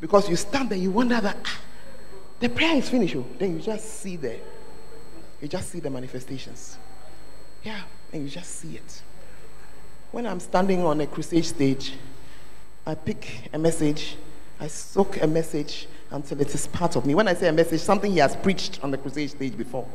Because 0.00 0.28
you 0.28 0.36
stand 0.36 0.70
there, 0.70 0.78
you 0.78 0.90
wonder 0.90 1.20
that 1.20 1.36
ah, 1.44 1.58
the 2.40 2.48
prayer 2.48 2.76
is 2.76 2.88
finished. 2.88 3.16
Oh. 3.16 3.24
Then 3.38 3.56
you 3.56 3.62
just 3.62 4.00
see 4.00 4.16
the, 4.16 4.36
you 5.40 5.48
just 5.48 5.70
see 5.70 5.80
the 5.80 5.90
manifestations. 5.90 6.76
Yeah, 7.62 7.80
and 8.12 8.24
you 8.24 8.28
just 8.28 8.50
see 8.56 8.76
it. 8.76 9.02
When 10.10 10.26
I'm 10.26 10.40
standing 10.40 10.84
on 10.84 11.00
a 11.00 11.06
crusade 11.06 11.44
stage, 11.44 11.94
I 12.84 12.96
pick 12.96 13.48
a 13.52 13.58
message, 13.58 14.16
I 14.58 14.66
soak 14.66 15.22
a 15.22 15.26
message 15.26 15.86
until 16.10 16.40
it 16.40 16.52
is 16.52 16.66
part 16.66 16.96
of 16.96 17.06
me. 17.06 17.14
When 17.14 17.28
I 17.28 17.34
say 17.34 17.48
a 17.48 17.52
message, 17.52 17.80
something 17.80 18.10
he 18.10 18.18
has 18.18 18.34
preached 18.36 18.82
on 18.82 18.90
the 18.90 18.98
crusade 18.98 19.30
stage 19.30 19.56
before. 19.56 19.86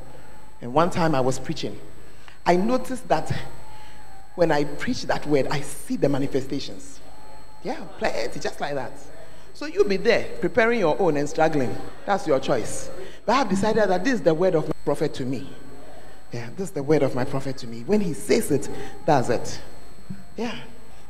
And 0.61 0.73
one 0.73 0.89
time 0.89 1.13
I 1.13 1.19
was 1.19 1.37
preaching, 1.37 1.77
I 2.45 2.55
noticed 2.55 3.07
that 3.09 3.31
when 4.35 4.51
I 4.51 4.63
preach 4.63 5.03
that 5.03 5.25
word, 5.27 5.47
I 5.51 5.61
see 5.61 5.97
the 5.97 6.07
manifestations. 6.07 6.96
Yeah, 7.63 7.79
plenty, 7.97 8.39
just 8.39 8.59
like 8.61 8.75
that. 8.75 8.91
So 9.53 9.65
you'll 9.65 9.87
be 9.87 9.97
there 9.97 10.27
preparing 10.39 10.79
your 10.79 10.99
own 11.01 11.17
and 11.17 11.27
struggling. 11.27 11.75
That's 12.05 12.27
your 12.27 12.39
choice. 12.39 12.89
But 13.25 13.33
I've 13.33 13.49
decided 13.49 13.89
that 13.89 14.03
this 14.03 14.13
is 14.13 14.21
the 14.21 14.33
word 14.33 14.55
of 14.55 14.67
my 14.67 14.73
prophet 14.85 15.13
to 15.15 15.25
me. 15.25 15.49
Yeah, 16.31 16.49
this 16.55 16.69
is 16.69 16.71
the 16.71 16.83
word 16.83 17.03
of 17.03 17.15
my 17.15 17.25
prophet 17.25 17.57
to 17.57 17.67
me. 17.67 17.83
When 17.85 18.01
he 18.01 18.13
says 18.13 18.51
it, 18.51 18.69
that's 19.05 19.29
it. 19.29 19.61
Yeah. 20.35 20.55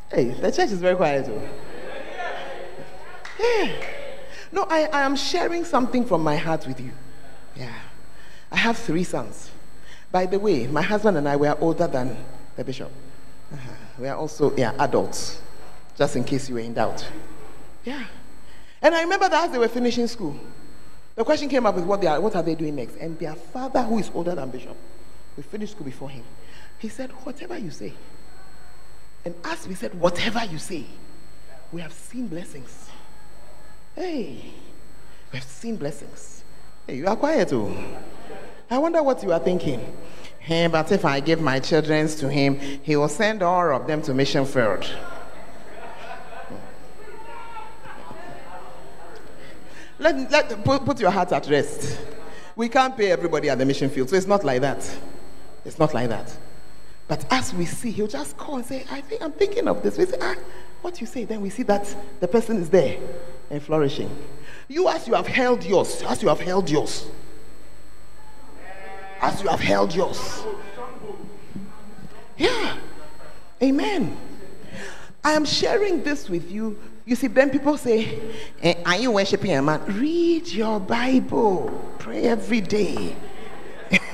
Hey, 0.10 0.30
the 0.30 0.52
church 0.52 0.72
is 0.72 0.80
very 0.80 0.96
quiet. 0.96 1.30
Yeah. 3.40 3.72
No, 4.52 4.66
I, 4.70 4.86
I 4.86 5.02
am 5.02 5.16
sharing 5.16 5.66
something 5.66 6.06
from 6.06 6.24
my 6.24 6.38
heart 6.38 6.66
with 6.66 6.80
you. 6.80 6.92
Yeah. 7.56 7.74
I 8.52 8.56
have 8.56 8.78
three 8.78 9.04
sons. 9.04 9.52
By 10.12 10.26
the 10.26 10.40
way, 10.40 10.68
my 10.68 10.82
husband 10.82 11.18
and 11.18 11.28
I 11.28 11.36
were 11.36 11.58
older 11.60 11.88
than 11.88 12.16
the 12.56 12.64
bishop. 12.64 12.92
Uh-huh. 13.54 13.72
We 14.00 14.08
are 14.08 14.16
also 14.16 14.56
yeah, 14.56 14.74
adults, 14.80 15.42
just 15.98 16.16
in 16.16 16.24
case 16.24 16.48
you 16.48 16.56
were 16.56 16.62
in 16.62 16.74
doubt. 16.74 17.06
Yeah. 17.84 18.06
And 18.82 18.94
I 18.94 19.02
remember 19.02 19.28
that 19.30 19.46
as 19.46 19.52
they 19.52 19.58
were 19.58 19.68
finishing 19.68 20.08
school, 20.08 20.40
the 21.16 21.24
question 21.24 21.50
came 21.50 21.66
up 21.66 21.76
with 21.76 21.86
what, 21.86 22.00
they 22.00 22.08
are, 22.08 22.22
what 22.22 22.36
are 22.36 22.44
they 22.44 22.54
doing 22.54 22.76
next? 22.76 22.96
And 22.98 23.18
their 23.18 23.34
father, 23.34 23.82
who 23.82 23.98
is 23.98 24.12
older 24.14 24.36
than 24.36 24.50
Bishop, 24.52 24.78
we 25.36 25.44
finished 25.44 25.72
school 25.72 25.86
before 25.86 26.10
him, 26.10 26.24
he 26.78 26.90
said, 26.90 27.10
Whatever 27.24 27.58
you 27.58 27.72
say. 27.72 27.94
And 29.26 29.34
as 29.44 29.68
we 29.68 29.74
said, 29.74 30.00
Whatever 30.00 30.46
you 30.46 30.60
say, 30.60 30.86
we 31.72 31.82
have 31.82 31.94
seen 31.94 32.28
blessings. 32.28 32.90
Hey, 33.96 34.54
we 35.32 35.40
have 35.40 35.48
seen 35.48 35.76
blessings. 35.76 36.44
Hey, 36.86 36.98
you 36.98 37.08
are 37.08 37.16
quiet 37.16 37.50
too. 37.50 37.76
I 38.70 38.78
wonder 38.78 39.02
what 39.02 39.24
you 39.24 39.32
are 39.32 39.40
thinking. 39.40 39.96
Hey, 40.40 40.68
but 40.68 40.92
if 40.92 41.04
I 41.04 41.20
give 41.20 41.42
my 41.42 41.60
children 41.60 42.08
to 42.08 42.30
him, 42.30 42.60
he 42.84 42.96
will 42.96 43.10
send 43.10 43.42
all 43.42 43.76
of 43.76 43.88
them 43.88 44.02
to 44.04 44.14
mission 44.14 44.46
field. 44.46 44.88
Let, 50.00 50.32
let 50.32 50.64
put, 50.64 50.86
put 50.86 51.00
your 51.00 51.12
heart 51.12 51.32
at 51.32 51.48
rest. 51.50 52.00
We 52.56 52.70
can't 52.70 52.96
pay 52.96 53.12
everybody 53.12 53.50
at 53.50 53.58
the 53.58 53.66
mission 53.66 53.90
field, 53.90 54.10
so 54.10 54.16
it's 54.16 54.28
not 54.28 54.44
like 54.44 54.62
that. 54.62 54.98
It's 55.66 55.80
not 55.80 55.94
like 55.94 56.10
that. 56.10 56.36
But 57.08 57.26
as 57.32 57.54
we 57.54 57.66
see, 57.66 57.92
he'll 57.92 58.08
just 58.08 58.38
call 58.38 58.58
and 58.58 58.66
say, 58.66 58.86
I 58.92 59.02
think 59.02 59.22
I'm 59.22 59.32
thinking 59.32 59.68
of 59.68 59.82
this. 59.82 59.98
We 59.98 60.06
say, 60.06 60.18
ah, 60.22 60.36
what 60.82 61.00
you 61.00 61.08
say? 61.08 61.24
Then 61.26 61.42
we 61.42 61.50
see 61.50 61.64
that 61.64 61.94
the 62.20 62.28
person 62.28 62.58
is 62.58 62.70
there 62.70 62.98
and 63.50 63.62
flourishing. 63.62 64.10
You, 64.68 64.90
as 64.90 65.08
you 65.08 65.14
have 65.14 65.28
held 65.28 65.64
yours, 65.64 66.02
as 66.04 66.22
you 66.22 66.28
have 66.28 66.40
held 66.40 66.70
yours, 66.70 67.08
as 69.22 69.42
you 69.42 69.50
have 69.50 69.60
held 69.60 69.96
yours. 69.96 70.44
Yeah. 72.38 72.78
Amen. 73.62 74.16
I 75.24 75.34
am 75.34 75.46
sharing 75.46 76.04
this 76.04 76.30
with 76.30 76.52
you 76.52 76.80
you 77.08 77.16
see, 77.16 77.28
then 77.28 77.50
people 77.50 77.78
say, 77.78 78.20
eh, 78.62 78.76
Are 78.86 78.98
you 78.98 79.12
worshiping 79.12 79.54
a 79.54 79.62
man? 79.62 79.82
Read 79.98 80.46
your 80.50 80.78
Bible, 80.78 81.96
pray 82.00 82.24
every 82.24 82.60
day. 82.60 83.16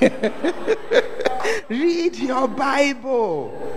Read 1.68 2.14
your 2.16 2.46
Bible. 2.46 3.72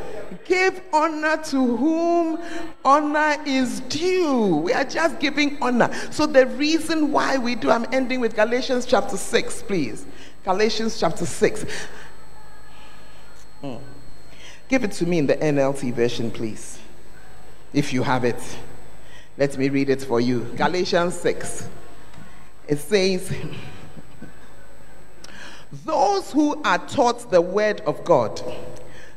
Give 0.45 0.79
honor 0.93 1.37
to 1.45 1.77
whom 1.77 2.39
honor 2.85 3.37
is 3.43 3.79
due. 3.81 4.57
We 4.57 4.71
are 4.73 4.83
just 4.83 5.19
giving 5.19 5.57
honor. 5.63 5.91
So, 6.11 6.27
the 6.27 6.45
reason 6.45 7.11
why 7.11 7.39
we 7.39 7.55
do, 7.55 7.71
I'm 7.71 7.87
ending 7.91 8.19
with 8.19 8.35
Galatians 8.35 8.85
chapter 8.85 9.17
6, 9.17 9.63
please. 9.63 10.05
Galatians 10.43 10.99
chapter 10.99 11.25
6. 11.25 11.65
Mm. 13.63 13.81
Give 14.69 14.83
it 14.83 14.91
to 14.91 15.07
me 15.07 15.17
in 15.17 15.25
the 15.25 15.37
NLT 15.37 15.91
version, 15.91 16.29
please, 16.29 16.77
if 17.73 17.91
you 17.91 18.03
have 18.03 18.23
it. 18.23 18.39
Let 19.37 19.55
me 19.57 19.69
read 19.69 19.89
it 19.89 20.01
for 20.01 20.19
you. 20.19 20.41
Galatians 20.55 21.13
6. 21.15 21.69
It 22.67 22.79
says, 22.79 23.31
Those 25.85 26.31
who 26.31 26.61
are 26.63 26.79
taught 26.87 27.29
the 27.29 27.41
word 27.41 27.81
of 27.81 28.03
God 28.03 28.41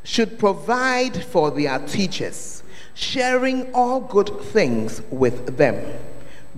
should 0.04 0.38
provide 0.38 1.24
for 1.24 1.50
their 1.50 1.78
teachers, 1.80 2.62
sharing 2.94 3.72
all 3.72 4.00
good 4.00 4.28
things 4.40 5.02
with 5.10 5.56
them. 5.56 5.98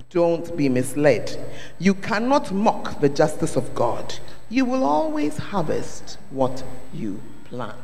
Don't 0.09 0.55
be 0.57 0.67
misled. 0.69 1.39
You 1.79 1.93
cannot 1.93 2.51
mock 2.51 2.99
the 2.99 3.09
justice 3.09 3.55
of 3.55 3.73
God. 3.73 4.13
You 4.49 4.65
will 4.65 4.83
always 4.83 5.37
harvest 5.37 6.17
what 6.29 6.63
you 6.93 7.19
plant. 7.45 7.79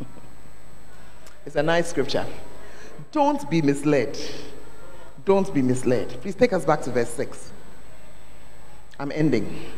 it's 1.46 1.56
a 1.56 1.62
nice 1.62 1.90
scripture. 1.90 2.24
Don't 3.12 3.48
be 3.50 3.62
misled. 3.62 4.18
Don't 5.24 5.52
be 5.52 5.62
misled. 5.62 6.08
Please 6.20 6.34
take 6.34 6.52
us 6.52 6.64
back 6.64 6.82
to 6.82 6.90
verse 6.90 7.10
6. 7.10 7.52
I'm 8.98 9.12
ending. 9.12 9.72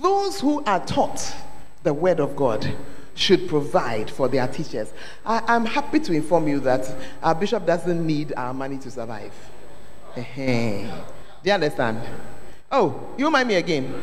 Those 0.00 0.40
who 0.40 0.62
are 0.64 0.84
taught 0.84 1.34
the 1.82 1.94
word 1.94 2.20
of 2.20 2.36
God 2.36 2.70
should 3.14 3.48
provide 3.48 4.10
for 4.10 4.28
their 4.28 4.46
teachers. 4.46 4.92
I, 5.24 5.54
am 5.54 5.64
happy 5.64 6.00
to 6.00 6.12
inform 6.12 6.48
you 6.48 6.60
that 6.60 6.94
our 7.22 7.34
bishop 7.34 7.66
doesn't 7.66 8.06
need 8.06 8.34
our 8.36 8.52
money 8.52 8.76
to 8.78 8.90
survive. 8.90 9.32
Do 10.14 10.22
you 11.44 11.52
understand? 11.52 12.00
Oh, 12.70 13.08
you 13.16 13.30
mind 13.30 13.48
me 13.48 13.54
again? 13.54 14.02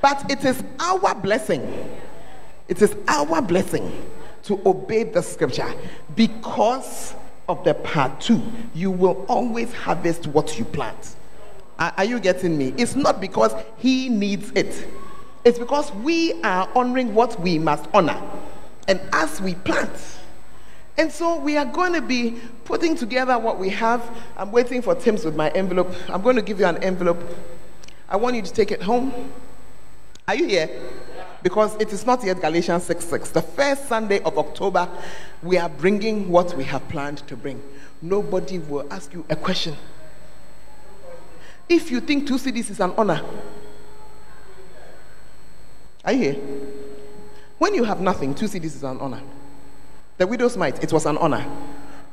But 0.00 0.30
it 0.30 0.44
is 0.44 0.62
our 0.78 1.14
blessing. 1.14 1.62
It 2.68 2.80
is 2.80 2.94
our 3.08 3.42
blessing 3.42 3.90
to 4.44 4.60
obey 4.66 5.04
the 5.04 5.22
scripture 5.22 5.72
because 6.16 7.14
of 7.48 7.62
the 7.64 7.74
part 7.74 8.20
two. 8.20 8.42
You 8.74 8.90
will 8.90 9.24
always 9.28 9.72
harvest 9.72 10.26
what 10.26 10.58
you 10.58 10.64
plant. 10.64 11.16
Are, 11.78 11.92
are 11.96 12.04
you 12.04 12.20
getting 12.20 12.56
me? 12.56 12.74
It's 12.76 12.94
not 12.94 13.20
because 13.20 13.54
he 13.78 14.08
needs 14.08 14.50
it, 14.54 14.86
it's 15.44 15.58
because 15.58 15.92
we 15.92 16.40
are 16.42 16.68
honoring 16.74 17.14
what 17.14 17.40
we 17.40 17.58
must 17.58 17.88
honor. 17.92 18.20
And 18.88 19.00
as 19.12 19.40
we 19.40 19.54
plant, 19.54 19.90
and 20.98 21.10
so 21.10 21.38
we 21.38 21.56
are 21.56 21.64
going 21.64 21.94
to 21.94 22.02
be 22.02 22.38
putting 22.64 22.96
together 22.96 23.38
what 23.38 23.58
we 23.58 23.70
have. 23.70 24.02
I'm 24.36 24.52
waiting 24.52 24.82
for 24.82 24.94
Tim's 24.94 25.24
with 25.24 25.34
my 25.34 25.48
envelope. 25.50 25.92
I'm 26.08 26.20
going 26.20 26.36
to 26.36 26.42
give 26.42 26.60
you 26.60 26.66
an 26.66 26.82
envelope. 26.82 27.18
I 28.08 28.16
want 28.16 28.36
you 28.36 28.42
to 28.42 28.52
take 28.52 28.70
it 28.70 28.82
home. 28.82 29.32
Are 30.28 30.34
you 30.34 30.46
here? 30.46 30.68
Because 31.42 31.74
it 31.80 31.92
is 31.92 32.06
not 32.06 32.24
yet 32.24 32.40
Galatians 32.40 32.84
6 32.84 33.04
6. 33.04 33.30
The 33.30 33.42
first 33.42 33.88
Sunday 33.88 34.20
of 34.20 34.38
October, 34.38 34.88
we 35.42 35.58
are 35.58 35.68
bringing 35.68 36.28
what 36.28 36.56
we 36.56 36.64
have 36.64 36.86
planned 36.88 37.18
to 37.28 37.36
bring. 37.36 37.62
Nobody 38.00 38.58
will 38.58 38.86
ask 38.92 39.12
you 39.12 39.24
a 39.28 39.36
question. 39.36 39.76
If 41.68 41.90
you 41.90 42.00
think 42.00 42.26
two 42.26 42.34
cedis 42.34 42.70
is 42.70 42.80
an 42.80 42.92
honor, 42.96 43.22
are 46.04 46.12
you 46.12 46.32
here? 46.32 46.42
When 47.58 47.74
you 47.74 47.84
have 47.84 48.00
nothing, 48.00 48.34
two 48.34 48.46
cedis 48.46 48.64
is 48.76 48.82
an 48.82 48.98
honor. 48.98 49.20
The 50.18 50.26
widow's 50.26 50.56
mite, 50.56 50.82
it 50.82 50.92
was 50.92 51.06
an 51.06 51.16
honor. 51.18 51.44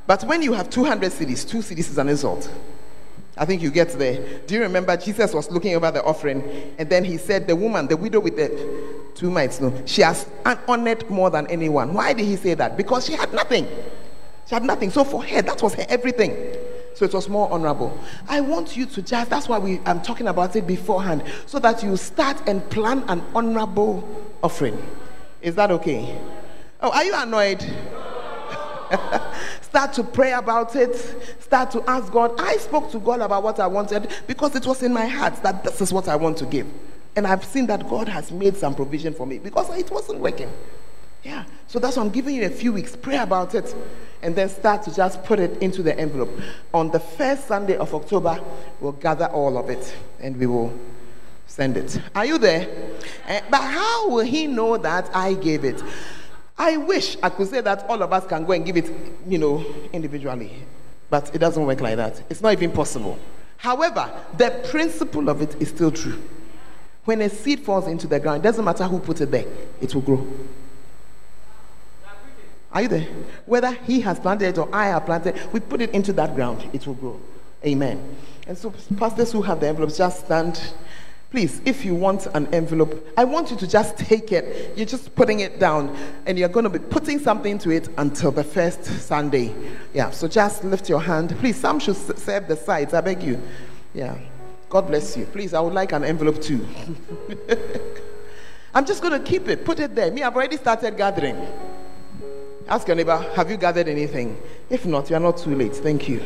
But 0.08 0.24
when 0.24 0.42
you 0.42 0.54
have 0.54 0.70
200 0.70 1.12
cedis, 1.12 1.48
two 1.48 1.58
cedis 1.60 1.90
is 1.90 1.98
an 1.98 2.10
insult. 2.10 2.50
I 3.38 3.46
think 3.46 3.62
you 3.62 3.72
get 3.72 3.90
there. 3.98 4.40
Do 4.48 4.56
you 4.56 4.62
remember 4.62 4.96
Jesus 4.98 5.34
was 5.34 5.50
looking 5.50 5.74
over 5.76 5.92
the 5.92 6.04
offering 6.04 6.44
and 6.78 6.90
then 6.90 7.04
he 7.04 7.18
said, 7.18 7.48
The 7.48 7.56
woman, 7.56 7.88
the 7.88 7.96
widow 7.96 8.20
with 8.20 8.36
the 8.36 8.99
two 9.16 9.30
mites, 9.30 9.60
no, 9.60 9.74
she 9.86 10.02
has 10.02 10.28
an 10.46 10.58
honored 10.68 11.10
more 11.10 11.30
than 11.30 11.48
anyone. 11.48 11.94
Why 11.94 12.14
did 12.14 12.26
he 12.26 12.36
say 12.36 12.54
that? 12.54 12.78
Because 12.78 13.06
she 13.06 13.14
had 13.14 13.34
nothing. 13.34 13.68
She 14.48 14.56
had 14.56 14.64
nothing. 14.64 14.90
So 14.90 15.04
for 15.04 15.24
her, 15.24 15.42
that 15.42 15.62
was 15.62 15.74
her 15.76 15.86
everything. 15.90 16.36
So 16.96 17.06
it 17.06 17.14
was 17.14 17.30
more 17.30 17.52
honorable. 17.52 17.98
I 18.28 18.42
want 18.42 18.76
you 18.76 18.86
to 18.88 19.02
just, 19.02 19.30
that's 19.30 19.48
why 19.48 19.58
we, 19.58 19.80
I'm 19.86 20.02
talking 20.02 20.28
about 20.28 20.56
it 20.56 20.68
beforehand, 20.68 21.24
so 21.46 21.60
that 21.60 21.82
you 21.84 21.96
start 21.96 22.42
and 22.48 22.68
plan 22.70 23.04
an 23.08 23.24
honorable 23.34 24.08
offering. 24.44 24.82
Is 25.42 25.56
that 25.56 25.72
okay? 25.72 26.20
Oh, 26.82 26.92
are 26.92 27.04
you 27.04 27.14
annoyed? 27.16 27.62
Start 29.62 29.94
to 29.94 30.04
pray 30.04 30.32
about 30.32 30.76
it. 30.76 30.96
Start 31.40 31.72
to 31.72 31.84
ask 31.90 32.12
God. 32.12 32.40
I 32.40 32.58
spoke 32.58 32.92
to 32.92 33.00
God 33.00 33.22
about 33.22 33.44
what 33.44 33.60
I 33.60 33.68
wanted 33.68 34.10
because 34.28 34.56
it 34.56 34.66
was 34.66 34.82
in 34.82 34.94
my 34.94 35.06
heart 35.06 35.36
that 35.44 35.64
this 35.64 35.82
is 35.82 35.94
what 35.94 36.08
I 36.08 36.16
want 36.16 36.38
to 36.38 36.46
give. 36.46 36.68
And 37.16 37.28
I've 37.28 37.44
seen 37.44 37.68
that 37.68 37.88
God 37.90 38.08
has 38.08 38.32
made 38.32 38.56
some 38.56 38.76
provision 38.76 39.14
for 39.14 39.26
me 39.26 39.40
because 39.40 39.70
it 39.78 39.92
wasn't 39.92 40.20
working. 40.20 40.52
Yeah. 41.24 41.44
So 41.68 41.80
that's 41.80 41.98
why 41.98 42.04
I'm 42.04 42.10
giving 42.10 42.36
you 42.36 42.46
a 42.46 42.50
few 42.50 42.72
weeks. 42.72 42.96
Pray 42.96 43.18
about 43.18 43.56
it 43.56 43.76
and 44.22 44.36
then 44.36 44.50
start 44.50 44.84
to 44.84 44.94
just 44.94 45.24
put 45.24 45.40
it 45.40 45.62
into 45.62 45.84
the 45.84 45.98
envelope. 46.00 46.30
On 46.74 46.90
the 46.90 47.00
first 47.00 47.48
Sunday 47.48 47.78
of 47.78 47.94
October, 47.94 48.40
we'll 48.80 48.94
gather 48.94 49.28
all 49.28 49.58
of 49.58 49.70
it 49.70 49.94
and 50.20 50.38
we 50.38 50.46
will 50.46 50.74
send 51.48 51.78
it. 51.78 52.00
Are 52.16 52.26
you 52.26 52.38
there? 52.38 52.68
Eh, 53.28 53.42
but 53.50 53.62
how 53.62 54.10
will 54.10 54.26
he 54.26 54.48
know 54.48 54.78
that 54.78 55.10
I 55.14 55.34
gave 55.34 55.66
it? 55.66 55.82
I 56.58 56.78
wish 56.78 57.18
I 57.24 57.30
could 57.30 57.48
say 57.48 57.62
that 57.62 57.86
all 57.90 58.02
of 58.02 58.12
us 58.12 58.26
can 58.26 58.46
go 58.46 58.54
and 58.54 58.66
give 58.66 58.78
it, 58.78 58.92
you 59.28 59.38
know, 59.38 59.66
individually. 59.94 60.64
But 61.10 61.34
it 61.34 61.40
doesn't 61.40 61.66
work 61.66 61.82
like 61.82 61.96
that. 61.96 62.22
It's 62.30 62.42
not 62.42 62.54
even 62.54 62.72
possible. 62.72 63.18
However, 63.58 64.12
the 64.38 64.52
principle 64.70 65.30
of 65.30 65.42
it 65.42 65.62
is 65.62 65.70
still 65.70 65.92
true. 65.92 66.22
When 67.10 67.22
a 67.22 67.30
seed 67.32 67.62
falls 67.62 67.88
into 67.88 68.06
the 68.06 68.20
ground, 68.20 68.42
it 68.42 68.44
doesn't 68.44 68.64
matter 68.64 68.84
who 68.84 69.00
put 69.00 69.20
it 69.20 69.32
there, 69.32 69.46
it 69.82 69.96
will 69.96 70.04
grow. 70.04 70.28
Are 72.72 72.84
you 72.84 72.88
there? 72.88 73.08
Whether 73.48 73.72
he 73.72 74.00
has 74.02 74.20
planted 74.20 74.50
it 74.50 74.58
or 74.60 74.70
I 74.72 74.90
have 74.90 75.08
planted 75.08 75.36
we 75.52 75.60
put 75.60 75.82
it 75.82 75.90
into 75.90 76.14
that 76.14 76.36
ground, 76.36 76.70
it 76.72 76.86
will 76.86 76.94
grow. 76.94 77.20
Amen. 77.66 78.16
And 78.46 78.56
so, 78.56 78.72
pastors 78.96 79.32
who 79.32 79.42
have 79.42 79.60
the 79.60 79.68
envelopes, 79.68 79.98
just 79.98 80.26
stand. 80.26 80.62
Please, 81.32 81.64
if 81.66 81.84
you 81.84 81.96
want 81.96 82.28
an 82.36 82.46
envelope, 82.54 83.04
I 83.18 83.24
want 83.24 83.50
you 83.50 83.58
to 83.58 83.66
just 83.68 83.98
take 83.98 84.32
it. 84.32 84.78
You're 84.78 84.86
just 84.86 85.16
putting 85.16 85.40
it 85.40 85.60
down, 85.60 85.98
and 86.28 86.38
you're 86.38 86.48
going 86.48 86.66
to 86.66 86.70
be 86.70 86.78
putting 86.78 87.18
something 87.18 87.58
to 87.58 87.72
it 87.72 87.90
until 87.98 88.30
the 88.30 88.44
first 88.44 88.84
Sunday. 88.84 89.52
Yeah, 89.96 90.12
so 90.12 90.28
just 90.28 90.64
lift 90.64 90.88
your 90.88 91.02
hand. 91.02 91.36
Please, 91.40 91.58
some 91.58 91.80
should 91.80 91.96
serve 92.20 92.48
the 92.48 92.56
sides. 92.56 92.94
I 92.94 93.02
beg 93.02 93.24
you. 93.24 93.42
Yeah. 93.96 94.16
God 94.70 94.88
bless 94.88 95.18
you. 95.18 95.26
Please, 95.26 95.54
I 95.54 95.60
would 95.60 95.74
like 95.74 95.92
an 95.94 96.04
envelope 96.04 96.42
too. 96.42 96.66
I'm 98.74 98.86
just 98.86 99.02
going 99.02 99.14
to 99.14 99.20
keep 99.20 99.48
it, 99.48 99.66
put 99.66 99.80
it 99.80 99.96
there. 99.96 100.12
Me, 100.12 100.22
I've 100.22 100.36
already 100.36 100.58
started 100.58 100.96
gathering. 100.96 101.48
Ask 102.68 102.88
your 102.88 102.96
neighbor, 102.96 103.18
have 103.34 103.50
you 103.50 103.58
gathered 103.58 103.88
anything? 103.88 104.40
If 104.70 104.86
not, 104.86 105.10
you 105.10 105.16
are 105.16 105.20
not 105.20 105.38
too 105.38 105.56
late. 105.56 105.76
Thank 105.76 106.08
you. 106.08 106.24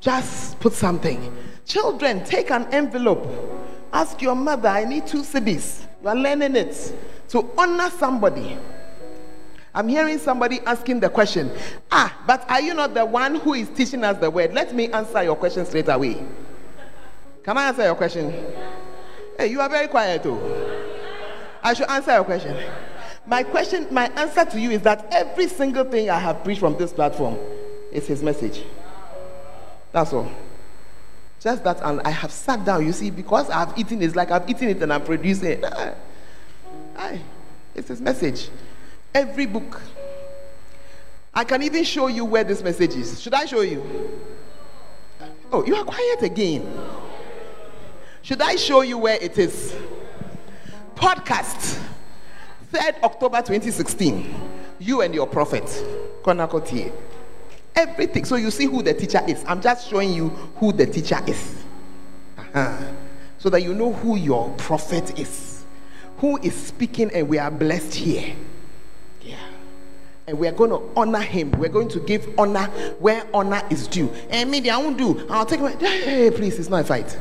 Just 0.00 0.58
put 0.60 0.72
something. 0.72 1.36
Children, 1.66 2.24
take 2.24 2.50
an 2.50 2.66
envelope. 2.72 3.28
Ask 3.92 4.22
your 4.22 4.34
mother, 4.34 4.68
I 4.68 4.84
need 4.84 5.06
two 5.06 5.22
cedis. 5.22 5.84
You 6.02 6.08
are 6.08 6.16
learning 6.16 6.56
it. 6.56 6.94
To 7.28 7.50
honor 7.58 7.90
somebody. 7.90 8.56
I'm 9.74 9.88
hearing 9.88 10.18
somebody 10.18 10.60
asking 10.60 11.00
the 11.00 11.10
question, 11.10 11.50
ah, 11.92 12.16
but 12.26 12.50
are 12.50 12.62
you 12.62 12.72
not 12.72 12.94
the 12.94 13.04
one 13.04 13.34
who 13.34 13.52
is 13.52 13.68
teaching 13.68 14.02
us 14.04 14.16
the 14.18 14.30
word? 14.30 14.54
Let 14.54 14.74
me 14.74 14.90
answer 14.90 15.22
your 15.22 15.36
question 15.36 15.66
straight 15.66 15.88
away. 15.88 16.24
Can 17.48 17.56
I 17.56 17.68
answer 17.68 17.82
your 17.82 17.94
question? 17.94 18.30
Hey, 19.38 19.46
you 19.46 19.58
are 19.62 19.70
very 19.70 19.88
quiet, 19.88 20.22
too. 20.22 20.38
I 21.62 21.72
should 21.72 21.88
answer 21.88 22.12
your 22.12 22.24
question. 22.24 22.54
My 23.26 23.42
question, 23.42 23.86
my 23.90 24.08
answer 24.16 24.44
to 24.44 24.60
you 24.60 24.70
is 24.72 24.82
that 24.82 25.06
every 25.10 25.48
single 25.48 25.84
thing 25.84 26.10
I 26.10 26.18
have 26.18 26.44
preached 26.44 26.60
from 26.60 26.76
this 26.76 26.92
platform 26.92 27.38
is 27.90 28.06
his 28.06 28.22
message. 28.22 28.64
That's 29.92 30.12
all. 30.12 30.30
Just 31.40 31.64
that, 31.64 31.80
and 31.82 32.02
I 32.02 32.10
have 32.10 32.32
sat 32.32 32.66
down. 32.66 32.84
You 32.84 32.92
see, 32.92 33.08
because 33.08 33.48
I've 33.48 33.78
eaten, 33.78 34.02
it's 34.02 34.14
like 34.14 34.30
I've 34.30 34.46
eaten 34.46 34.68
it 34.68 34.82
and 34.82 34.92
I'm 34.92 35.02
producing 35.02 35.52
it. 35.52 35.64
Aye, 36.98 37.22
it's 37.74 37.88
his 37.88 38.02
message. 38.02 38.50
Every 39.14 39.46
book. 39.46 39.80
I 41.32 41.44
can 41.44 41.62
even 41.62 41.82
show 41.84 42.08
you 42.08 42.26
where 42.26 42.44
this 42.44 42.62
message 42.62 42.94
is. 42.94 43.22
Should 43.22 43.32
I 43.32 43.46
show 43.46 43.62
you? 43.62 44.20
Oh, 45.50 45.64
you 45.64 45.76
are 45.76 45.84
quiet 45.84 46.22
again. 46.24 47.07
Should 48.28 48.42
I 48.42 48.56
show 48.56 48.82
you 48.82 48.98
where 48.98 49.16
it 49.18 49.38
is? 49.38 49.74
Podcast. 50.94 51.82
3rd 52.70 53.02
October 53.02 53.38
2016. 53.38 54.34
You 54.78 55.00
and 55.00 55.14
your 55.14 55.26
prophet. 55.26 55.64
Konakotie. 56.22 56.92
Everything. 57.74 58.26
So 58.26 58.36
you 58.36 58.50
see 58.50 58.66
who 58.66 58.82
the 58.82 58.92
teacher 58.92 59.22
is. 59.26 59.42
I'm 59.46 59.62
just 59.62 59.88
showing 59.88 60.12
you 60.12 60.28
who 60.56 60.72
the 60.72 60.84
teacher 60.84 61.18
is. 61.26 61.64
Uh-huh. 62.36 62.76
So 63.38 63.48
that 63.48 63.62
you 63.62 63.72
know 63.72 63.94
who 63.94 64.16
your 64.16 64.50
prophet 64.58 65.18
is. 65.18 65.64
Who 66.18 66.36
is 66.42 66.54
speaking 66.54 67.10
and 67.14 67.30
we 67.30 67.38
are 67.38 67.50
blessed 67.50 67.94
here. 67.94 68.36
Yeah. 69.22 69.36
And 70.26 70.38
we 70.38 70.46
are 70.48 70.52
going 70.52 70.68
to 70.68 70.82
honor 70.94 71.22
him. 71.22 71.52
We're 71.52 71.70
going 71.70 71.88
to 71.88 72.00
give 72.00 72.28
honor 72.38 72.66
where 72.98 73.26
honor 73.32 73.62
is 73.70 73.88
due. 73.88 74.10
And 74.28 74.50
maybe 74.50 74.68
I 74.68 74.76
won't 74.76 74.98
do. 74.98 75.26
I'll 75.30 75.46
take 75.46 75.60
my. 75.60 75.70
Hey, 75.70 76.30
please, 76.30 76.58
it's 76.58 76.68
not 76.68 76.82
a 76.82 76.84
fight. 76.84 77.16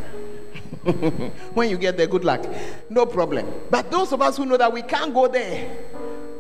when 1.54 1.70
you 1.70 1.78
get 1.78 1.98
there, 1.98 2.08
good 2.08 2.24
luck. 2.24 2.46
No 2.90 3.06
problem. 3.06 3.46
But 3.70 3.92
those 3.92 4.12
of 4.12 4.22
us 4.22 4.38
who 4.38 4.46
know 4.46 4.58
that 4.58 4.72
we 4.72 4.82
can't 4.82 5.14
go 5.14 5.28
there, 5.28 5.78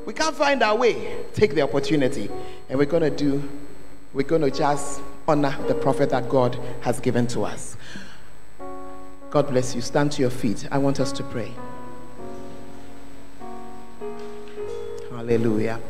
we 0.05 0.13
can't 0.13 0.35
find 0.35 0.63
our 0.63 0.75
way, 0.75 1.17
take 1.33 1.53
the 1.53 1.61
opportunity. 1.61 2.29
And 2.69 2.79
we're 2.79 2.85
going 2.85 3.03
to 3.03 3.09
do, 3.09 3.47
we're 4.13 4.23
going 4.23 4.41
to 4.41 4.51
just 4.51 5.01
honor 5.27 5.55
the 5.67 5.75
prophet 5.75 6.09
that 6.11 6.29
God 6.29 6.57
has 6.81 6.99
given 6.99 7.27
to 7.27 7.43
us. 7.43 7.75
God 9.29 9.49
bless 9.49 9.75
you. 9.75 9.81
Stand 9.81 10.13
to 10.13 10.21
your 10.21 10.31
feet. 10.31 10.67
I 10.71 10.77
want 10.77 10.99
us 10.99 11.11
to 11.11 11.23
pray. 11.23 11.51
Hallelujah. 15.11 15.81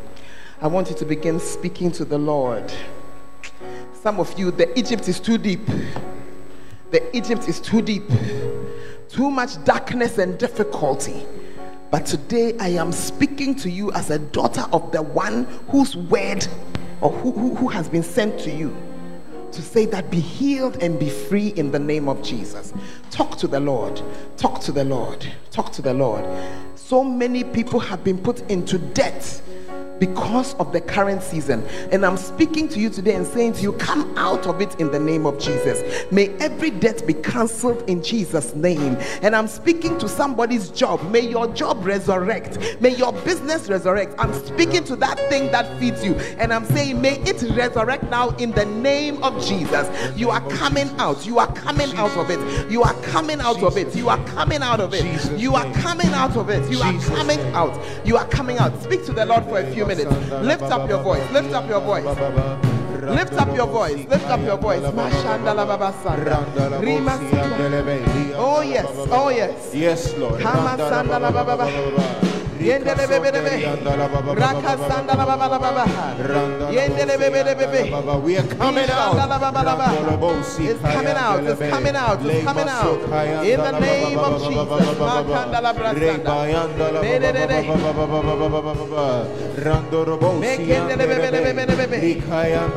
I 0.60 0.66
want 0.66 0.90
you 0.90 0.96
to 0.96 1.04
begin 1.04 1.38
speaking 1.38 1.92
to 1.92 2.04
the 2.04 2.18
Lord. 2.18 2.72
Some 4.02 4.18
of 4.18 4.36
you, 4.36 4.50
the 4.50 4.76
Egypt 4.76 5.08
is 5.08 5.20
too 5.20 5.38
deep. 5.38 5.60
The 6.90 7.14
Egypt 7.14 7.48
is 7.48 7.60
too 7.60 7.82
deep, 7.82 8.04
too 9.10 9.30
much 9.30 9.62
darkness 9.64 10.16
and 10.16 10.38
difficulty. 10.38 11.26
But 11.90 12.06
today 12.06 12.56
I 12.58 12.68
am 12.68 12.92
speaking 12.92 13.54
to 13.56 13.70
you 13.70 13.92
as 13.92 14.08
a 14.08 14.18
daughter 14.18 14.64
of 14.72 14.90
the 14.92 15.02
one 15.02 15.44
whose 15.68 15.94
word 15.96 16.46
or 17.02 17.10
who, 17.10 17.32
who, 17.32 17.54
who 17.56 17.68
has 17.68 17.88
been 17.90 18.02
sent 18.02 18.38
to 18.40 18.50
you 18.50 18.74
to 19.52 19.62
say 19.62 19.84
that 19.86 20.10
be 20.10 20.20
healed 20.20 20.82
and 20.82 20.98
be 20.98 21.10
free 21.10 21.48
in 21.48 21.72
the 21.72 21.78
name 21.78 22.08
of 22.08 22.22
Jesus. 22.22 22.72
Talk 23.10 23.36
to 23.38 23.46
the 23.46 23.60
Lord. 23.60 24.00
Talk 24.36 24.60
to 24.62 24.72
the 24.72 24.84
Lord. 24.84 25.26
Talk 25.50 25.72
to 25.72 25.82
the 25.82 25.92
Lord. 25.94 26.24
So 26.74 27.04
many 27.04 27.44
people 27.44 27.80
have 27.80 28.02
been 28.02 28.18
put 28.18 28.50
into 28.50 28.78
debt 28.78 29.42
because 29.98 30.54
of 30.54 30.72
the 30.72 30.80
current 30.80 31.22
season. 31.22 31.64
And 31.92 32.04
I'm 32.04 32.16
speaking 32.16 32.68
to 32.68 32.80
you 32.80 32.90
today 32.90 33.14
and 33.14 33.26
saying 33.26 33.54
to 33.54 33.62
you, 33.62 33.72
come 33.74 34.16
out 34.16 34.46
of 34.46 34.60
it 34.60 34.78
in 34.80 34.90
the 34.90 34.98
name 34.98 35.26
of 35.26 35.38
Jesus. 35.38 36.10
May 36.12 36.28
every 36.38 36.70
debt 36.70 37.06
be 37.06 37.14
cancelled 37.14 37.88
in 37.88 38.02
Jesus' 38.02 38.54
name. 38.54 38.96
And 39.22 39.34
I'm 39.34 39.48
speaking 39.48 39.98
to 39.98 40.08
somebody's 40.08 40.70
job. 40.70 41.02
May 41.10 41.28
your 41.28 41.48
job 41.48 41.84
resurrect. 41.84 42.58
May 42.80 42.94
your 42.94 43.12
business 43.12 43.68
resurrect. 43.68 44.14
I'm 44.18 44.32
speaking 44.32 44.84
to 44.84 44.96
that 44.96 45.18
thing 45.28 45.50
that 45.52 45.78
feeds 45.78 46.04
you. 46.04 46.14
And 46.38 46.52
I'm 46.52 46.64
saying, 46.66 47.00
may 47.00 47.18
it 47.20 47.42
resurrect 47.56 48.04
now 48.04 48.30
in 48.36 48.52
the 48.52 48.64
name 48.64 49.22
of 49.22 49.44
Jesus. 49.44 49.88
You 50.16 50.30
are 50.30 50.46
coming 50.50 50.88
out. 50.98 51.26
You 51.26 51.38
are 51.38 51.52
coming 51.54 51.92
out 51.94 52.16
of 52.16 52.30
it. 52.30 52.70
You 52.70 52.82
are 52.82 52.94
coming 53.02 53.40
out 53.40 53.62
of 53.62 53.76
it. 53.76 53.94
You 53.94 54.08
are 54.08 54.24
coming 54.26 54.62
out 54.62 54.80
of 54.80 54.94
it. 54.94 55.38
You 55.38 55.54
are 55.54 55.72
coming 55.74 56.12
out 56.12 56.36
of 56.36 56.50
it. 56.50 56.70
You 56.70 56.80
are 56.82 57.00
coming 57.00 57.40
out. 57.54 58.06
You 58.06 58.16
are 58.16 58.26
coming 58.28 58.58
out. 58.58 58.80
Speak 58.82 59.04
to 59.06 59.12
the 59.12 59.24
Lord 59.24 59.44
for 59.44 59.58
a 59.58 59.72
few 59.72 59.87
minutes. 59.88 60.10
Lift 60.50 60.62
up 60.62 60.88
your 60.88 61.02
voice. 61.02 61.30
Lift 61.32 61.52
up 61.52 61.68
your 61.68 61.80
voice. 61.80 62.04
Lift 63.18 63.32
up 63.32 63.56
your 63.56 63.66
voice. 63.66 64.06
Lift 64.08 64.28
up 64.28 64.40
your 64.44 64.56
voice. 64.58 64.82
Oh 68.36 68.60
yes. 68.60 68.86
Oh 69.10 69.28
yes. 69.30 69.74
Yes, 69.74 70.14
Lord. 70.18 70.42
Yendele 72.60 73.06
bebe 73.06 73.30
bebe. 73.32 73.54
Raka 74.34 74.76
sanda 74.88 75.14
la 75.16 75.24
baba 75.24 75.48
la 75.48 75.58
baba. 75.58 75.84
Yendele 76.70 77.16
bebe 77.18 77.54
bebe. 77.54 77.90
We 78.24 78.36
are 78.36 78.46
coming 78.58 78.90
out. 78.90 79.16
It's 80.58 80.80
coming 80.82 81.16
out. 81.16 81.44
It's 81.44 81.60
coming 81.70 81.96
out. 81.96 82.20
It's 82.24 82.44
coming 82.44 82.68
out. 82.68 83.00
In 83.44 83.60
the 83.60 83.72
name 83.80 84.18
of 84.18 84.42
Jesus. 84.42 84.98
Makanda 84.98 85.60
la 85.62 85.72
brasanda. 85.72 86.32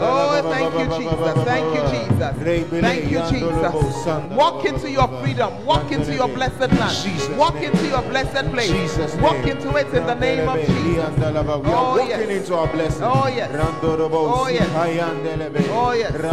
Oh, 0.03 0.41
thank 0.49 0.73
you, 0.73 0.87
Jesus. 0.97 1.33
Thank 1.45 1.69
you, 1.75 1.83
Jesus. 1.91 2.33
Thank 2.81 3.03
you, 3.11 3.21
Jesus. 3.29 3.73
Walk 4.35 4.65
into 4.65 4.89
your 4.89 5.07
freedom. 5.21 5.65
Walk 5.65 5.91
into 5.91 6.13
your 6.13 6.27
blessed 6.27 6.71
land. 6.73 7.37
Walk 7.37 7.55
into 7.55 7.87
your 7.87 8.01
blessed 8.03 8.51
place. 8.51 8.97
Walk 9.21 9.45
into 9.47 9.70
it 9.77 9.93
in 9.93 10.05
the 10.05 10.15
name 10.15 10.47
of 10.47 10.57
Jesus. 10.59 11.17
We 11.17 11.25
are 11.25 11.61
Oh, 11.73 11.97
walking 11.97 12.09
yes. 12.09 12.29
into 12.29 12.55
our 12.55 12.67
blessing. 12.67 13.03
Oh, 13.03 13.27
yes. 13.27 13.49
Oh, 13.53 13.97
oh, 14.33 14.47
yes. 14.47 14.67
Oh, 15.71 15.91
yes. 15.91 16.11
La 16.21 16.31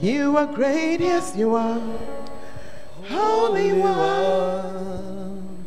You 0.00 0.36
are 0.36 0.46
great, 0.46 1.00
yes 1.00 1.34
you 1.36 1.54
are. 1.56 1.80
Holy 3.08 3.72
One. 3.72 5.58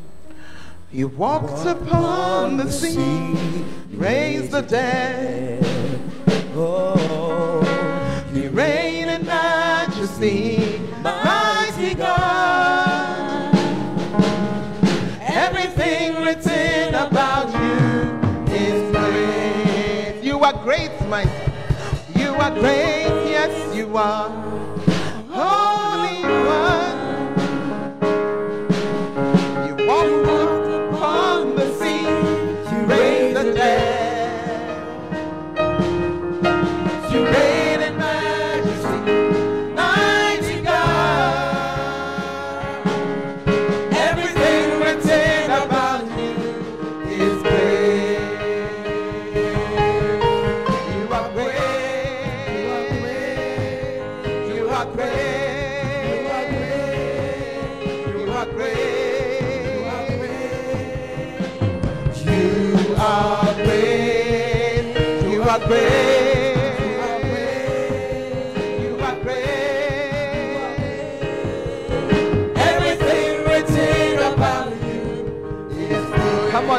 You 0.91 1.09
walked 1.09 1.65
upon 1.65 2.57
the 2.57 2.71
sea, 2.71 3.35
raised 3.91 4.51
the 4.51 4.61
dead. 4.61 5.63
Oh, 6.55 7.61
he 8.33 8.47
reigned 8.47 9.11
in 9.11 9.25
majesty, 9.25 10.79
mighty 11.03 11.93
God. 11.93 13.53
Everything 15.21 16.15
written 16.23 16.95
about 16.95 17.47
you 17.53 18.55
is 18.55 18.91
great. 18.95 20.23
You 20.23 20.39
are 20.39 20.53
great, 20.63 20.91
my. 21.07 21.23
You 22.15 22.29
are 22.29 22.51
great, 22.51 23.29
yes, 23.29 23.75
you 23.75 23.95
are. 23.95 24.29
Holy 25.29 26.23
One. 26.23 26.76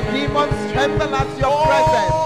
Demons, 0.01 0.73
tremble 0.73 1.15
at 1.15 1.39
your 1.39 1.66
presence. 1.66 2.18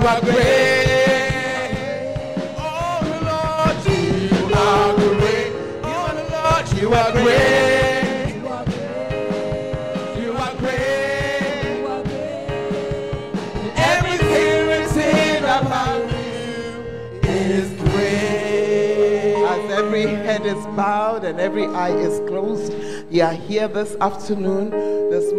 You 0.00 0.06
are 0.06 0.20
great. 0.22 0.36
Oh 2.56 3.00
Lord, 3.28 3.76
you 3.86 4.46
are 4.54 4.94
great. 4.96 5.52
Oh 5.84 6.10
Lord, 6.32 6.66
you 6.80 6.88
are 6.94 7.12
great. 7.12 7.50
Every 19.70 20.06
head 20.06 20.44
is 20.46 20.66
bowed 20.76 21.24
and 21.24 21.40
every 21.40 21.66
eye 21.66 21.96
is 21.96 22.20
closed, 22.28 22.72
you 23.10 23.22
are 23.22 23.32
here 23.32 23.66
this 23.66 23.96
afternoon, 24.00 24.70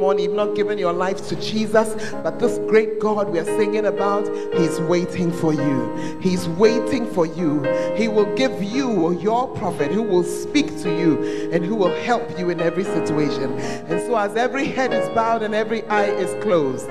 morning. 0.02 0.26
You've 0.26 0.34
not 0.34 0.56
given 0.56 0.80
your 0.80 0.94
life 0.94 1.28
to 1.28 1.36
Jesus, 1.36 2.12
but 2.24 2.40
this 2.40 2.58
great 2.68 3.00
God 3.00 3.30
we 3.30 3.38
are 3.38 3.46
singing 3.46 3.86
about, 3.86 4.26
He's 4.56 4.80
waiting 4.82 5.32
for 5.32 5.54
you. 5.54 6.20
He's 6.20 6.50
waiting 6.50 7.06
for 7.14 7.28
you. 7.28 7.62
He 7.96 8.08
will 8.08 8.36
give 8.36 8.64
you 8.64 9.12
your 9.20 9.48
prophet 9.56 9.92
who 9.92 10.02
will 10.02 10.24
speak 10.24 10.76
to 10.82 10.90
you 10.90 11.52
and 11.52 11.64
who 11.64 11.76
will 11.76 11.96
help 12.02 12.40
you 12.40 12.50
in 12.50 12.60
every 12.60 12.84
situation. 12.84 13.54
And 13.60 14.02
so, 14.02 14.18
as 14.18 14.36
every 14.36 14.66
head 14.66 14.92
is 14.92 15.08
bowed 15.10 15.44
and 15.44 15.54
every 15.54 15.84
eye 15.84 16.10
is 16.10 16.32
closed, 16.44 16.88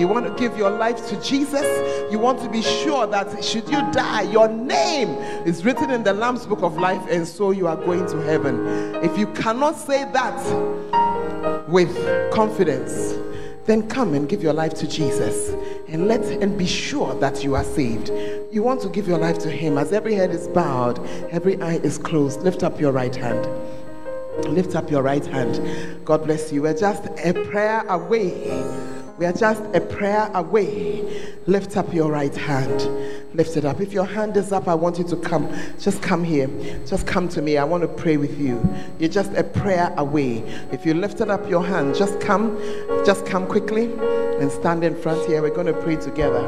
you 0.00 0.08
want 0.08 0.26
to 0.26 0.34
give 0.38 0.56
your 0.56 0.70
life 0.70 1.06
to 1.08 1.20
Jesus. 1.20 1.66
You 2.10 2.18
want 2.18 2.40
to 2.40 2.48
be 2.48 2.62
sure 2.62 3.06
that 3.08 3.44
should 3.44 3.68
you 3.68 3.82
die, 3.92 4.22
your 4.22 4.48
name 4.48 5.10
is 5.46 5.66
written 5.66 5.90
in 5.90 6.02
the 6.02 6.14
Lamb's 6.14 6.46
Book 6.46 6.62
of 6.62 6.78
Life, 6.78 7.02
and 7.10 7.28
so 7.28 7.50
you 7.50 7.66
are 7.66 7.76
going 7.76 8.06
to 8.06 8.22
heaven. 8.22 8.64
If 9.04 9.18
you 9.18 9.26
cannot 9.34 9.76
say 9.76 10.10
that 10.12 11.13
with 11.74 12.30
confidence, 12.30 13.14
then 13.66 13.82
come 13.88 14.14
and 14.14 14.28
give 14.28 14.40
your 14.44 14.52
life 14.52 14.74
to 14.74 14.86
Jesus 14.86 15.52
and 15.88 16.06
let 16.06 16.22
and 16.40 16.56
be 16.56 16.66
sure 16.66 17.12
that 17.16 17.42
you 17.42 17.56
are 17.56 17.64
saved. 17.64 18.12
You 18.52 18.62
want 18.62 18.80
to 18.82 18.88
give 18.88 19.08
your 19.08 19.18
life 19.18 19.40
to 19.40 19.50
Him 19.50 19.76
as 19.76 19.92
every 19.92 20.14
head 20.14 20.30
is 20.30 20.46
bowed, 20.46 21.04
every 21.32 21.60
eye 21.60 21.80
is 21.82 21.98
closed. 21.98 22.42
Lift 22.42 22.62
up 22.62 22.80
your 22.80 22.92
right 22.92 23.16
hand. 23.16 23.48
Lift 24.46 24.76
up 24.76 24.88
your 24.88 25.02
right 25.02 25.26
hand. 25.26 26.04
God 26.04 26.22
bless 26.22 26.52
you. 26.52 26.62
We're 26.62 26.78
just 26.78 27.06
a 27.24 27.34
prayer 27.50 27.84
away. 27.88 28.62
We 29.18 29.26
are 29.26 29.32
just 29.32 29.62
a 29.74 29.80
prayer 29.80 30.30
away. 30.32 31.34
Lift 31.46 31.76
up 31.76 31.92
your 31.92 32.12
right 32.12 32.36
hand. 32.36 32.80
Lift 33.34 33.56
it 33.56 33.64
up. 33.64 33.80
If 33.80 33.92
your 33.92 34.04
hand 34.04 34.36
is 34.36 34.52
up, 34.52 34.68
I 34.68 34.74
want 34.74 34.96
you 34.96 35.04
to 35.04 35.16
come. 35.16 35.52
Just 35.80 36.00
come 36.00 36.22
here. 36.22 36.48
Just 36.86 37.04
come 37.04 37.28
to 37.30 37.42
me. 37.42 37.58
I 37.58 37.64
want 37.64 37.82
to 37.82 37.88
pray 37.88 38.16
with 38.16 38.38
you. 38.38 38.62
You're 39.00 39.10
just 39.10 39.32
a 39.32 39.42
prayer 39.42 39.92
away. 39.96 40.38
If 40.70 40.86
you 40.86 40.94
lifted 40.94 41.28
up 41.28 41.48
your 41.50 41.64
hand, 41.64 41.96
just 41.96 42.20
come. 42.20 42.56
Just 43.04 43.26
come 43.26 43.48
quickly 43.48 43.92
and 44.40 44.52
stand 44.52 44.84
in 44.84 44.94
front 44.94 45.26
here. 45.26 45.42
We're 45.42 45.50
going 45.50 45.66
to 45.66 45.72
pray 45.72 45.96
together. 45.96 46.42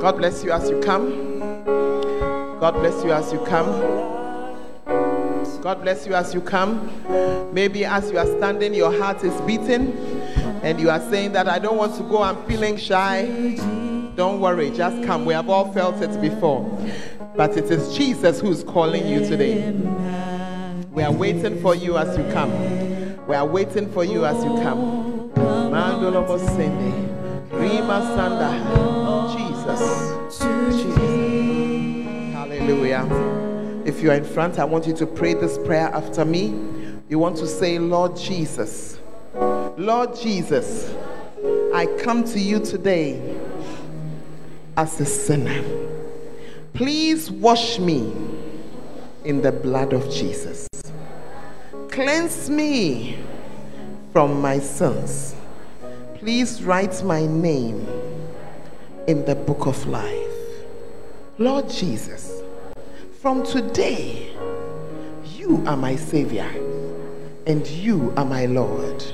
God 0.00 0.16
bless 0.18 0.44
you 0.44 0.52
as 0.52 0.70
you 0.70 0.78
come. 0.80 1.40
God 2.60 2.74
bless 2.74 3.04
you 3.04 3.10
as 3.10 3.32
you 3.32 3.40
come. 3.40 3.66
God 5.60 5.82
bless 5.82 6.06
you 6.06 6.14
as 6.14 6.32
you 6.32 6.40
come. 6.40 6.88
Maybe 7.52 7.84
as 7.84 8.12
you 8.12 8.18
are 8.18 8.26
standing, 8.26 8.74
your 8.74 8.96
heart 8.96 9.24
is 9.24 9.38
beating 9.40 10.13
and 10.64 10.80
you 10.80 10.88
are 10.88 11.00
saying 11.10 11.32
that 11.32 11.46
I 11.46 11.58
don't 11.58 11.76
want 11.76 11.94
to 11.96 12.02
go, 12.04 12.22
I'm 12.22 12.42
feeling 12.46 12.78
shy. 12.78 13.26
Don't 14.16 14.40
worry, 14.40 14.70
just 14.70 15.04
come. 15.04 15.26
We 15.26 15.34
have 15.34 15.50
all 15.50 15.70
felt 15.74 16.00
it 16.00 16.18
before. 16.22 16.62
But 17.36 17.54
it 17.58 17.70
is 17.70 17.94
Jesus 17.94 18.40
who 18.40 18.50
is 18.50 18.64
calling 18.64 19.06
you 19.06 19.20
today. 19.20 19.72
We 20.90 21.02
are 21.02 21.12
waiting 21.12 21.60
for 21.60 21.74
you 21.74 21.98
as 21.98 22.16
you 22.16 22.24
come. 22.32 22.50
We 23.26 23.34
are 23.34 23.44
waiting 23.44 23.92
for 23.92 24.04
you 24.04 24.24
as 24.24 24.42
you 24.42 24.54
come. 24.62 25.30
Rima. 27.50 28.00
Jesus. 29.36 30.38
Jesus. 30.38 30.96
Hallelujah. 32.32 33.82
If 33.84 34.00
you 34.02 34.10
are 34.10 34.14
in 34.14 34.24
front, 34.24 34.58
I 34.58 34.64
want 34.64 34.86
you 34.86 34.94
to 34.94 35.06
pray 35.06 35.34
this 35.34 35.58
prayer 35.58 35.88
after 35.92 36.24
me. 36.24 36.58
You 37.10 37.18
want 37.18 37.36
to 37.36 37.46
say, 37.46 37.78
Lord 37.78 38.16
Jesus, 38.16 38.98
Lord 39.34 40.16
Jesus, 40.16 40.94
I 41.74 41.86
come 42.02 42.22
to 42.24 42.38
you 42.38 42.60
today 42.60 43.36
as 44.76 45.00
a 45.00 45.04
sinner. 45.04 45.62
Please 46.72 47.30
wash 47.30 47.78
me 47.78 48.12
in 49.24 49.42
the 49.42 49.50
blood 49.50 49.92
of 49.92 50.10
Jesus. 50.10 50.68
Cleanse 51.88 52.48
me 52.48 53.18
from 54.12 54.40
my 54.40 54.58
sins. 54.58 55.34
Please 56.14 56.62
write 56.62 57.02
my 57.02 57.26
name 57.26 57.86
in 59.08 59.24
the 59.24 59.34
book 59.34 59.66
of 59.66 59.86
life. 59.86 60.30
Lord 61.38 61.68
Jesus, 61.68 62.40
from 63.20 63.44
today, 63.44 64.30
You 65.36 65.62
are 65.66 65.76
my 65.76 65.94
Savior, 65.96 66.48
and 67.46 67.66
you 67.66 68.14
are 68.16 68.24
my 68.24 68.46
Lord. 68.46 69.04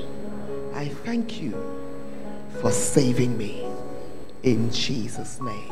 I 0.73 0.87
thank 1.05 1.41
you 1.41 1.53
for 2.61 2.71
saving 2.71 3.37
me. 3.37 3.65
In 4.43 4.71
Jesus' 4.71 5.39
name. 5.41 5.71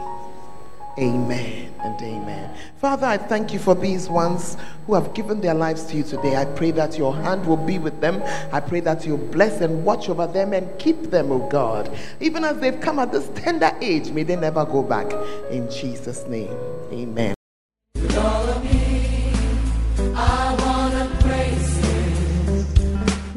Amen 0.99 1.73
and 1.79 2.01
amen. 2.01 2.53
Father, 2.77 3.07
I 3.07 3.17
thank 3.17 3.53
you 3.53 3.59
for 3.59 3.73
these 3.73 4.09
ones 4.09 4.57
who 4.85 4.95
have 4.95 5.13
given 5.13 5.39
their 5.39 5.53
lives 5.53 5.85
to 5.85 5.97
you 5.97 6.03
today. 6.03 6.35
I 6.35 6.43
pray 6.43 6.71
that 6.71 6.97
your 6.97 7.15
hand 7.15 7.45
will 7.45 7.57
be 7.57 7.79
with 7.79 8.01
them. 8.01 8.21
I 8.51 8.59
pray 8.59 8.81
that 8.81 9.05
you 9.05 9.15
bless 9.15 9.61
and 9.61 9.85
watch 9.85 10.09
over 10.09 10.27
them 10.27 10.51
and 10.51 10.77
keep 10.77 11.03
them, 11.03 11.31
oh 11.31 11.47
God. 11.47 11.89
Even 12.19 12.43
as 12.43 12.59
they've 12.59 12.79
come 12.79 12.99
at 12.99 13.13
this 13.13 13.29
tender 13.33 13.71
age, 13.81 14.09
may 14.09 14.23
they 14.23 14.35
never 14.35 14.65
go 14.65 14.83
back. 14.83 15.13
In 15.51 15.71
Jesus' 15.71 16.25
name, 16.27 16.55
amen. 16.91 17.33